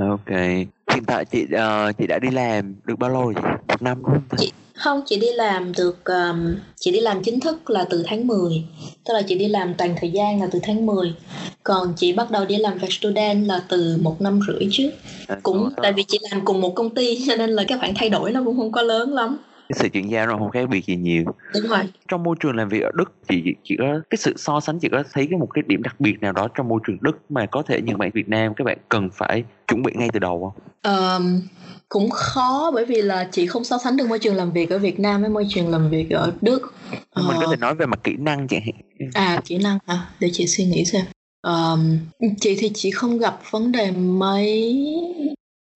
Ok. 0.00 0.38
Hiện 0.94 1.04
tại 1.06 1.24
chị 1.24 1.42
uh, 1.42 1.96
chị 1.98 2.06
đã 2.06 2.18
đi 2.18 2.30
làm 2.30 2.74
được 2.84 2.98
bao 2.98 3.10
lâu 3.10 3.32
rồi? 3.32 3.44
Một 3.68 3.82
năm 3.82 4.02
đúng 4.02 4.12
không 4.12 4.38
chị 4.38 4.52
không 4.78 5.02
chị 5.06 5.18
đi 5.18 5.32
làm 5.32 5.72
được 5.72 6.04
um, 6.04 6.56
chị 6.76 6.90
đi 6.90 7.00
làm 7.00 7.22
chính 7.22 7.40
thức 7.40 7.70
là 7.70 7.84
từ 7.90 8.02
tháng 8.06 8.26
10 8.26 8.64
tức 9.04 9.14
là 9.14 9.22
chị 9.22 9.38
đi 9.38 9.48
làm 9.48 9.74
toàn 9.74 9.94
thời 10.00 10.10
gian 10.10 10.40
là 10.40 10.48
từ 10.52 10.58
tháng 10.62 10.86
10 10.86 11.14
còn 11.62 11.92
chị 11.96 12.12
bắt 12.12 12.30
đầu 12.30 12.44
đi 12.44 12.56
làm 12.56 12.78
về 12.78 12.88
student 12.90 13.46
là 13.46 13.62
từ 13.68 13.98
một 14.02 14.20
năm 14.20 14.40
rưỡi 14.46 14.68
trước. 14.70 14.90
À, 15.26 15.36
cũng 15.42 15.70
tại 15.82 15.92
vì 15.92 16.04
chị 16.08 16.18
làm 16.30 16.44
cùng 16.44 16.60
một 16.60 16.74
công 16.74 16.94
ty 16.94 17.26
cho 17.26 17.36
nên 17.36 17.50
là 17.50 17.64
cái 17.68 17.78
khoản 17.78 17.92
thay 17.96 18.10
đổi 18.10 18.32
nó 18.32 18.42
cũng 18.44 18.56
không 18.56 18.72
có 18.72 18.82
lớn 18.82 19.14
lắm 19.14 19.38
sự 19.76 19.88
chuyển 19.88 20.10
giao 20.10 20.26
nó 20.26 20.36
không 20.38 20.50
khác 20.50 20.68
biệt 20.68 20.84
gì 20.84 20.96
nhiều 20.96 21.24
đúng 21.54 21.70
rồi 21.70 21.80
trong 22.08 22.22
môi 22.22 22.36
trường 22.40 22.56
làm 22.56 22.68
việc 22.68 22.82
ở 22.82 22.90
đức 22.94 23.12
chị 23.28 23.42
chỉ 23.64 23.76
có 23.78 24.00
cái 24.10 24.18
sự 24.18 24.34
so 24.36 24.60
sánh 24.60 24.78
chỉ 24.78 24.88
có 24.88 25.02
thấy 25.12 25.26
cái 25.30 25.38
một 25.38 25.48
cái 25.54 25.62
điểm 25.66 25.82
đặc 25.82 26.00
biệt 26.00 26.20
nào 26.20 26.32
đó 26.32 26.48
trong 26.54 26.68
môi 26.68 26.80
trường 26.86 26.98
đức 27.00 27.18
mà 27.28 27.46
có 27.46 27.62
thể 27.62 27.80
những 27.80 27.98
bạn 27.98 28.10
việt 28.14 28.28
nam 28.28 28.54
các 28.54 28.64
bạn 28.64 28.78
cần 28.88 29.10
phải 29.12 29.44
chuẩn 29.68 29.82
bị 29.82 29.92
ngay 29.94 30.08
từ 30.12 30.18
đầu 30.18 30.52
không 30.54 30.68
um, 30.94 31.40
cũng 31.88 32.10
khó 32.10 32.70
bởi 32.74 32.84
vì 32.84 33.02
là 33.02 33.28
chị 33.32 33.46
không 33.46 33.64
so 33.64 33.78
sánh 33.78 33.96
được 33.96 34.08
môi 34.08 34.18
trường 34.18 34.34
làm 34.34 34.52
việc 34.52 34.70
ở 34.70 34.78
Việt 34.78 35.00
Nam 35.00 35.20
với 35.20 35.30
môi 35.30 35.46
trường 35.48 35.68
làm 35.68 35.90
việc 35.90 36.10
ở 36.10 36.32
Đức. 36.40 36.74
Mình 37.16 37.36
uh, 37.36 37.40
có 37.40 37.46
thể 37.50 37.56
nói 37.56 37.74
về 37.74 37.86
mặt 37.86 38.00
kỹ 38.04 38.12
năng 38.18 38.48
chẳng 38.48 38.60
hạn. 38.60 39.10
À 39.14 39.40
kỹ 39.44 39.58
năng 39.58 39.78
à 39.86 40.10
để 40.20 40.30
chị 40.32 40.46
suy 40.46 40.64
nghĩ 40.64 40.84
xem. 40.84 41.04
Um, 41.42 41.98
chị 42.40 42.56
thì 42.58 42.70
chị 42.74 42.90
không 42.90 43.18
gặp 43.18 43.40
vấn 43.50 43.72
đề 43.72 43.90
mấy 43.90 44.76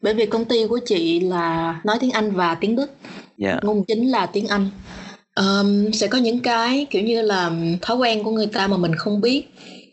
bởi 0.03 0.15
vì 0.15 0.27
công 0.27 0.45
ty 0.45 0.67
của 0.67 0.81
chị 0.87 1.21
là 1.21 1.81
nói 1.85 1.97
tiếng 2.01 2.11
Anh 2.11 2.31
và 2.31 2.55
tiếng 2.55 2.77
Đức 2.77 2.91
yeah. 3.39 3.55
Dạ. 3.55 3.61
ngôn 3.63 3.85
chính 3.85 4.09
là 4.09 4.27
tiếng 4.27 4.47
Anh 4.47 4.71
um, 5.37 5.91
sẽ 5.93 6.07
có 6.07 6.19
những 6.19 6.41
cái 6.41 6.87
kiểu 6.91 7.03
như 7.03 7.23
là 7.23 7.51
thói 7.83 7.97
quen 7.97 8.25
của 8.25 8.31
người 8.31 8.47
ta 8.47 8.67
mà 8.67 8.77
mình 8.77 8.95
không 8.95 9.21
biết 9.21 9.45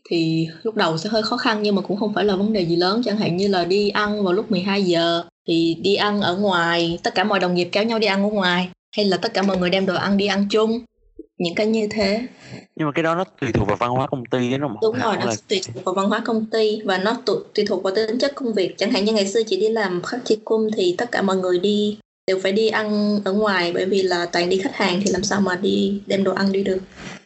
thì 0.10 0.47
lúc 0.63 0.75
đầu 0.75 0.97
sẽ 0.97 1.10
hơi 1.10 1.23
khó 1.23 1.38
khăn 1.38 1.63
nhưng 1.63 1.75
mà 1.75 1.82
cũng 1.82 1.97
không 1.97 2.13
phải 2.13 2.25
là 2.25 2.36
vấn 2.36 2.54
đề 2.54 2.65
gì 2.65 2.75
lớn 2.75 3.02
chẳng 3.06 3.17
hạn 3.17 3.38
như 3.38 3.47
là 3.47 3.65
đi 3.65 3.89
ăn 3.89 4.23
vào 4.23 4.34
lúc 4.34 4.52
12 4.52 4.84
giờ 4.84 5.23
thì 5.47 5.78
đi 5.82 5.95
ăn 5.95 6.21
ở 6.21 6.38
ngoài 6.38 6.99
tất 7.04 7.15
cả 7.15 7.23
mọi 7.23 7.39
đồng 7.39 7.54
nghiệp 7.54 7.69
kéo 7.71 7.84
nhau 7.84 7.99
đi 7.99 8.08
ăn 8.08 8.23
ở 8.23 8.30
ngoài 8.30 8.69
hay 8.95 9.06
là 9.06 9.17
tất 9.17 9.34
cả 9.34 9.41
mọi 9.41 9.58
người 9.58 9.69
đem 9.69 9.86
đồ 9.86 9.95
ăn 9.95 10.17
đi 10.17 10.28
ăn 10.28 10.45
chung 10.49 10.80
những 11.38 11.56
cái 11.56 11.67
như 11.67 11.88
thế 11.91 12.21
nhưng 12.75 12.88
mà 12.88 12.91
cái 12.91 13.04
đó 13.04 13.15
nó 13.15 13.23
tùy 13.41 13.52
thuộc 13.52 13.67
vào 13.67 13.78
văn 13.78 13.89
hóa 13.89 14.08
công 14.08 14.25
ty 14.25 14.52
đó 14.52 14.58
đúng 14.82 14.95
rồi 14.99 15.15
nó 15.19 15.25
là... 15.25 15.34
tùy 15.47 15.62
thuộc 15.65 15.84
vào 15.86 15.95
văn 15.95 16.10
hóa 16.10 16.21
công 16.25 16.45
ty 16.45 16.82
và 16.86 16.97
nó 16.97 17.17
tùy, 17.25 17.36
tùy 17.56 17.65
thuộc 17.65 17.84
vào 17.84 17.95
tính 17.95 18.19
chất 18.19 18.36
công 18.36 18.54
việc 18.54 18.78
chẳng 18.78 18.91
hạn 18.91 19.06
như 19.06 19.13
ngày 19.13 19.28
xưa 19.28 19.41
chị 19.47 19.60
đi 19.60 19.69
làm 19.69 20.02
khắc 20.02 20.25
chi 20.25 20.38
cung 20.45 20.69
thì 20.75 20.95
tất 20.97 21.12
cả 21.12 21.21
mọi 21.21 21.38
người 21.38 21.60
đi 21.60 21.97
đều 22.29 22.39
phải 22.43 22.51
đi 22.51 22.67
ăn 22.67 23.19
ở 23.25 23.33
ngoài 23.33 23.71
bởi 23.73 23.85
vì 23.85 24.03
là 24.03 24.25
toàn 24.25 24.49
đi 24.49 24.57
khách 24.57 24.75
hàng 24.75 24.99
thì 25.03 25.11
làm 25.11 25.23
sao 25.23 25.41
mà 25.41 25.55
đi 25.55 26.01
đem 26.07 26.23
đồ 26.23 26.33
ăn 26.33 26.51
đi 26.51 26.63
được 26.63 26.79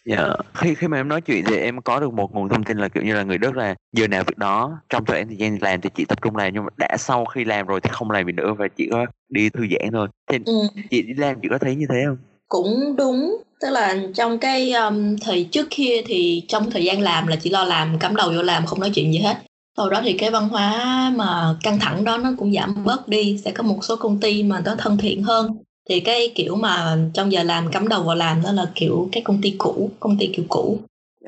Dạ, 0.05 0.27
khi 0.53 0.75
khi 0.75 0.87
mà 0.87 0.97
em 0.97 1.07
nói 1.07 1.21
chuyện 1.21 1.43
thì 1.47 1.57
em 1.57 1.81
có 1.81 1.99
được 1.99 2.13
một 2.13 2.35
nguồn 2.35 2.49
thông 2.49 2.63
tin 2.63 2.77
là 2.77 2.87
kiểu 2.87 3.03
như 3.03 3.15
là 3.15 3.23
người 3.23 3.37
Đức 3.37 3.55
là 3.55 3.75
giờ 3.93 4.07
nào 4.07 4.23
việc 4.27 4.37
đó 4.37 4.79
trong 4.89 5.05
thời 5.05 5.25
gian 5.37 5.57
làm 5.61 5.81
thì 5.81 5.89
chị 5.95 6.05
tập 6.05 6.21
trung 6.21 6.35
làm 6.35 6.53
nhưng 6.53 6.63
mà 6.63 6.69
đã 6.77 6.97
sau 6.99 7.25
khi 7.25 7.45
làm 7.45 7.67
rồi 7.67 7.81
thì 7.81 7.89
không 7.93 8.11
làm 8.11 8.25
việc 8.25 8.35
nữa 8.35 8.53
và 8.57 8.67
chỉ 8.67 8.87
có 8.91 9.05
đi 9.29 9.49
thư 9.49 9.61
giãn 9.71 9.91
thôi. 9.91 10.07
Thì 10.31 10.37
ừ. 10.45 10.53
chị 10.89 11.01
đi 11.01 11.13
làm 11.13 11.35
chị 11.41 11.47
có 11.51 11.57
thấy 11.57 11.75
như 11.75 11.85
thế 11.89 12.03
không? 12.05 12.17
Cũng 12.47 12.95
đúng, 12.97 13.43
tức 13.59 13.69
là 13.69 13.97
trong 14.15 14.39
cái 14.39 14.71
um, 14.71 15.15
thời 15.17 15.47
trước 15.51 15.67
kia 15.69 16.01
thì 16.05 16.43
trong 16.47 16.71
thời 16.71 16.83
gian 16.83 17.01
làm 17.01 17.27
là 17.27 17.35
chỉ 17.35 17.49
lo 17.49 17.63
làm 17.63 17.99
cắm 17.99 18.15
đầu 18.15 18.31
vô 18.35 18.41
làm 18.41 18.65
không 18.65 18.79
nói 18.79 18.91
chuyện 18.95 19.13
gì 19.13 19.19
hết 19.19 19.37
sau 19.77 19.89
đó 19.89 20.01
thì 20.03 20.13
cái 20.13 20.31
văn 20.31 20.49
hóa 20.49 21.11
mà 21.15 21.55
căng 21.63 21.79
thẳng 21.79 22.03
đó 22.03 22.17
nó 22.17 22.29
cũng 22.37 22.53
giảm 22.53 22.83
bớt 22.83 23.07
đi 23.07 23.37
sẽ 23.45 23.51
có 23.51 23.63
một 23.63 23.79
số 23.83 23.95
công 23.95 24.19
ty 24.19 24.43
mà 24.43 24.61
nó 24.65 24.75
thân 24.77 24.97
thiện 24.97 25.23
hơn. 25.23 25.57
Thì 25.89 25.99
cái 25.99 26.31
kiểu 26.35 26.55
mà 26.55 26.97
trong 27.13 27.31
giờ 27.31 27.43
làm 27.43 27.71
cắm 27.71 27.87
đầu 27.87 28.03
vào 28.03 28.15
làm 28.15 28.41
đó 28.41 28.51
là 28.51 28.71
kiểu 28.75 29.09
cái 29.11 29.23
công 29.23 29.41
ty 29.41 29.55
cũ 29.57 29.89
công 29.99 30.17
ty 30.17 30.27
kiểu 30.27 30.45
cũ. 30.49 30.79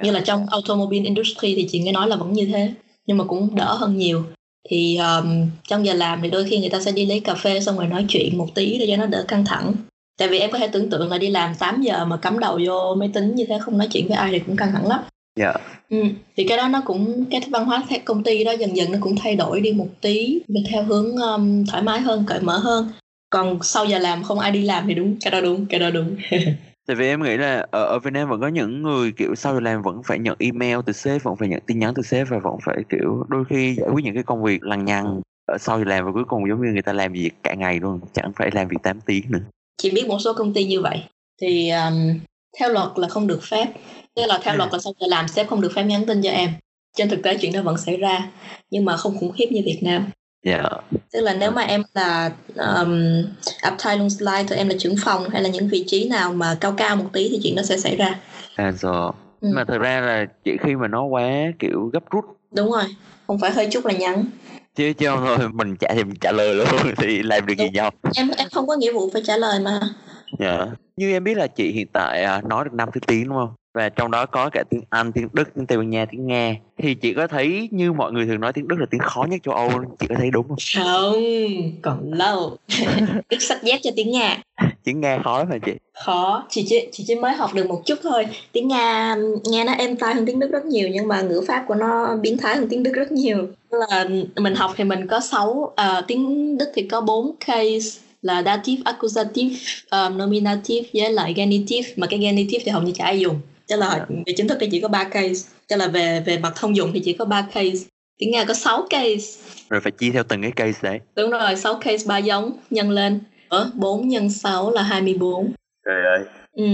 Như 0.03 0.11
là 0.11 0.19
trong 0.19 0.45
automobile 0.49 1.05
industry 1.05 1.55
thì 1.55 1.67
chị 1.69 1.79
nghe 1.79 1.91
nói 1.91 2.07
là 2.07 2.15
vẫn 2.15 2.33
như 2.33 2.45
thế 2.45 2.73
nhưng 3.07 3.17
mà 3.17 3.23
cũng 3.23 3.55
đỡ 3.55 3.73
hơn 3.73 3.97
nhiều. 3.97 4.23
Thì 4.69 4.97
um, 4.97 5.47
trong 5.67 5.85
giờ 5.85 5.93
làm 5.93 6.21
thì 6.21 6.29
đôi 6.29 6.45
khi 6.45 6.59
người 6.59 6.69
ta 6.69 6.81
sẽ 6.81 6.91
đi 6.91 7.05
lấy 7.05 7.19
cà 7.19 7.35
phê 7.35 7.59
xong 7.59 7.77
rồi 7.77 7.87
nói 7.87 8.05
chuyện 8.09 8.37
một 8.37 8.47
tí 8.55 8.77
để 8.79 8.87
cho 8.89 8.97
nó 8.97 9.05
đỡ 9.05 9.25
căng 9.27 9.45
thẳng. 9.45 9.73
Tại 10.17 10.27
vì 10.27 10.39
em 10.39 10.51
có 10.51 10.59
thể 10.59 10.67
tưởng 10.67 10.89
tượng 10.89 11.09
là 11.09 11.17
đi 11.17 11.29
làm 11.29 11.55
8 11.55 11.81
giờ 11.81 12.05
mà 12.05 12.17
cắm 12.17 12.39
đầu 12.39 12.59
vô 12.65 12.95
máy 12.95 13.09
tính 13.13 13.35
như 13.35 13.45
thế 13.45 13.59
không 13.59 13.77
nói 13.77 13.87
chuyện 13.91 14.07
với 14.07 14.17
ai 14.17 14.31
thì 14.31 14.39
cũng 14.39 14.55
căng 14.55 14.71
thẳng 14.71 14.87
lắm 14.87 15.01
dạ. 15.35 15.53
Ừ. 15.89 16.03
thì 16.37 16.45
cái 16.47 16.57
đó 16.57 16.67
nó 16.67 16.81
cũng 16.85 17.25
cái 17.31 17.41
văn 17.51 17.65
hóa 17.65 17.83
theo 17.89 17.99
công 18.05 18.23
ty 18.23 18.43
đó 18.43 18.51
dần 18.51 18.77
dần 18.77 18.91
nó 18.91 18.97
cũng 19.01 19.15
thay 19.15 19.35
đổi 19.35 19.61
đi 19.61 19.71
một 19.71 19.87
tí 20.01 20.41
theo 20.71 20.83
hướng 20.83 21.15
um, 21.15 21.65
thoải 21.65 21.83
mái 21.83 21.99
hơn 21.99 22.23
cởi 22.27 22.41
mở 22.41 22.57
hơn. 22.57 22.89
Còn 23.29 23.59
sau 23.63 23.85
giờ 23.85 23.99
làm 23.99 24.23
không 24.23 24.39
ai 24.39 24.51
đi 24.51 24.61
làm 24.61 24.87
thì 24.87 24.93
đúng 24.93 25.17
cái 25.21 25.31
đó 25.31 25.41
đúng 25.41 25.65
cái 25.65 25.79
đó 25.79 25.89
đúng. 25.89 26.15
Tại 26.87 26.95
vì 26.95 27.07
em 27.07 27.23
nghĩ 27.23 27.37
là 27.37 27.65
ở, 27.71 27.83
ở 27.83 27.99
Việt 27.99 28.13
Nam 28.13 28.29
vẫn 28.29 28.41
có 28.41 28.47
những 28.47 28.81
người 28.81 29.11
kiểu 29.11 29.35
sau 29.35 29.53
giờ 29.53 29.59
làm 29.59 29.81
vẫn 29.81 30.01
phải 30.03 30.19
nhận 30.19 30.35
email 30.39 30.77
từ 30.85 30.93
sếp 30.93 31.23
vẫn 31.23 31.35
phải 31.35 31.47
nhận 31.47 31.61
tin 31.65 31.79
nhắn 31.79 31.93
từ 31.95 32.03
sếp 32.03 32.29
và 32.29 32.39
vẫn 32.39 32.55
phải 32.65 32.77
kiểu 32.89 33.25
đôi 33.29 33.43
khi 33.49 33.75
giải 33.75 33.89
quyết 33.93 34.05
những 34.05 34.13
cái 34.13 34.23
công 34.23 34.43
việc 34.43 34.63
lằng 34.63 34.85
nhằng 34.85 35.21
ở 35.45 35.57
sau 35.57 35.79
giờ 35.79 35.85
làm 35.87 36.05
và 36.05 36.11
cuối 36.11 36.23
cùng 36.27 36.49
giống 36.49 36.61
như 36.61 36.71
người 36.71 36.81
ta 36.81 36.93
làm 36.93 37.13
việc 37.13 37.31
cả 37.43 37.53
ngày 37.53 37.79
luôn 37.79 37.99
chẳng 38.13 38.31
phải 38.35 38.49
làm 38.53 38.67
việc 38.67 38.77
8 38.83 39.01
tiếng 39.01 39.23
nữa. 39.29 39.39
Chị 39.77 39.91
biết 39.91 40.07
một 40.07 40.19
số 40.19 40.33
công 40.33 40.53
ty 40.53 40.65
như 40.65 40.81
vậy 40.81 41.03
thì 41.41 41.69
um, 41.69 42.19
theo 42.59 42.69
luật 42.69 42.87
là 42.95 43.07
không 43.07 43.27
được 43.27 43.39
phép 43.43 43.67
tức 44.15 44.25
là 44.25 44.39
theo 44.43 44.53
ừ. 44.53 44.57
luật 44.57 44.73
là 44.73 44.79
sau 44.79 44.93
giờ 44.99 45.07
làm 45.09 45.27
sếp 45.27 45.47
không 45.47 45.61
được 45.61 45.71
phép 45.75 45.83
nhắn 45.83 46.05
tin 46.05 46.21
cho 46.21 46.29
em 46.29 46.53
trên 46.95 47.09
thực 47.09 47.23
tế 47.23 47.37
chuyện 47.41 47.53
đó 47.53 47.61
vẫn 47.61 47.77
xảy 47.77 47.97
ra 47.97 48.29
nhưng 48.71 48.85
mà 48.85 48.97
không 48.97 49.17
khủng 49.19 49.31
khiếp 49.31 49.47
như 49.51 49.61
Việt 49.65 49.79
Nam 49.81 50.09
Yeah. 50.45 50.65
Tức 51.11 51.21
là 51.21 51.33
nếu 51.33 51.51
mà 51.51 51.61
em 51.61 51.83
là 51.93 52.31
um, 52.55 53.23
Abteilungsleiter, 53.61 54.49
thì 54.49 54.55
em 54.55 54.69
là 54.69 54.75
trưởng 54.79 54.95
phòng 55.03 55.29
hay 55.29 55.43
là 55.43 55.49
những 55.49 55.67
vị 55.67 55.83
trí 55.87 56.09
nào 56.09 56.33
mà 56.33 56.57
cao 56.61 56.73
cao 56.77 56.95
một 56.95 57.05
tí 57.13 57.29
thì 57.29 57.39
chuyện 57.43 57.55
đó 57.55 57.63
sẽ 57.63 57.77
xảy 57.77 57.95
ra. 57.95 58.19
À 58.55 58.71
rồi. 58.71 59.11
Ừ. 59.41 59.49
Mà 59.55 59.63
thật 59.67 59.77
ra 59.77 60.01
là 60.01 60.25
chỉ 60.43 60.51
khi 60.61 60.75
mà 60.75 60.87
nó 60.87 61.03
quá 61.03 61.29
kiểu 61.59 61.89
gấp 61.93 62.09
rút. 62.11 62.25
Đúng 62.51 62.71
rồi. 62.71 62.83
Không 63.27 63.39
phải 63.39 63.51
hơi 63.51 63.67
chút 63.71 63.85
là 63.85 63.93
nhắn. 63.93 64.25
Chứ 64.75 64.93
chứ 64.93 65.07
không 65.07 65.23
thôi 65.25 65.49
mình 65.53 65.75
trả 65.79 65.87
thì 65.93 66.03
mình 66.03 66.15
trả 66.21 66.31
lời 66.31 66.55
luôn 66.55 66.67
thì 66.97 67.23
làm 67.23 67.45
được 67.45 67.53
Đúng. 67.57 67.67
gì 67.67 67.73
nhau. 67.73 67.91
Em 68.15 68.29
em 68.37 68.47
không 68.53 68.67
có 68.67 68.75
nghĩa 68.75 68.93
vụ 68.93 69.09
phải 69.13 69.21
trả 69.25 69.37
lời 69.37 69.59
mà. 69.59 69.79
Dạ. 70.39 70.57
Yeah. 70.57 70.69
Như 70.97 71.11
em 71.11 71.23
biết 71.23 71.37
là 71.37 71.47
chị 71.47 71.71
hiện 71.71 71.87
tại 71.93 72.23
à, 72.23 72.41
nói 72.49 72.65
được 72.65 72.73
năm 72.73 72.89
thứ 72.93 72.99
tiếng 73.07 73.27
đúng 73.27 73.37
không? 73.37 73.53
Và 73.75 73.89
trong 73.89 74.11
đó 74.11 74.25
có 74.25 74.49
cả 74.49 74.63
tiếng 74.69 74.81
Anh, 74.89 75.11
tiếng 75.11 75.27
Đức, 75.33 75.49
tiếng 75.55 75.65
Tây 75.65 75.77
Ban 75.77 75.89
Nha, 75.89 76.05
tiếng 76.11 76.27
Nga. 76.27 76.55
Thì 76.77 76.95
chị 76.95 77.13
có 77.13 77.27
thấy 77.27 77.69
như 77.71 77.93
mọi 77.93 78.11
người 78.11 78.25
thường 78.25 78.39
nói 78.39 78.53
tiếng 78.53 78.67
Đức 78.67 78.75
là 78.79 78.85
tiếng 78.91 79.01
khó 79.01 79.25
nhất 79.29 79.41
châu 79.43 79.53
Âu 79.53 79.69
chị 79.99 80.07
có 80.09 80.15
thấy 80.17 80.31
đúng 80.31 80.47
không? 80.47 80.57
Không, 80.75 81.23
còn 81.81 82.13
lâu. 82.13 82.57
Đức 83.29 83.41
sách 83.41 83.63
dép 83.63 83.79
cho 83.83 83.91
tiếng 83.95 84.11
Nga. 84.11 84.37
Tiếng 84.83 85.01
Nga 85.01 85.19
khó 85.23 85.37
lắm 85.37 85.47
hả 85.51 85.57
chị? 85.65 85.71
Khó, 86.05 86.45
chị 86.49 86.65
chỉ, 86.69 86.87
chị 86.91 87.03
chỉ 87.07 87.15
mới 87.15 87.33
học 87.33 87.53
được 87.53 87.67
một 87.67 87.81
chút 87.85 87.99
thôi. 88.03 88.25
Tiếng 88.51 88.67
Nga 88.67 89.15
nghe 89.43 89.63
nó 89.63 89.73
êm 89.73 89.95
tai 89.95 90.13
hơn 90.13 90.25
tiếng 90.25 90.39
Đức 90.39 90.51
rất 90.51 90.65
nhiều 90.65 90.89
Nhưng 90.91 91.07
mà 91.07 91.21
ngữ 91.21 91.43
pháp 91.47 91.65
của 91.67 91.75
nó 91.75 92.15
biến 92.21 92.37
thái 92.37 92.55
hơn 92.55 92.67
tiếng 92.69 92.83
Đức 92.83 92.91
rất 92.93 93.11
nhiều. 93.11 93.47
Là 93.69 94.05
mình 94.35 94.55
học 94.55 94.71
thì 94.75 94.83
mình 94.83 95.07
có 95.07 95.19
6 95.19 95.49
uh, 95.49 95.75
à, 95.75 96.01
tiếng 96.07 96.57
Đức 96.57 96.71
thì 96.75 96.87
có 96.87 97.01
4 97.01 97.35
case 97.47 98.01
là 98.21 98.43
dative, 98.43 98.81
accusative, 98.85 99.55
um, 99.91 100.17
nominative 100.17 100.89
với 100.93 101.13
lại 101.13 101.33
genitive. 101.33 101.89
Mà 101.95 102.07
cái 102.07 102.19
genitive 102.19 102.63
thì 102.65 102.71
hầu 102.71 102.81
như 102.81 102.91
chả 102.95 103.05
ai 103.05 103.19
dùng 103.19 103.39
cho 103.67 103.75
là 103.75 104.05
dạ. 104.09 104.15
về 104.25 104.33
chính 104.37 104.47
thức 104.47 104.57
thì 104.61 104.69
chỉ 104.71 104.81
có 104.81 104.87
ba 104.87 105.03
case. 105.03 105.49
Cho 105.67 105.75
là 105.75 105.87
về 105.87 106.23
về 106.25 106.37
mặt 106.37 106.53
thông 106.55 106.75
dụng 106.75 106.91
thì 106.93 107.01
chỉ 107.05 107.13
có 107.13 107.25
ba 107.25 107.47
case. 107.53 107.85
Tiếng 108.17 108.31
nga 108.31 108.45
có 108.45 108.53
6 108.53 108.87
case. 108.89 109.41
Rồi 109.69 109.81
phải 109.81 109.91
chia 109.91 110.11
theo 110.11 110.23
từng 110.23 110.41
cái 110.41 110.51
case 110.51 110.79
đấy 110.81 110.99
đúng 111.15 111.29
rồi 111.29 111.55
6 111.55 111.75
case 111.75 112.05
ba 112.07 112.17
giống 112.17 112.57
nhân 112.69 112.89
lên. 112.89 113.19
Ở 113.49 113.71
4 113.73 114.07
nhân 114.07 114.29
6 114.29 114.71
là 114.71 114.81
24 114.83 115.53
trời 115.85 116.03
ơi. 116.05 116.25
Ừ. 116.53 116.65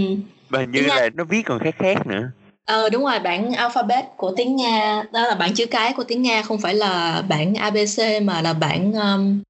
Và 0.49 0.65
như 0.65 0.81
là 0.81 1.09
nó 1.13 1.23
viết 1.23 1.41
còn 1.45 1.59
khác 1.59 1.75
khác 1.77 2.07
nữa. 2.07 2.31
Ờ 2.65 2.89
đúng 2.89 3.03
rồi, 3.03 3.19
bản 3.19 3.51
alphabet 3.51 4.05
của 4.17 4.33
tiếng 4.37 4.55
Nga 4.55 5.03
đó 5.13 5.27
là 5.27 5.35
bản 5.35 5.53
chữ 5.53 5.65
cái 5.65 5.93
của 5.97 6.03
tiếng 6.03 6.21
Nga 6.21 6.41
không 6.41 6.61
phải 6.61 6.73
là 6.73 7.23
bản 7.29 7.53
ABC 7.53 8.21
mà 8.21 8.41
là 8.41 8.53
bản 8.53 8.93
um, 8.93 9.41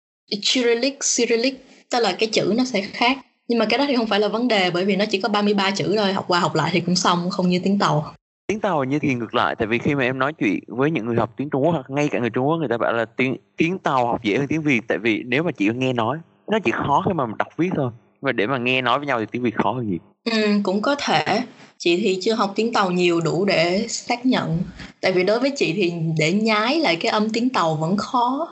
Cyrillic 0.41 0.99
Cyrillic 1.17 1.65
tức 1.89 1.99
là 1.99 2.15
cái 2.19 2.30
chữ 2.30 2.54
nó 2.58 2.63
sẽ 2.65 2.82
khác 2.82 3.17
nhưng 3.51 3.59
mà 3.59 3.65
cái 3.65 3.77
đó 3.77 3.85
thì 3.87 3.95
không 3.95 4.07
phải 4.07 4.19
là 4.19 4.27
vấn 4.27 4.47
đề 4.47 4.71
bởi 4.71 4.85
vì 4.85 4.95
nó 4.95 5.05
chỉ 5.05 5.21
có 5.21 5.29
33 5.29 5.71
chữ 5.71 5.95
thôi 5.97 6.13
học 6.13 6.25
qua 6.27 6.39
học 6.39 6.55
lại 6.55 6.69
thì 6.73 6.79
cũng 6.79 6.95
xong 6.95 7.29
không 7.29 7.49
như 7.49 7.59
tiếng 7.63 7.79
tàu. 7.79 8.13
Tiếng 8.47 8.59
tàu 8.59 8.83
như 8.83 8.99
thì 8.99 9.13
ngược 9.13 9.35
lại 9.35 9.55
tại 9.55 9.67
vì 9.67 9.77
khi 9.77 9.95
mà 9.95 10.03
em 10.03 10.19
nói 10.19 10.33
chuyện 10.33 10.59
với 10.67 10.91
những 10.91 11.05
người 11.05 11.15
học 11.15 11.33
tiếng 11.37 11.49
trung 11.49 11.63
quốc 11.65 11.71
hoặc 11.71 11.89
ngay 11.89 12.07
cả 12.07 12.19
người 12.19 12.29
trung 12.29 12.47
quốc 12.47 12.57
người 12.57 12.67
ta 12.67 12.77
bảo 12.77 12.93
là 12.93 13.05
tiếng 13.05 13.37
tiếng 13.57 13.79
tàu 13.79 14.07
học 14.07 14.23
dễ 14.23 14.37
hơn 14.37 14.47
tiếng 14.47 14.61
việt 14.61 14.81
tại 14.87 14.97
vì 14.97 15.23
nếu 15.25 15.43
mà 15.43 15.51
chỉ 15.51 15.69
nghe 15.75 15.93
nói 15.93 16.17
nó 16.51 16.59
chỉ 16.59 16.71
khó 16.71 17.03
khi 17.07 17.13
mà 17.13 17.25
mình 17.25 17.37
đọc 17.37 17.47
viết 17.57 17.69
thôi. 17.75 17.91
Và 18.21 18.31
để 18.31 18.47
mà 18.47 18.57
nghe 18.57 18.81
nói 18.81 18.99
với 18.99 19.07
nhau 19.07 19.19
thì 19.19 19.25
tiếng 19.31 19.41
việt 19.43 19.55
khó 19.55 19.71
hơn 19.71 19.89
gì. 19.89 19.97
Ừ, 20.31 20.47
cũng 20.63 20.81
có 20.81 20.95
thể. 20.99 21.41
Chị 21.77 21.97
thì 22.03 22.19
chưa 22.21 22.33
học 22.33 22.53
tiếng 22.55 22.73
tàu 22.73 22.91
nhiều 22.91 23.21
đủ 23.21 23.45
để 23.45 23.85
xác 23.89 24.25
nhận. 24.25 24.59
Tại 25.01 25.11
vì 25.11 25.23
đối 25.23 25.39
với 25.39 25.51
chị 25.55 25.73
thì 25.73 25.93
để 26.17 26.31
nhái 26.33 26.79
lại 26.79 26.95
cái 26.95 27.11
âm 27.11 27.29
tiếng 27.29 27.49
tàu 27.49 27.75
vẫn 27.75 27.97
khó. 27.97 28.47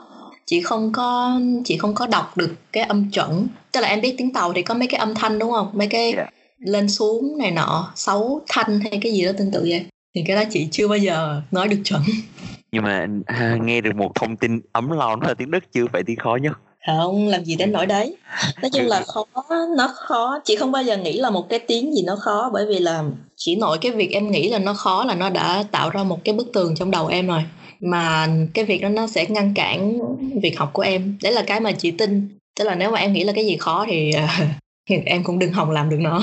Chị 0.46 0.60
không 0.60 0.92
có 0.92 1.40
chị 1.64 1.76
không 1.76 1.94
có 1.94 2.06
đọc 2.06 2.36
được 2.36 2.54
cái 2.72 2.84
âm 2.84 3.10
chuẩn 3.10 3.48
tức 3.72 3.80
là 3.80 3.88
em 3.88 4.00
biết 4.00 4.14
tiếng 4.18 4.32
tàu 4.32 4.52
thì 4.52 4.62
có 4.62 4.74
mấy 4.74 4.88
cái 4.88 4.98
âm 4.98 5.14
thanh 5.14 5.38
đúng 5.38 5.52
không? 5.52 5.70
Mấy 5.72 5.86
cái 5.86 6.12
yeah. 6.12 6.16
Dạ. 6.16 6.26
lên 6.58 6.88
xuống 6.88 7.38
này 7.38 7.50
nọ 7.50 7.92
sáu 7.94 8.40
thanh 8.48 8.80
hay 8.80 8.98
cái 9.02 9.12
gì 9.12 9.24
đó 9.24 9.32
tương 9.38 9.50
tự 9.50 9.60
vậy. 9.68 9.86
Thì 10.14 10.24
cái 10.26 10.36
đó 10.36 10.42
chị 10.50 10.68
chưa 10.70 10.88
bao 10.88 10.98
giờ 10.98 11.42
nói 11.50 11.68
được 11.68 11.80
chuẩn. 11.84 12.02
Nhưng 12.72 12.84
mà 12.84 13.06
à, 13.26 13.56
nghe 13.62 13.80
được 13.80 13.96
một 13.96 14.12
thông 14.14 14.36
tin 14.36 14.60
ấm 14.72 14.90
lòng 14.90 15.22
là 15.22 15.34
tiếng 15.34 15.50
đức 15.50 15.72
chưa? 15.72 15.84
Phải 15.92 16.02
tiếng 16.06 16.18
khó 16.18 16.36
nhất. 16.42 16.52
Không 16.86 17.28
làm 17.28 17.44
gì 17.44 17.56
đến 17.56 17.72
nỗi 17.72 17.86
đấy. 17.86 18.16
Nói 18.62 18.70
chung 18.72 18.86
là 18.86 19.02
khó 19.06 19.24
nó 19.76 19.94
khó. 19.96 20.38
Chị 20.44 20.56
không 20.56 20.72
bao 20.72 20.82
giờ 20.82 20.96
nghĩ 20.96 21.18
là 21.18 21.30
một 21.30 21.48
cái 21.48 21.58
tiếng 21.58 21.94
gì 21.94 22.02
nó 22.06 22.16
khó 22.16 22.50
bởi 22.52 22.66
vì 22.66 22.78
là 22.78 23.04
chỉ 23.36 23.56
nội 23.56 23.78
cái 23.80 23.92
việc 23.92 24.10
em 24.10 24.30
nghĩ 24.30 24.50
là 24.50 24.58
nó 24.58 24.74
khó 24.74 25.04
là 25.04 25.14
nó 25.14 25.30
đã 25.30 25.64
tạo 25.70 25.90
ra 25.90 26.02
một 26.02 26.24
cái 26.24 26.34
bức 26.34 26.52
tường 26.52 26.74
trong 26.74 26.90
đầu 26.90 27.06
em 27.06 27.26
rồi. 27.26 27.44
Mà 27.80 28.28
cái 28.54 28.64
việc 28.64 28.82
đó 28.82 28.88
nó 28.88 29.06
sẽ 29.06 29.26
ngăn 29.28 29.54
cản 29.54 29.98
việc 30.42 30.58
học 30.58 30.70
của 30.72 30.82
em. 30.82 31.18
Đấy 31.22 31.32
là 31.32 31.42
cái 31.42 31.60
mà 31.60 31.72
chị 31.72 31.90
tin 31.90 32.28
tức 32.60 32.66
là 32.66 32.74
nếu 32.74 32.90
mà 32.90 32.98
em 32.98 33.12
nghĩ 33.12 33.24
là 33.24 33.32
cái 33.32 33.46
gì 33.46 33.56
khó 33.56 33.84
thì 33.88 34.12
uh, 34.94 35.04
em 35.06 35.24
cũng 35.24 35.38
đừng 35.38 35.52
hòng 35.52 35.70
làm 35.70 35.88
được 35.88 35.96
nó 36.00 36.20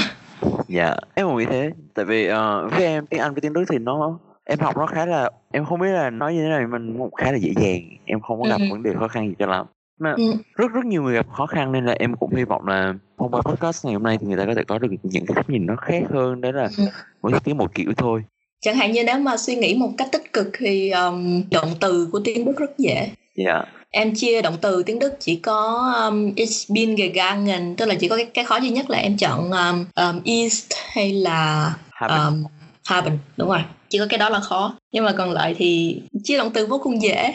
dạ 0.67 0.95
em 1.15 1.27
cũng 1.27 1.37
nghĩ 1.37 1.45
thế 1.45 1.71
tại 1.93 2.05
vì 2.05 2.29
uh, 2.29 2.71
với 2.71 2.83
em 2.83 3.05
tiếng 3.05 3.19
anh 3.19 3.33
với 3.33 3.41
tiếng 3.41 3.53
đức 3.53 3.63
thì 3.69 3.77
nó 3.77 4.19
em 4.45 4.59
học 4.59 4.77
nó 4.77 4.85
khá 4.85 5.05
là 5.05 5.29
em 5.51 5.65
không 5.65 5.79
biết 5.79 5.91
là 5.91 6.09
nói 6.09 6.33
như 6.33 6.41
thế 6.43 6.49
này 6.49 6.67
mình 6.67 7.09
khá 7.17 7.31
là 7.31 7.37
dễ 7.37 7.51
dàng 7.61 7.81
em 8.05 8.19
không 8.19 8.41
có 8.41 8.49
gặp 8.49 8.57
ừ. 8.59 8.65
vấn 8.71 8.83
đề 8.83 8.91
khó 8.99 9.07
khăn 9.07 9.29
gì 9.29 9.35
cho 9.39 9.45
lắm 9.45 9.65
mà 9.99 10.13
ừ. 10.17 10.33
rất 10.55 10.71
rất 10.73 10.85
nhiều 10.85 11.03
người 11.03 11.15
gặp 11.15 11.25
khó 11.29 11.45
khăn 11.45 11.71
nên 11.71 11.85
là 11.85 11.95
em 11.99 12.15
cũng 12.15 12.35
hy 12.35 12.43
vọng 12.43 12.67
là 12.67 12.93
thông 13.19 13.31
qua 13.31 13.41
podcast 13.41 13.85
ngày 13.85 13.93
hôm 13.93 14.03
nay 14.03 14.17
thì 14.21 14.27
người 14.27 14.37
ta 14.37 14.45
có 14.45 14.53
thể 14.55 14.63
có 14.63 14.79
được 14.79 14.89
những 15.03 15.25
cái 15.25 15.35
cách 15.35 15.49
nhìn 15.49 15.65
nó 15.65 15.75
khác 15.75 16.03
hơn 16.09 16.41
đấy 16.41 16.53
là 16.53 16.69
ừ. 16.77 16.83
mỗi 17.21 17.31
tiếng 17.43 17.57
một 17.57 17.75
kiểu 17.75 17.93
thôi 17.97 18.23
chẳng 18.61 18.75
hạn 18.75 18.91
như 18.91 19.03
nếu 19.03 19.19
mà 19.19 19.37
suy 19.37 19.55
nghĩ 19.55 19.75
một 19.75 19.89
cách 19.97 20.07
tích 20.11 20.33
cực 20.33 20.47
thì 20.57 20.89
um, 20.89 21.43
động 21.51 21.69
từ 21.81 22.09
của 22.11 22.21
tiếng 22.23 22.45
đức 22.45 22.57
rất 22.57 22.77
dễ 22.77 23.09
yeah. 23.35 23.67
Em 23.91 24.15
chia 24.15 24.41
động 24.41 24.57
từ 24.61 24.83
tiếng 24.83 24.99
đức 24.99 25.13
chỉ 25.19 25.35
có 25.35 25.91
um, 26.05 26.33
ich 26.35 26.69
bin 26.69 26.95
gegangen 26.95 27.75
tức 27.75 27.85
là 27.85 27.95
chỉ 27.99 28.07
có 28.07 28.15
cái, 28.15 28.25
cái 28.25 28.45
khó 28.45 28.57
duy 28.57 28.69
nhất 28.69 28.89
là 28.89 28.97
em 28.97 29.17
chọn 29.17 29.51
um, 29.51 29.85
um, 29.95 30.23
ist 30.23 30.65
hay 30.91 31.13
là 31.13 31.73
haben. 31.91 32.25
Um, 32.25 32.43
haben 32.85 33.17
đúng 33.37 33.49
rồi. 33.49 33.63
Chỉ 33.89 33.99
có 33.99 34.05
cái 34.09 34.17
đó 34.17 34.29
là 34.29 34.39
khó. 34.39 34.75
Nhưng 34.91 35.05
mà 35.05 35.11
còn 35.17 35.31
lại 35.31 35.55
thì 35.57 36.01
chia 36.23 36.37
động 36.37 36.51
từ 36.53 36.65
vô 36.65 36.79
cùng 36.83 37.01
dễ. 37.01 37.33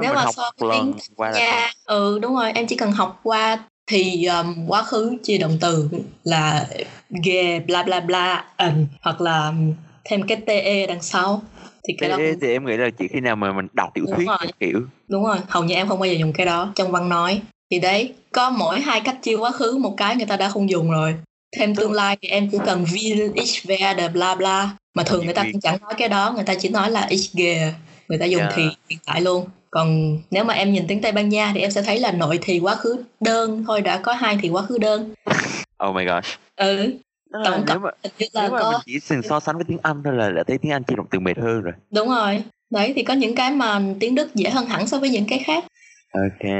Nếu 0.00 0.14
mà 0.14 0.24
so 0.36 0.50
với 0.58 0.70
tiếng 0.78 0.92
nha 1.18 1.72
ừ 1.84 2.18
đúng 2.18 2.34
rồi 2.34 2.52
em 2.54 2.66
chỉ 2.66 2.76
cần 2.76 2.92
học 2.92 3.20
qua 3.22 3.58
thì 3.86 4.24
um, 4.24 4.66
quá 4.68 4.82
khứ 4.82 5.16
chia 5.22 5.38
động 5.38 5.58
từ 5.60 5.88
là 6.24 6.66
ge 7.24 7.60
bla 7.60 7.82
bla 7.82 8.00
bla 8.00 8.44
ẩn 8.56 8.86
hoặc 9.02 9.20
là 9.20 9.52
thêm 10.04 10.26
cái 10.26 10.36
te 10.46 10.86
đằng 10.86 11.02
sau 11.02 11.42
thì 11.88 11.94
cái 11.98 12.10
đó 12.10 12.16
cũng... 12.16 12.40
thì 12.40 12.52
em 12.52 12.66
nghĩ 12.66 12.76
là 12.76 12.90
chỉ 12.98 13.08
khi 13.08 13.20
nào 13.20 13.36
mà 13.36 13.52
mình 13.52 13.66
đọc 13.72 13.90
tiểu 13.94 14.04
thuyết 14.16 14.28
kiểu. 14.60 14.80
Đúng 15.08 15.24
rồi. 15.24 15.38
Hầu 15.48 15.64
như 15.64 15.74
em 15.74 15.88
không 15.88 15.98
bao 15.98 16.06
giờ 16.06 16.12
dùng 16.12 16.32
cái 16.32 16.46
đó 16.46 16.72
trong 16.74 16.90
văn 16.90 17.08
nói. 17.08 17.40
Thì 17.70 17.80
đấy 17.80 18.12
có 18.32 18.50
mỗi 18.50 18.80
hai 18.80 19.00
cách 19.00 19.22
chia 19.22 19.36
quá 19.36 19.50
khứ 19.50 19.76
một 19.76 19.94
cái 19.96 20.16
người 20.16 20.26
ta 20.26 20.36
đã 20.36 20.48
không 20.48 20.70
dùng 20.70 20.90
rồi. 20.90 21.14
Thêm 21.56 21.74
tương 21.74 21.92
lai 21.92 22.16
thì 22.22 22.28
em 22.28 22.48
chỉ 22.52 22.58
cần 22.66 22.84
will 22.84 23.32
ich 23.34 23.66
werde 23.66 24.12
bla 24.12 24.34
bla. 24.34 24.70
Mà 24.94 25.02
thường 25.02 25.24
người 25.24 25.34
ta 25.34 25.44
cũng 25.52 25.60
chẳng 25.60 25.78
nói 25.80 25.94
cái 25.98 26.08
đó 26.08 26.32
người 26.34 26.44
ta 26.44 26.54
chỉ 26.54 26.68
nói 26.68 26.90
là 26.90 27.06
ich 27.08 27.32
gehe 27.32 27.72
người 28.08 28.18
ta 28.18 28.24
dùng 28.24 28.40
yeah. 28.40 28.52
thì 28.56 28.62
hiện 28.88 28.98
tại 29.06 29.20
luôn. 29.20 29.46
Còn 29.70 30.18
nếu 30.30 30.44
mà 30.44 30.54
em 30.54 30.72
nhìn 30.72 30.84
tiếng 30.88 31.00
Tây 31.00 31.12
Ban 31.12 31.28
Nha 31.28 31.52
thì 31.54 31.60
em 31.60 31.70
sẽ 31.70 31.82
thấy 31.82 32.00
là 32.00 32.12
nội 32.12 32.38
thì 32.42 32.58
quá 32.58 32.74
khứ 32.74 33.04
đơn. 33.20 33.64
Thôi 33.66 33.80
đã 33.80 33.98
có 33.98 34.12
hai 34.12 34.38
thì 34.42 34.48
quá 34.48 34.62
khứ 34.62 34.78
đơn. 34.78 35.14
Oh 35.88 35.94
my 35.94 36.04
gosh. 36.04 36.38
Ừ 36.56 36.92
tổng 37.44 37.64
cộng 37.66 37.66
nếu 37.66 37.78
mà, 37.78 37.90
nếu 38.34 38.50
mà 38.50 38.58
có... 38.60 38.70
mình 38.70 38.80
chỉ 38.86 38.98
dừng 38.98 39.22
so 39.22 39.40
sánh 39.40 39.56
với 39.56 39.64
tiếng 39.64 39.78
Anh 39.82 40.02
thôi 40.04 40.14
là 40.14 40.30
đã 40.30 40.44
thấy 40.46 40.58
tiếng 40.58 40.72
Anh 40.72 40.82
chỉ 40.84 40.94
động 40.96 41.06
từ 41.10 41.20
mệt 41.20 41.38
hơn 41.38 41.62
rồi 41.62 41.74
đúng 41.90 42.08
rồi 42.08 42.42
đấy 42.70 42.92
thì 42.96 43.02
có 43.02 43.14
những 43.14 43.34
cái 43.34 43.50
mà 43.50 43.80
tiếng 44.00 44.14
Đức 44.14 44.34
dễ 44.34 44.50
hơn 44.50 44.66
hẳn 44.66 44.86
so 44.86 44.98
với 44.98 45.10
những 45.10 45.24
cái 45.28 45.38
khác 45.38 45.64
Ok. 46.14 46.50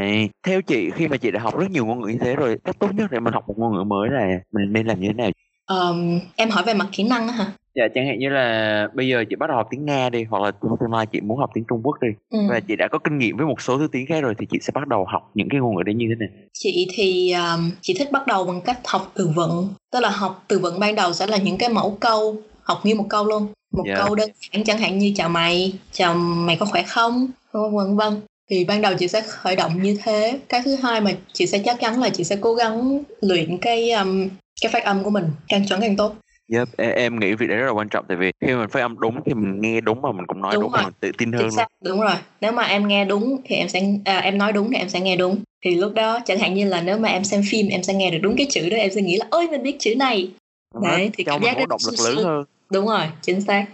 Theo 0.43 0.63
chị 0.63 0.91
khi 0.91 1.09
mà 1.09 1.17
chị 1.17 1.31
đã 1.31 1.41
học 1.41 1.59
rất 1.59 1.71
nhiều 1.71 1.87
ngôn 1.87 2.01
ngữ 2.01 2.09
như 2.09 2.19
thế 2.21 2.37
rồi, 2.37 2.59
cách 2.65 2.77
tốt 2.79 2.95
nhất 2.95 3.11
để 3.11 3.21
mình 3.21 3.33
học 3.33 3.49
một 3.49 3.59
ngôn 3.59 3.77
ngữ 3.77 3.85
mới 3.85 4.11
là 4.11 4.41
mình 4.53 4.73
nên 4.73 4.87
làm 4.87 5.01
như 5.01 5.09
thế 5.09 5.15
nào? 5.15 5.31
Um, 5.67 6.21
em 6.37 6.51
hỏi 6.51 6.65
về 6.67 6.75
mặt 6.75 6.87
kỹ 6.93 7.03
năng 7.03 7.29
hả? 7.29 7.47
Dạ 7.75 7.89
chẳng 7.95 8.07
hạn 8.07 8.19
như 8.19 8.29
là 8.29 8.89
bây 8.95 9.09
giờ 9.09 9.25
chị 9.31 9.37
bắt 9.37 9.47
đầu 9.47 9.57
học 9.57 9.67
tiếng 9.71 9.87
Nga 9.87 10.11
đi 10.11 10.25
hoặc 10.25 10.43
là 10.43 10.51
tương 10.81 10.93
lai 10.93 11.07
chị 11.07 11.21
muốn 11.21 11.39
học 11.39 11.51
tiếng 11.55 11.65
Trung 11.69 11.81
Quốc 11.83 11.97
đi 12.01 12.09
ừ. 12.31 12.39
và 12.51 12.61
chị 12.61 12.77
đã 12.77 12.89
có 12.89 12.99
kinh 12.99 13.19
nghiệm 13.19 13.37
với 13.37 13.47
một 13.47 13.61
số 13.61 13.79
thứ 13.79 13.89
tiếng 13.93 14.07
khác 14.07 14.21
rồi 14.21 14.35
thì 14.39 14.47
chị 14.51 14.59
sẽ 14.63 14.71
bắt 14.75 14.89
đầu 14.89 15.07
học 15.09 15.31
những 15.35 15.49
cái 15.51 15.61
ngôn 15.61 15.77
ngữ 15.77 15.83
đấy 15.83 15.95
như 15.95 16.07
thế 16.09 16.15
nào? 16.19 16.29
Chị 16.53 16.89
thì 16.95 17.33
um, 17.33 17.71
chị 17.81 17.95
thích 17.95 18.13
bắt 18.13 18.27
đầu 18.27 18.45
bằng 18.45 18.61
cách 18.61 18.79
học 18.85 19.13
từ 19.15 19.31
vựng, 19.37 19.69
tức 19.93 20.01
là 20.01 20.11
học 20.11 20.45
từ 20.49 20.59
vựng 20.59 20.81
ban 20.81 20.95
đầu 20.95 21.13
sẽ 21.13 21.27
là 21.27 21.37
những 21.37 21.59
cái 21.59 21.69
mẫu 21.69 21.97
câu, 22.01 22.37
học 22.63 22.81
nguyên 22.85 22.97
một 22.97 23.07
câu 23.09 23.25
luôn, 23.25 23.47
một 23.73 23.85
yeah. 23.87 23.99
Dạ. 23.99 24.05
câu 24.05 24.15
đơn 24.15 24.31
giản 24.53 24.65
chẳng 24.65 24.79
hạn 24.79 24.99
như 24.99 25.13
chào 25.17 25.29
mày, 25.29 25.73
chào 25.93 26.15
mày 26.15 26.57
có 26.57 26.67
khỏe 26.67 26.83
không, 26.83 27.31
vân 27.53 27.97
vân 27.97 28.21
thì 28.51 28.65
ban 28.65 28.81
đầu 28.81 28.95
chị 28.99 29.09
sẽ 29.09 29.21
khởi 29.21 29.57
động 29.57 29.83
như 29.83 29.97
thế 30.03 30.39
cái 30.49 30.63
thứ 30.65 30.77
hai 30.83 31.01
mà 31.01 31.11
chị 31.33 31.47
sẽ 31.47 31.59
chắc 31.65 31.81
chắn 31.81 32.01
là 32.01 32.09
chị 32.09 32.25
sẽ 32.25 32.37
cố 32.41 32.55
gắng 32.55 33.03
luyện 33.21 33.59
cái 33.59 33.91
um, 33.91 34.29
cái 34.63 34.73
phát 34.73 34.85
âm 34.85 35.05
của 35.05 35.11
mình 35.11 35.25
càng 35.49 35.67
chuẩn 35.67 35.81
càng 35.81 35.97
tốt 35.97 36.15
Yep, 36.53 36.69
em 36.77 37.21
nghĩ 37.21 37.35
việc 37.35 37.47
đấy 37.47 37.59
rất 37.59 37.67
là 37.67 37.73
quan 37.73 37.89
trọng 37.89 38.05
tại 38.09 38.17
vì 38.17 38.33
khi 38.41 38.55
mình 38.55 38.69
phát 38.69 38.81
âm 38.81 38.99
đúng 39.01 39.21
thì 39.27 39.35
mình 39.35 39.61
nghe 39.61 39.81
đúng 39.81 40.03
mà 40.03 40.13
mình 40.13 40.27
cũng 40.27 40.41
nói 40.41 40.55
đúng, 40.55 40.63
đúng 40.63 40.73
rồi. 40.73 40.83
mình 40.85 40.93
tự 41.01 41.11
tin 41.19 41.33
hơn. 41.33 41.51
Xác, 41.51 41.67
đúng 41.85 42.01
rồi. 42.01 42.15
Nếu 42.41 42.53
mà 42.53 42.63
em 42.63 42.89
nghe 42.89 43.05
đúng 43.05 43.37
thì 43.45 43.57
em 43.57 43.69
sẽ 43.69 43.83
à, 44.05 44.19
em 44.19 44.39
nói 44.39 44.53
đúng 44.53 44.71
thì 44.71 44.79
em 44.79 44.89
sẽ 44.89 45.01
nghe 45.01 45.17
đúng. 45.17 45.37
Thì 45.65 45.75
lúc 45.75 45.95
đó 45.95 46.21
chẳng 46.25 46.39
hạn 46.39 46.55
như 46.55 46.65
là 46.65 46.83
nếu 46.83 46.99
mà 46.99 47.09
em 47.09 47.25
xem 47.25 47.43
phim 47.51 47.69
em 47.69 47.83
sẽ 47.83 47.95
nghe 47.95 48.11
được 48.11 48.19
đúng 48.23 48.37
cái 48.37 48.47
chữ 48.51 48.69
đó 48.71 48.77
em 48.77 48.91
sẽ 48.91 49.03
nghĩ 49.03 49.17
là 49.17 49.27
ôi 49.31 49.49
mình 49.51 49.63
biết 49.63 49.77
chữ 49.79 49.95
này. 49.97 50.31
Đấy, 50.83 51.11
thì 51.13 51.25
cảm 51.25 51.43
giác 51.43 51.69
động 51.69 51.81
lực 51.87 52.01
lớn 52.05 52.25
hơn. 52.25 52.45
Đúng 52.71 52.87
rồi, 52.87 53.07
chính 53.23 53.41
xác. 53.41 53.67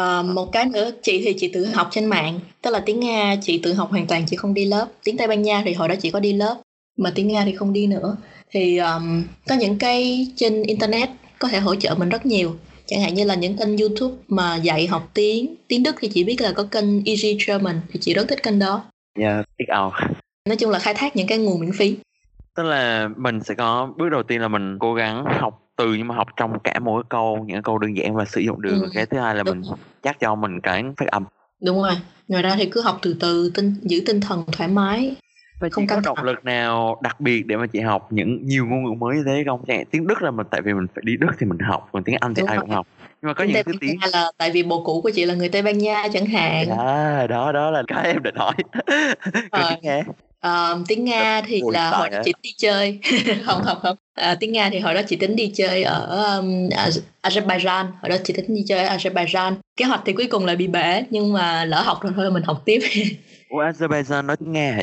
Uh, 0.00 0.26
một 0.26 0.52
cái 0.52 0.64
nữa 0.64 0.90
chị 1.02 1.22
thì 1.24 1.34
chị 1.38 1.48
tự 1.48 1.64
học 1.66 1.88
trên 1.90 2.06
mạng 2.06 2.40
tức 2.62 2.70
là 2.70 2.80
tiếng 2.86 3.00
nga 3.00 3.36
chị 3.42 3.60
tự 3.62 3.72
học 3.72 3.90
hoàn 3.90 4.06
toàn 4.06 4.26
chị 4.26 4.36
không 4.36 4.54
đi 4.54 4.64
lớp 4.64 4.88
tiếng 5.04 5.16
tây 5.16 5.28
ban 5.28 5.42
nha 5.42 5.62
thì 5.64 5.72
hồi 5.72 5.88
đó 5.88 5.94
chị 6.02 6.10
có 6.10 6.20
đi 6.20 6.32
lớp 6.32 6.56
mà 6.98 7.12
tiếng 7.14 7.28
nga 7.28 7.42
thì 7.44 7.52
không 7.52 7.72
đi 7.72 7.86
nữa 7.86 8.16
thì 8.50 8.76
um, 8.78 9.24
có 9.48 9.54
những 9.54 9.78
cái 9.78 10.26
trên 10.36 10.62
internet 10.62 11.08
có 11.38 11.48
thể 11.48 11.60
hỗ 11.60 11.74
trợ 11.74 11.94
mình 11.94 12.08
rất 12.08 12.26
nhiều 12.26 12.56
chẳng 12.86 13.00
hạn 13.00 13.14
như 13.14 13.24
là 13.24 13.34
những 13.34 13.56
kênh 13.56 13.76
youtube 13.76 14.14
mà 14.28 14.56
dạy 14.56 14.86
học 14.86 15.10
tiếng 15.14 15.54
tiếng 15.68 15.82
đức 15.82 15.96
thì 16.00 16.08
chị 16.08 16.24
biết 16.24 16.40
là 16.40 16.52
có 16.52 16.62
kênh 16.70 17.04
easy 17.04 17.38
german 17.46 17.80
thì 17.92 17.98
chị 18.02 18.14
rất 18.14 18.28
thích 18.28 18.42
kênh 18.42 18.58
đó 18.58 18.84
dạ 19.18 19.34
yeah, 19.34 19.46
biết 19.58 19.66
ảo 19.68 19.92
nói 20.48 20.56
chung 20.56 20.70
là 20.70 20.78
khai 20.78 20.94
thác 20.94 21.16
những 21.16 21.26
cái 21.26 21.38
nguồn 21.38 21.60
miễn 21.60 21.72
phí 21.72 21.96
tức 22.54 22.62
là 22.62 23.08
mình 23.16 23.40
sẽ 23.42 23.54
có 23.54 23.92
bước 23.96 24.08
đầu 24.08 24.22
tiên 24.22 24.40
là 24.40 24.48
mình 24.48 24.78
cố 24.78 24.94
gắng 24.94 25.24
học 25.40 25.62
từ 25.76 25.94
nhưng 25.94 26.08
mà 26.08 26.14
học 26.14 26.28
trong 26.36 26.58
cả 26.64 26.78
mỗi 26.78 27.02
câu 27.08 27.44
những 27.48 27.62
câu 27.62 27.78
đơn 27.78 27.96
giản 27.96 28.14
và 28.14 28.24
sử 28.24 28.40
dụng 28.40 28.62
được 28.62 28.78
ừ. 28.82 28.90
cái 28.94 29.06
thứ 29.06 29.18
hai 29.18 29.34
là 29.34 29.42
Đúng. 29.42 29.60
mình 29.60 29.72
chắc 30.02 30.20
cho 30.20 30.34
mình 30.34 30.60
cái 30.60 30.84
phát 30.96 31.06
âm 31.06 31.24
Đúng 31.60 31.82
rồi. 31.82 31.94
Ngoài 32.28 32.42
ra 32.42 32.56
thì 32.56 32.66
cứ 32.66 32.80
học 32.80 32.98
từ 33.02 33.16
từ, 33.20 33.50
tinh, 33.54 33.74
giữ 33.82 34.02
tinh 34.06 34.20
thần 34.20 34.44
thoải 34.52 34.68
mái. 34.68 35.16
Và 35.60 35.68
không 35.72 35.86
có 35.86 36.00
động 36.00 36.18
lực 36.22 36.44
nào 36.44 37.00
đặc 37.02 37.20
biệt 37.20 37.46
để 37.46 37.56
mà 37.56 37.66
chị 37.66 37.80
học 37.80 38.08
những 38.10 38.46
nhiều 38.46 38.66
ngôn 38.66 38.84
ngữ 38.84 38.92
mới 38.98 39.16
như 39.16 39.22
thế 39.26 39.44
không? 39.46 39.64
Chẳng 39.66 39.84
tiếng 39.90 40.06
Đức 40.06 40.22
là 40.22 40.30
mình 40.30 40.46
tại 40.50 40.62
vì 40.62 40.72
mình 40.72 40.86
phải 40.94 41.02
đi 41.06 41.16
Đức 41.16 41.30
thì 41.38 41.46
mình 41.46 41.58
học, 41.58 41.88
còn 41.92 42.04
tiếng 42.04 42.16
Anh 42.20 42.34
thì 42.34 42.40
Đúng 42.40 42.48
ai 42.48 42.56
rồi. 42.56 42.62
cũng 42.66 42.74
học. 42.74 42.86
Nhưng 43.22 43.28
mà 43.28 43.34
có 43.34 43.44
những 43.44 43.64
thứ 43.66 43.72
tiếng 43.80 43.96
là 44.12 44.32
tại 44.38 44.50
vì 44.50 44.62
bồ 44.62 44.82
cũ 44.84 45.00
của 45.00 45.10
chị 45.10 45.24
là 45.24 45.34
người 45.34 45.48
Tây 45.48 45.62
Ban 45.62 45.78
Nha 45.78 46.08
chẳng 46.12 46.26
hạn. 46.26 46.68
À, 46.78 47.26
đó 47.26 47.52
đó 47.52 47.70
là 47.70 47.82
cái 47.86 48.06
em 48.06 48.22
định 48.22 48.34
hỏi. 48.36 48.54
Tiếng 49.52 49.78
Nga. 49.82 50.02
Uh, 50.46 50.78
tiếng 50.88 51.04
Nga 51.04 51.42
thì 51.46 51.60
Ôi 51.62 51.72
là 51.74 51.90
hồi 51.90 52.10
đó 52.10 52.18
chị 52.24 52.32
đi 52.42 52.50
chơi 52.56 52.98
không 53.44 53.62
không 53.64 53.78
không 53.82 53.96
à, 54.14 54.36
tiếng 54.40 54.52
Nga 54.52 54.70
thì 54.70 54.78
hồi 54.78 54.94
đó 54.94 55.00
chị 55.08 55.16
tính 55.16 55.36
đi 55.36 55.52
chơi 55.54 55.82
ở 55.82 56.36
um, 56.36 56.68
Azerbaijan 57.22 57.86
hồi 58.02 58.08
đó 58.08 58.16
chị 58.24 58.32
tính 58.32 58.54
đi 58.54 58.64
chơi 58.68 58.86
ở 58.86 58.96
Azerbaijan 58.96 59.54
kế 59.76 59.84
hoạch 59.84 60.00
thì 60.04 60.12
cuối 60.12 60.26
cùng 60.30 60.46
lại 60.46 60.56
bị 60.56 60.66
bể 60.66 61.04
nhưng 61.10 61.32
mà 61.32 61.64
lỡ 61.64 61.82
học 61.82 62.02
rồi 62.02 62.12
thôi 62.16 62.30
mình 62.30 62.42
học 62.42 62.62
tiếp 62.64 62.78
Ủa 63.48 63.62
Azerbaijan 63.62 64.26
nói 64.26 64.36
tiếng 64.36 64.52
Nga 64.52 64.72
hả? 64.72 64.82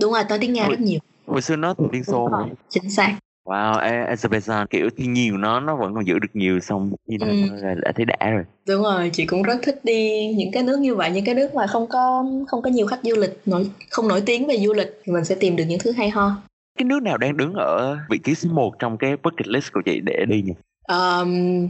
Đúng 0.00 0.12
rồi 0.12 0.22
nói 0.28 0.38
tiếng 0.38 0.52
Nga 0.52 0.68
rất 0.68 0.80
nhiều 0.80 0.98
hồi 1.26 1.42
xưa 1.42 1.56
nó 1.56 1.74
tiếng 1.92 2.04
Xô 2.04 2.28
mà 2.28 2.46
chính 2.68 2.90
xác 2.90 3.16
Wow, 3.44 3.80
Azerbaijan 4.12 4.66
kiểu 4.66 4.90
thiên 4.96 5.12
nhiên 5.12 5.40
nó 5.40 5.60
nó 5.60 5.76
vẫn 5.76 5.94
còn 5.94 6.06
giữ 6.06 6.18
được 6.18 6.28
nhiều 6.34 6.60
xong 6.60 6.92
như 7.06 7.16
ừ. 7.20 7.56
là 7.62 7.74
đã 7.74 7.92
thấy 7.96 8.04
đã 8.04 8.30
rồi. 8.30 8.44
Đúng 8.66 8.82
rồi, 8.82 9.10
chị 9.12 9.26
cũng 9.26 9.42
rất 9.42 9.58
thích 9.62 9.80
đi 9.82 10.26
những 10.36 10.52
cái 10.52 10.62
nước 10.62 10.78
như 10.78 10.94
vậy, 10.94 11.10
những 11.10 11.24
cái 11.24 11.34
nước 11.34 11.54
mà 11.54 11.66
không 11.66 11.86
có 11.86 12.24
không 12.48 12.62
có 12.62 12.70
nhiều 12.70 12.86
khách 12.86 13.00
du 13.02 13.16
lịch 13.16 13.40
nổi 13.46 13.70
không 13.90 14.08
nổi 14.08 14.22
tiếng 14.26 14.46
về 14.46 14.56
du 14.58 14.72
lịch 14.72 15.00
thì 15.04 15.12
mình 15.12 15.24
sẽ 15.24 15.34
tìm 15.34 15.56
được 15.56 15.64
những 15.64 15.78
thứ 15.78 15.92
hay 15.92 16.10
ho. 16.10 16.32
Cái 16.78 16.84
nước 16.84 17.02
nào 17.02 17.18
đang 17.18 17.36
đứng 17.36 17.54
ở 17.54 17.98
vị 18.10 18.18
trí 18.18 18.34
số 18.34 18.48
1 18.50 18.78
trong 18.78 18.98
cái 18.98 19.16
bucket 19.22 19.48
list 19.48 19.72
của 19.72 19.82
chị 19.84 20.00
để 20.00 20.24
đi 20.28 20.42
nhỉ? 20.42 20.52
Um, 20.88 21.68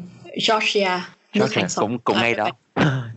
Georgia. 0.49 1.09
Georgia 1.33 1.67
cũng 1.77 1.99
cũng 1.99 2.17
ngay 2.17 2.35
đó. 2.35 2.51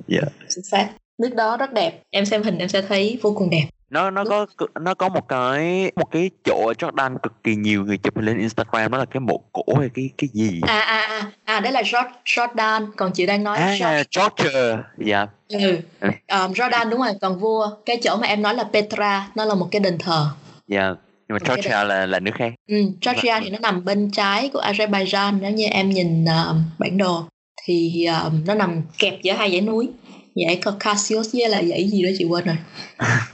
yeah. 0.08 0.24
Chính 0.50 0.64
xác. 0.64 0.90
Nước 1.22 1.36
đó 1.36 1.58
rất 1.58 1.74
đẹp. 1.74 2.02
Em 2.10 2.26
xem 2.26 2.44
hình 2.44 2.58
em 2.58 2.70
sẽ 2.70 2.82
thấy 2.82 3.20
vô 3.22 3.34
cùng 3.38 3.50
đẹp 3.50 3.68
nó 3.94 4.12
nó 4.12 4.24
có 4.26 4.46
nó 4.82 4.94
có 4.94 5.10
một 5.10 5.28
cái 5.28 5.92
một 5.96 6.12
cái 6.12 6.30
chỗ 6.44 6.68
ở 6.68 6.74
Jordan 6.74 7.18
cực 7.18 7.44
kỳ 7.44 7.56
nhiều 7.56 7.86
người 7.86 7.98
chụp 7.98 8.18
lên 8.18 8.40
Instagram 8.40 8.92
đó 8.92 8.98
là 8.98 9.06
cái 9.06 9.20
mộ 9.20 9.42
cổ 9.52 9.64
hay 9.80 9.90
cái 9.94 10.10
cái 10.18 10.30
gì? 10.34 10.62
À 10.68 10.80
à 10.80 11.02
à 11.02 11.32
à 11.44 11.60
đấy 11.60 11.72
là 11.72 11.82
Jordan 12.26 12.88
còn 12.98 13.12
chị 13.14 13.26
đang 13.26 13.44
nói 13.44 13.58
à, 13.58 14.04
Georgia 14.16 14.84
dạ. 14.98 15.28
Ừ. 15.50 15.78
Um, 16.28 16.52
Jordan 16.52 16.90
đúng 16.90 17.00
rồi. 17.00 17.12
Còn 17.22 17.40
vua 17.40 17.70
cái 17.86 17.98
chỗ 18.04 18.18
mà 18.18 18.28
em 18.28 18.42
nói 18.42 18.56
là 18.56 18.64
Petra 18.64 19.28
nó 19.36 19.46
là 19.46 19.56
một 19.56 19.68
cái 19.72 19.80
đền 19.80 19.98
thờ. 19.98 20.28
Dạ. 20.68 20.82
Yeah. 20.82 20.98
nhưng 21.28 21.38
mà 21.38 21.54
Georgia 21.54 21.84
là 21.84 22.06
là 22.06 22.20
nước 22.20 22.32
khác. 22.36 22.54
Ừ 22.68 22.76
Georgia 23.02 23.40
thì 23.40 23.50
nó 23.50 23.58
nằm 23.62 23.86
bên 23.86 24.12
trái 24.12 24.50
của 24.54 24.62
Azerbaijan. 24.62 25.40
Nếu 25.42 25.52
như 25.52 25.66
em 25.66 25.90
nhìn 25.90 26.24
uh, 26.24 26.56
bản 26.80 26.98
đồ 26.98 27.24
thì 27.66 28.06
um, 28.06 28.46
nó 28.46 28.54
nằm 28.54 28.82
kẹp 29.00 29.22
giữa 29.22 29.34
hai 29.34 29.52
dãy 29.52 29.62
núi 29.62 29.90
dãy 30.36 30.56
Caucasus 30.56 31.34
với 31.34 31.50
là 31.50 31.64
dãy 31.64 31.90
gì 31.90 32.04
đó 32.04 32.10
chị 32.18 32.26
quên 32.26 32.46
rồi. 32.46 32.56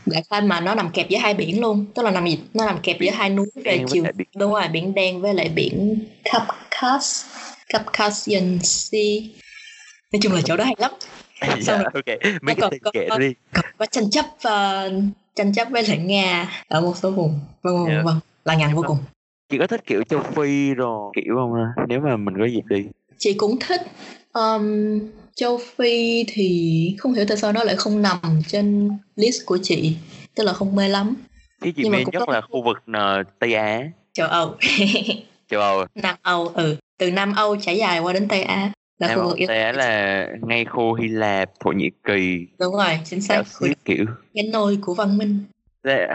Đại 0.05 0.23
khái 0.29 0.41
mà 0.41 0.59
nó 0.59 0.75
nằm 0.75 0.91
kẹp 0.91 1.09
giữa 1.09 1.17
hai 1.17 1.33
biển 1.33 1.61
luôn. 1.61 1.85
Tức 1.95 2.03
là 2.03 2.11
nằm 2.11 2.25
nó 2.53 2.65
nằm 2.65 2.79
kẹp 2.83 2.99
giữa 2.99 3.11
hai 3.11 3.29
núi 3.29 3.45
về 3.55 3.83
chiều 3.87 4.03
đúng 4.35 4.53
rồi 4.53 4.67
biển 4.67 4.93
đen 4.93 5.21
với 5.21 5.33
lại 5.33 5.49
biển 5.49 6.05
Caucasus 6.23 7.25
Caucasian 7.69 8.59
Sea. 8.63 9.01
Nói 10.11 10.19
chung 10.21 10.33
là 10.33 10.41
chỗ 10.45 10.57
đó 10.57 10.63
hay 10.63 10.75
lắm. 10.77 10.91
Xong 11.41 11.59
dạ, 11.61 11.77
rồi, 11.77 11.91
ok. 11.93 12.41
mấy 12.41 12.55
cái 12.55 12.69
tên 12.71 12.81
kệ 12.93 13.07
đi. 13.19 13.33
có 13.77 13.85
tranh 13.85 14.09
chấp 14.09 14.25
uh, 14.25 15.03
tranh 15.35 15.53
chấp 15.53 15.67
với 15.71 15.83
lại 15.87 15.97
nga 15.97 16.49
ở 16.67 16.81
một 16.81 16.97
số 16.97 17.11
vùng. 17.11 17.39
Vâng 17.61 17.77
vâng 17.77 17.85
yeah. 17.85 17.97
Dạ. 17.97 18.03
vâng. 18.03 18.19
Là 18.45 18.55
ngàn 18.55 18.75
vô 18.75 18.83
cùng. 18.87 18.97
Chị 19.49 19.57
có 19.57 19.67
thích 19.67 19.81
kiểu 19.85 20.03
châu 20.03 20.23
phi 20.23 20.73
rồi 20.73 21.11
kiểu 21.15 21.35
không 21.35 21.53
nếu 21.87 21.99
mà 21.99 22.17
mình 22.17 22.35
có 22.39 22.45
dịp 22.45 22.63
đi. 22.69 22.85
Chị 23.17 23.33
cũng 23.33 23.59
thích 23.59 23.81
um, 24.33 24.99
châu 25.39 25.59
Phi 25.75 26.25
thì 26.27 26.95
không 26.99 27.13
hiểu 27.13 27.25
tại 27.27 27.37
sao 27.37 27.51
nó 27.51 27.63
lại 27.63 27.75
không 27.75 28.01
nằm 28.01 28.19
trên 28.47 28.89
list 29.15 29.45
của 29.45 29.57
chị 29.63 29.95
tức 30.35 30.43
là 30.43 30.53
không 30.53 30.75
mê 30.75 30.89
lắm. 30.89 31.15
Cái 31.61 31.73
chị 31.75 31.89
mê 31.89 31.97
nhất 31.97 32.23
có... 32.27 32.33
là 32.33 32.41
khu 32.41 32.63
vực 32.63 32.77
uh, 32.91 33.27
Tây 33.39 33.53
Á. 33.53 33.83
Châu 34.13 34.27
Âu. 34.27 34.55
Châu 35.49 35.61
Âu 35.61 35.85
Nam 35.95 36.15
Âu 36.21 36.47
ừ. 36.47 36.75
Từ 36.97 37.11
Nam 37.11 37.33
Âu 37.35 37.55
trải 37.55 37.77
dài 37.77 37.99
qua 37.99 38.13
đến 38.13 38.27
Tây 38.27 38.43
Á 38.43 38.71
là 38.99 39.07
Nam 39.07 39.19
khu 39.19 39.27
vực 39.27 39.37
Tây 39.47 39.63
Á 39.63 39.71
là 39.71 40.27
ngay 40.41 40.65
khu 40.65 40.93
Hy 40.93 41.07
Lạp 41.07 41.49
Thổ 41.59 41.71
Nhĩ 41.71 41.89
Kỳ. 42.03 42.47
Đúng 42.59 42.75
rồi 42.75 42.99
chính 43.05 43.21
xác. 43.21 43.43
Kiểu. 43.85 44.05
Cái 44.33 44.43
nôi 44.43 44.77
của 44.81 44.93
văn 44.93 45.17
minh. 45.17 45.43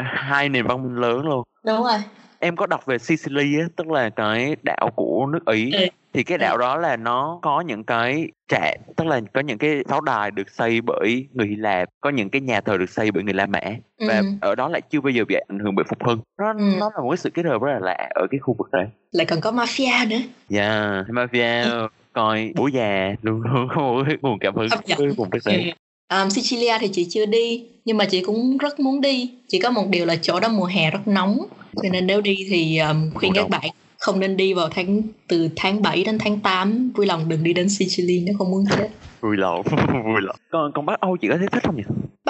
Hai 0.05 0.49
nền 0.49 0.67
văn 0.67 0.83
minh 0.83 1.01
lớn 1.01 1.21
luôn. 1.21 1.43
Đúng 1.67 1.83
rồi 1.83 1.99
em 2.45 2.57
có 2.57 2.67
đọc 2.67 2.87
về 2.87 2.99
Sicily 2.99 3.59
á 3.61 3.67
tức 3.77 3.91
là 3.91 4.11
cái 4.11 4.57
đảo 4.63 4.91
của 4.95 5.27
nước 5.33 5.47
Ý. 5.47 5.71
Ừ. 5.73 5.87
Thì 6.13 6.23
cái 6.23 6.39
đảo 6.39 6.59
đó 6.59 6.77
là 6.77 6.97
nó 6.97 7.39
có 7.43 7.61
những 7.61 7.85
cái 7.85 8.29
trạm 8.49 8.75
tức 8.97 9.07
là 9.07 9.21
có 9.33 9.41
những 9.41 9.59
cái 9.59 9.85
pháo 9.89 10.01
đài 10.01 10.31
được 10.31 10.51
xây 10.51 10.81
bởi 10.81 11.27
người 11.33 11.47
Hy 11.47 11.57
Lạp 11.57 11.89
có 12.01 12.11
những 12.11 12.31
cái 12.31 12.41
nhà 12.41 12.61
thờ 12.61 12.79
được 12.79 12.91
xây 12.91 13.11
bởi 13.11 13.23
người 13.25 13.35
La 13.35 13.47
Mã. 13.47 13.61
Và 14.09 14.19
ừ. 14.19 14.27
ở 14.41 14.55
đó 14.55 14.69
lại 14.69 14.81
chưa 14.91 15.01
bao 15.01 15.11
giờ 15.11 15.25
bị 15.25 15.35
ảnh 15.49 15.59
hưởng 15.59 15.75
bởi 15.75 15.85
phục 15.89 16.05
hưng. 16.05 16.21
Nó 16.39 16.53
ừ. 16.53 16.77
nó 16.81 16.91
là 16.95 17.03
một 17.03 17.11
cái 17.11 17.17
sự 17.17 17.31
kết 17.31 17.45
hợp 17.47 17.63
rất 17.63 17.73
là 17.73 17.79
lạ 17.79 18.09
ở 18.15 18.27
cái 18.31 18.39
khu 18.39 18.55
vực 18.59 18.69
đấy. 18.73 18.87
Lại 19.13 19.27
còn 19.27 19.41
có 19.41 19.51
mafia 19.51 20.09
nữa. 20.09 20.21
Dạ 20.49 20.93
yeah, 20.93 21.07
mafia 21.09 21.71
ừ. 21.71 21.89
coi 22.13 22.53
bố 22.57 22.67
già 22.67 23.15
luôn 23.23 23.43
luôn 23.43 23.69
có 23.75 23.81
một 23.83 24.03
cái 24.07 24.17
nguồn 24.23 24.39
cảm 24.39 24.55
hứng 24.55 24.69
với 24.99 25.09
vùng 25.17 25.31
đất 25.31 25.43
đấy 25.45 25.75
Um, 26.11 26.29
Sicilia 26.29 26.79
thì 26.81 26.89
chị 26.93 27.07
chưa 27.11 27.27
đi 27.27 27.65
nhưng 27.85 27.97
mà 27.97 28.05
chị 28.05 28.21
cũng 28.21 28.59
rất 28.59 28.81
muốn 28.81 29.01
đi. 29.01 29.31
Chỉ 29.49 29.59
có 29.59 29.71
một 29.71 29.85
điều 29.91 30.07
là 30.07 30.17
chỗ 30.17 30.41
đó 30.41 30.49
mùa 30.49 30.65
hè 30.65 30.91
rất 30.91 31.09
nóng 31.09 31.39
cho 31.83 31.89
nên 31.93 32.07
nếu 32.07 32.21
đi 32.21 32.47
thì 32.51 32.79
um, 32.79 33.11
khuyên 33.15 33.33
các 33.35 33.49
bạn 33.49 33.71
không 33.99 34.21
nên 34.21 34.37
đi 34.37 34.55
vào 34.55 34.69
tháng 34.69 35.03
từ 35.29 35.49
tháng 35.57 35.83
7 35.83 36.05
đến 36.05 36.19
tháng 36.19 36.41
8 36.41 36.91
vui 36.95 37.07
lòng 37.07 37.29
đừng 37.29 37.45
đi 37.45 37.53
đến 37.53 37.69
Sicily 37.69 38.21
nếu 38.21 38.35
không 38.39 38.51
muốn 38.51 38.65
chết. 38.71 38.89
Vui 39.21 39.37
lòng 39.37 39.63
vui 40.05 40.21
lòng. 40.21 40.37
Còn 40.51 40.73
còn 40.75 40.87
Bắc 40.87 41.01
Âu 41.01 41.17
chị 41.17 41.29
có 41.29 41.37
thấy 41.39 41.49
thích 41.53 41.63
không 41.67 41.77
nhỉ 41.77 41.83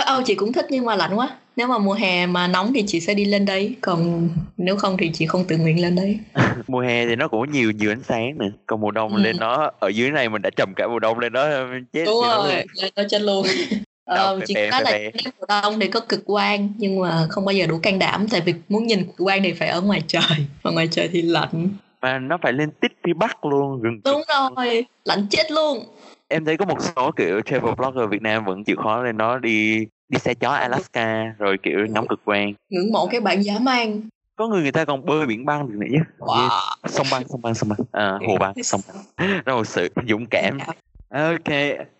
Bắc 0.05 0.11
Âu 0.11 0.22
chị 0.22 0.34
cũng 0.34 0.52
thích 0.52 0.66
nhưng 0.70 0.84
mà 0.84 0.96
lạnh 0.96 1.14
quá. 1.14 1.28
Nếu 1.57 1.66
mà 1.66 1.78
mùa 1.78 1.92
hè 1.92 2.26
mà 2.26 2.46
nóng 2.46 2.72
thì 2.74 2.84
chị 2.86 3.00
sẽ 3.00 3.14
đi 3.14 3.24
lên 3.24 3.44
đấy. 3.44 3.74
Còn 3.80 4.28
nếu 4.57 4.76
không 4.76 4.96
thì 4.96 5.11
chị 5.14 5.26
không 5.26 5.44
tự 5.44 5.57
nguyện 5.57 5.82
lên 5.82 5.96
đấy. 5.96 6.18
Mùa 6.66 6.80
hè 6.80 7.07
thì 7.07 7.16
nó 7.16 7.28
cũng 7.28 7.52
nhiều 7.52 7.70
nhiều 7.70 7.92
ánh 7.92 8.02
sáng 8.02 8.38
nè. 8.38 8.46
Còn 8.66 8.80
mùa 8.80 8.90
đông 8.90 9.14
ừ. 9.14 9.22
lên 9.22 9.36
nó 9.40 9.70
ở 9.78 9.88
dưới 9.88 10.11
này 10.11 10.28
mình 10.28 10.42
đã 10.42 10.50
trầm 10.57 10.74
cả 10.76 10.88
mùa 10.88 10.98
đông 10.98 11.18
lên 11.18 11.32
đó 11.32 11.48
chết 11.92 12.05
đúng 12.05 12.22
rồi 12.22 12.55
lên 12.82 12.92
nó 12.96 13.02
chết 13.11 13.22
luôn. 13.22 13.46
Ờ, 14.05 14.40
chị 14.46 14.55
nói 14.55 14.82
là 14.84 14.98
mùa 15.24 15.46
đông 15.48 15.80
thì 15.80 15.88
có 15.88 16.00
cực 16.00 16.24
quang 16.24 16.72
nhưng 16.76 17.00
mà 17.00 17.26
không 17.30 17.44
bao 17.44 17.52
giờ 17.52 17.66
đủ 17.66 17.78
can 17.82 17.98
đảm. 17.98 18.26
Tại 18.30 18.40
vì 18.40 18.55
muốn 18.68 18.86
nhìn 18.86 19.05
cực 19.05 19.16
quang 19.16 19.42
thì 19.42 19.52
phải 19.52 19.68
ở 19.68 19.80
ngoài 19.80 20.02
trời. 20.07 20.46
Và 20.62 20.70
ngoài 20.70 20.88
trời 20.90 21.09
thì 21.12 21.22
lạnh. 21.22 21.68
Mà 22.02 22.18
nó 22.18 22.38
phải 22.42 22.52
lên 22.52 22.70
tít 22.80 22.92
phía 23.05 23.12
bắc 23.12 23.44
luôn 23.44 23.82
gần 23.82 24.00
đúng 24.05 24.22
rồi 24.28 24.84
lạnh 25.05 25.26
chết 25.30 25.50
luôn. 25.50 25.84
Em 26.28 26.44
thấy 26.44 26.57
có 26.57 26.64
một 26.64 26.78
số 26.80 27.11
kiểu 27.16 27.40
travel 27.40 27.74
blogger 27.74 28.11
Việt 28.11 28.22
Nam 28.22 28.44
vẫn 28.44 28.64
chịu 28.64 28.76
khó 28.82 29.02
lên 29.02 29.18
đó 29.18 29.38
đi 29.38 29.86
đi 30.09 30.18
xe 30.18 30.34
chó 30.34 30.50
Alaska 30.50 31.34
rồi 31.38 31.59
kiểu 31.62 31.86
ngắm 31.90 32.07
cực 32.09 32.24
quang. 32.24 32.52
Ngưỡng 32.70 32.92
mộ 32.92 33.07
cái 33.07 33.20
bạn 33.20 33.44
dã 33.44 33.59
man 33.59 34.00
có 34.36 34.48
người 34.48 34.62
người 34.62 34.72
ta 34.72 34.84
còn 34.84 35.07
bơi 35.07 35.26
biển 35.26 35.44
băng 35.44 35.68
được 35.68 35.74
nữa 35.78 35.86
chứ. 35.90 35.98
Wow. 36.18 36.61
sông 36.86 37.07
băng 37.12 37.28
sông 37.28 37.42
băng 37.42 37.55
sông 37.55 37.68
băng. 37.68 37.78
À, 37.92 38.18
hồ 38.26 38.36
băng 38.40 38.55
sông 38.62 38.80
băng. 38.88 39.64
Sự 39.64 39.88
dũng 40.09 40.26
cảm. 40.26 40.59
Dạ. 40.59 40.72
Ok, 41.14 41.48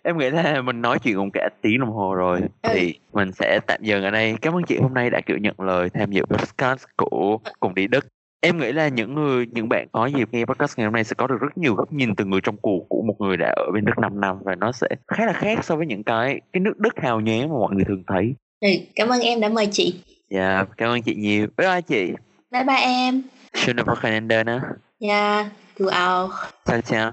em 0.03 0.17
nghĩ 0.17 0.29
là 0.29 0.61
mình 0.61 0.81
nói 0.81 0.99
chuyện 0.99 1.15
cũng 1.15 1.31
cả 1.33 1.49
tiếng 1.61 1.79
đồng 1.79 1.91
hồ 1.91 2.15
rồi. 2.15 2.41
Ừ. 2.61 2.69
Thì 2.73 2.99
mình 3.13 3.31
sẽ 3.31 3.59
tạm 3.67 3.79
dừng 3.83 4.03
ở 4.03 4.11
đây. 4.11 4.35
Cảm 4.41 4.55
ơn 4.55 4.63
chị 4.63 4.77
hôm 4.81 4.93
nay 4.93 5.09
đã 5.09 5.21
kiểu 5.25 5.37
nhận 5.37 5.59
lời 5.59 5.89
tham 5.89 6.11
dự 6.11 6.25
podcast 6.25 6.83
của 6.97 7.37
Cùng 7.59 7.75
Đi 7.75 7.87
Đức 7.87 8.05
Em 8.45 8.57
nghĩ 8.57 8.71
là 8.71 8.87
những 8.87 9.15
người, 9.15 9.45
những 9.51 9.69
bạn 9.69 9.87
có 9.91 10.05
dịp 10.05 10.29
nghe 10.31 10.45
podcast 10.45 10.77
ngày 10.77 10.85
hôm 10.85 10.93
nay 10.93 11.03
sẽ 11.03 11.13
có 11.17 11.27
được 11.27 11.35
rất 11.41 11.57
nhiều 11.57 11.75
góc 11.75 11.93
nhìn 11.93 12.15
từ 12.15 12.25
người 12.25 12.41
trong 12.43 12.57
cuộc 12.57 12.85
của 12.89 13.01
một 13.01 13.15
người 13.19 13.37
đã 13.37 13.53
ở 13.55 13.71
bên 13.73 13.85
Đức 13.85 13.97
5 14.01 14.21
năm 14.21 14.37
Và 14.43 14.55
nó 14.55 14.71
sẽ 14.71 14.87
khá 15.07 15.25
là 15.25 15.33
khác 15.33 15.65
so 15.65 15.75
với 15.75 15.85
những 15.85 16.03
cái 16.03 16.41
cái 16.53 16.61
nước 16.61 16.73
Đức 16.77 16.93
hào 16.97 17.21
nhoáng 17.21 17.49
mà 17.49 17.55
mọi 17.59 17.75
người 17.75 17.85
thường 17.85 18.03
thấy. 18.07 18.35
Ừ, 18.61 18.69
Cảm 18.95 19.09
ơn 19.09 19.21
em 19.21 19.39
đã 19.39 19.49
mời 19.49 19.67
chị. 19.71 19.99
Dạ, 20.29 20.55
yeah, 20.55 20.69
cảm 20.77 20.89
ơn 20.89 21.01
chị 21.01 21.15
nhiều. 21.15 21.47
Bye 21.57 21.67
bye 21.67 21.81
chị. 21.81 22.13
Bye 22.51 22.63
bye 22.63 22.81
em. 22.81 23.21
Schöne 23.53 23.83
Wochenende 23.83 24.45
nữa 24.45 24.61
Ja, 24.99 25.45
du 25.79 25.87
auch 25.87 26.31
Ciao 26.65 26.81
ciao 26.81 27.11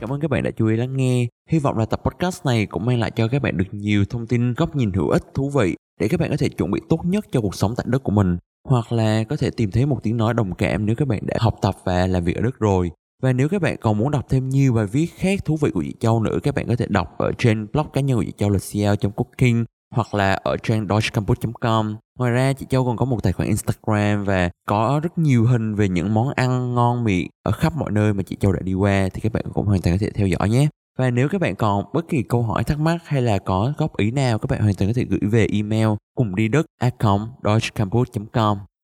Cảm 0.00 0.12
ơn 0.12 0.20
các 0.20 0.30
bạn 0.30 0.42
đã 0.42 0.50
chú 0.50 0.66
ý 0.66 0.76
lắng 0.76 0.96
nghe. 0.96 1.26
Hy 1.48 1.58
vọng 1.58 1.78
là 1.78 1.84
tập 1.84 2.00
podcast 2.04 2.46
này 2.46 2.66
cũng 2.66 2.86
mang 2.86 3.00
lại 3.00 3.10
cho 3.10 3.28
các 3.28 3.42
bạn 3.42 3.56
được 3.56 3.64
nhiều 3.70 4.04
thông 4.04 4.26
tin, 4.26 4.54
góc 4.54 4.76
nhìn 4.76 4.92
hữu 4.92 5.08
ích, 5.08 5.22
thú 5.34 5.50
vị 5.50 5.76
để 6.00 6.08
các 6.08 6.20
bạn 6.20 6.30
có 6.30 6.36
thể 6.36 6.48
chuẩn 6.48 6.70
bị 6.70 6.80
tốt 6.88 7.00
nhất 7.04 7.26
cho 7.32 7.40
cuộc 7.40 7.54
sống 7.54 7.74
tại 7.76 7.86
đất 7.88 8.02
của 8.02 8.12
mình. 8.12 8.36
Hoặc 8.68 8.92
là 8.92 9.24
có 9.24 9.36
thể 9.36 9.50
tìm 9.50 9.70
thấy 9.70 9.86
một 9.86 10.02
tiếng 10.02 10.16
nói 10.16 10.34
đồng 10.34 10.54
cảm 10.54 10.86
nếu 10.86 10.96
các 10.96 11.08
bạn 11.08 11.20
đã 11.26 11.36
học 11.40 11.56
tập 11.62 11.74
và 11.84 12.06
làm 12.06 12.24
việc 12.24 12.36
ở 12.36 12.42
đất 12.42 12.58
rồi. 12.58 12.90
Và 13.22 13.32
nếu 13.32 13.48
các 13.48 13.62
bạn 13.62 13.76
còn 13.80 13.98
muốn 13.98 14.10
đọc 14.10 14.26
thêm 14.28 14.48
nhiều 14.48 14.72
bài 14.72 14.86
viết 14.86 15.06
khác 15.16 15.44
thú 15.44 15.56
vị 15.56 15.70
của 15.70 15.82
chị 15.82 15.94
Châu 16.00 16.22
nữa, 16.22 16.38
các 16.42 16.54
bạn 16.54 16.66
có 16.68 16.76
thể 16.76 16.86
đọc 16.88 17.18
ở 17.18 17.32
trên 17.38 17.66
blog 17.72 17.86
cá 17.92 18.00
nhân 18.00 18.16
của 18.18 18.24
chị 18.24 18.32
Châu 18.36 18.50
là 18.50 18.58
cl.cooking 18.72 19.64
hoặc 19.94 20.14
là 20.14 20.32
ở 20.32 20.56
trang 20.56 20.86
deutschcampus.com. 20.88 21.96
Ngoài 22.18 22.32
ra 22.32 22.52
chị 22.52 22.66
Châu 22.70 22.84
còn 22.84 22.96
có 22.96 23.04
một 23.04 23.22
tài 23.22 23.32
khoản 23.32 23.48
Instagram 23.48 24.24
và 24.24 24.50
có 24.68 25.00
rất 25.02 25.18
nhiều 25.18 25.46
hình 25.46 25.74
về 25.74 25.88
những 25.88 26.14
món 26.14 26.32
ăn 26.36 26.74
ngon 26.74 27.04
miệng 27.04 27.28
ở 27.42 27.52
khắp 27.52 27.76
mọi 27.76 27.90
nơi 27.90 28.14
mà 28.14 28.22
chị 28.22 28.36
Châu 28.40 28.52
đã 28.52 28.60
đi 28.60 28.74
qua 28.74 29.08
thì 29.14 29.20
các 29.20 29.32
bạn 29.32 29.44
cũng 29.54 29.66
hoàn 29.66 29.80
toàn 29.80 29.96
có 29.96 29.98
thể 30.00 30.10
theo 30.10 30.26
dõi 30.26 30.48
nhé. 30.48 30.68
Và 30.98 31.10
nếu 31.10 31.28
các 31.28 31.40
bạn 31.40 31.56
còn 31.56 31.84
bất 31.92 32.08
kỳ 32.08 32.22
câu 32.22 32.42
hỏi 32.42 32.64
thắc 32.64 32.80
mắc 32.80 32.98
hay 33.04 33.22
là 33.22 33.38
có 33.38 33.72
góp 33.78 33.96
ý 33.96 34.10
nào, 34.10 34.38
các 34.38 34.50
bạn 34.50 34.60
hoàn 34.60 34.74
toàn 34.74 34.90
có 34.90 34.92
thể 34.96 35.04
gửi 35.04 35.20
về 35.30 35.46
email 35.52 35.88
cùng 36.14 36.34
đi 36.34 36.48
đất 36.48 36.66
a 36.78 36.90
com. 36.90 37.28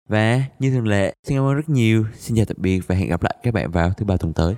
Và 0.08 0.42
như 0.58 0.70
thường 0.70 0.86
lệ, 0.86 1.14
xin 1.26 1.38
cảm 1.38 1.46
ơn 1.46 1.54
rất 1.54 1.68
nhiều. 1.68 2.06
Xin 2.14 2.36
chào 2.36 2.44
tạm 2.44 2.56
biệt 2.60 2.80
và 2.86 2.94
hẹn 2.94 3.08
gặp 3.08 3.22
lại 3.22 3.36
các 3.42 3.54
bạn 3.54 3.70
vào 3.70 3.90
thứ 3.96 4.04
ba 4.04 4.16
tuần 4.16 4.32
tới. 4.32 4.54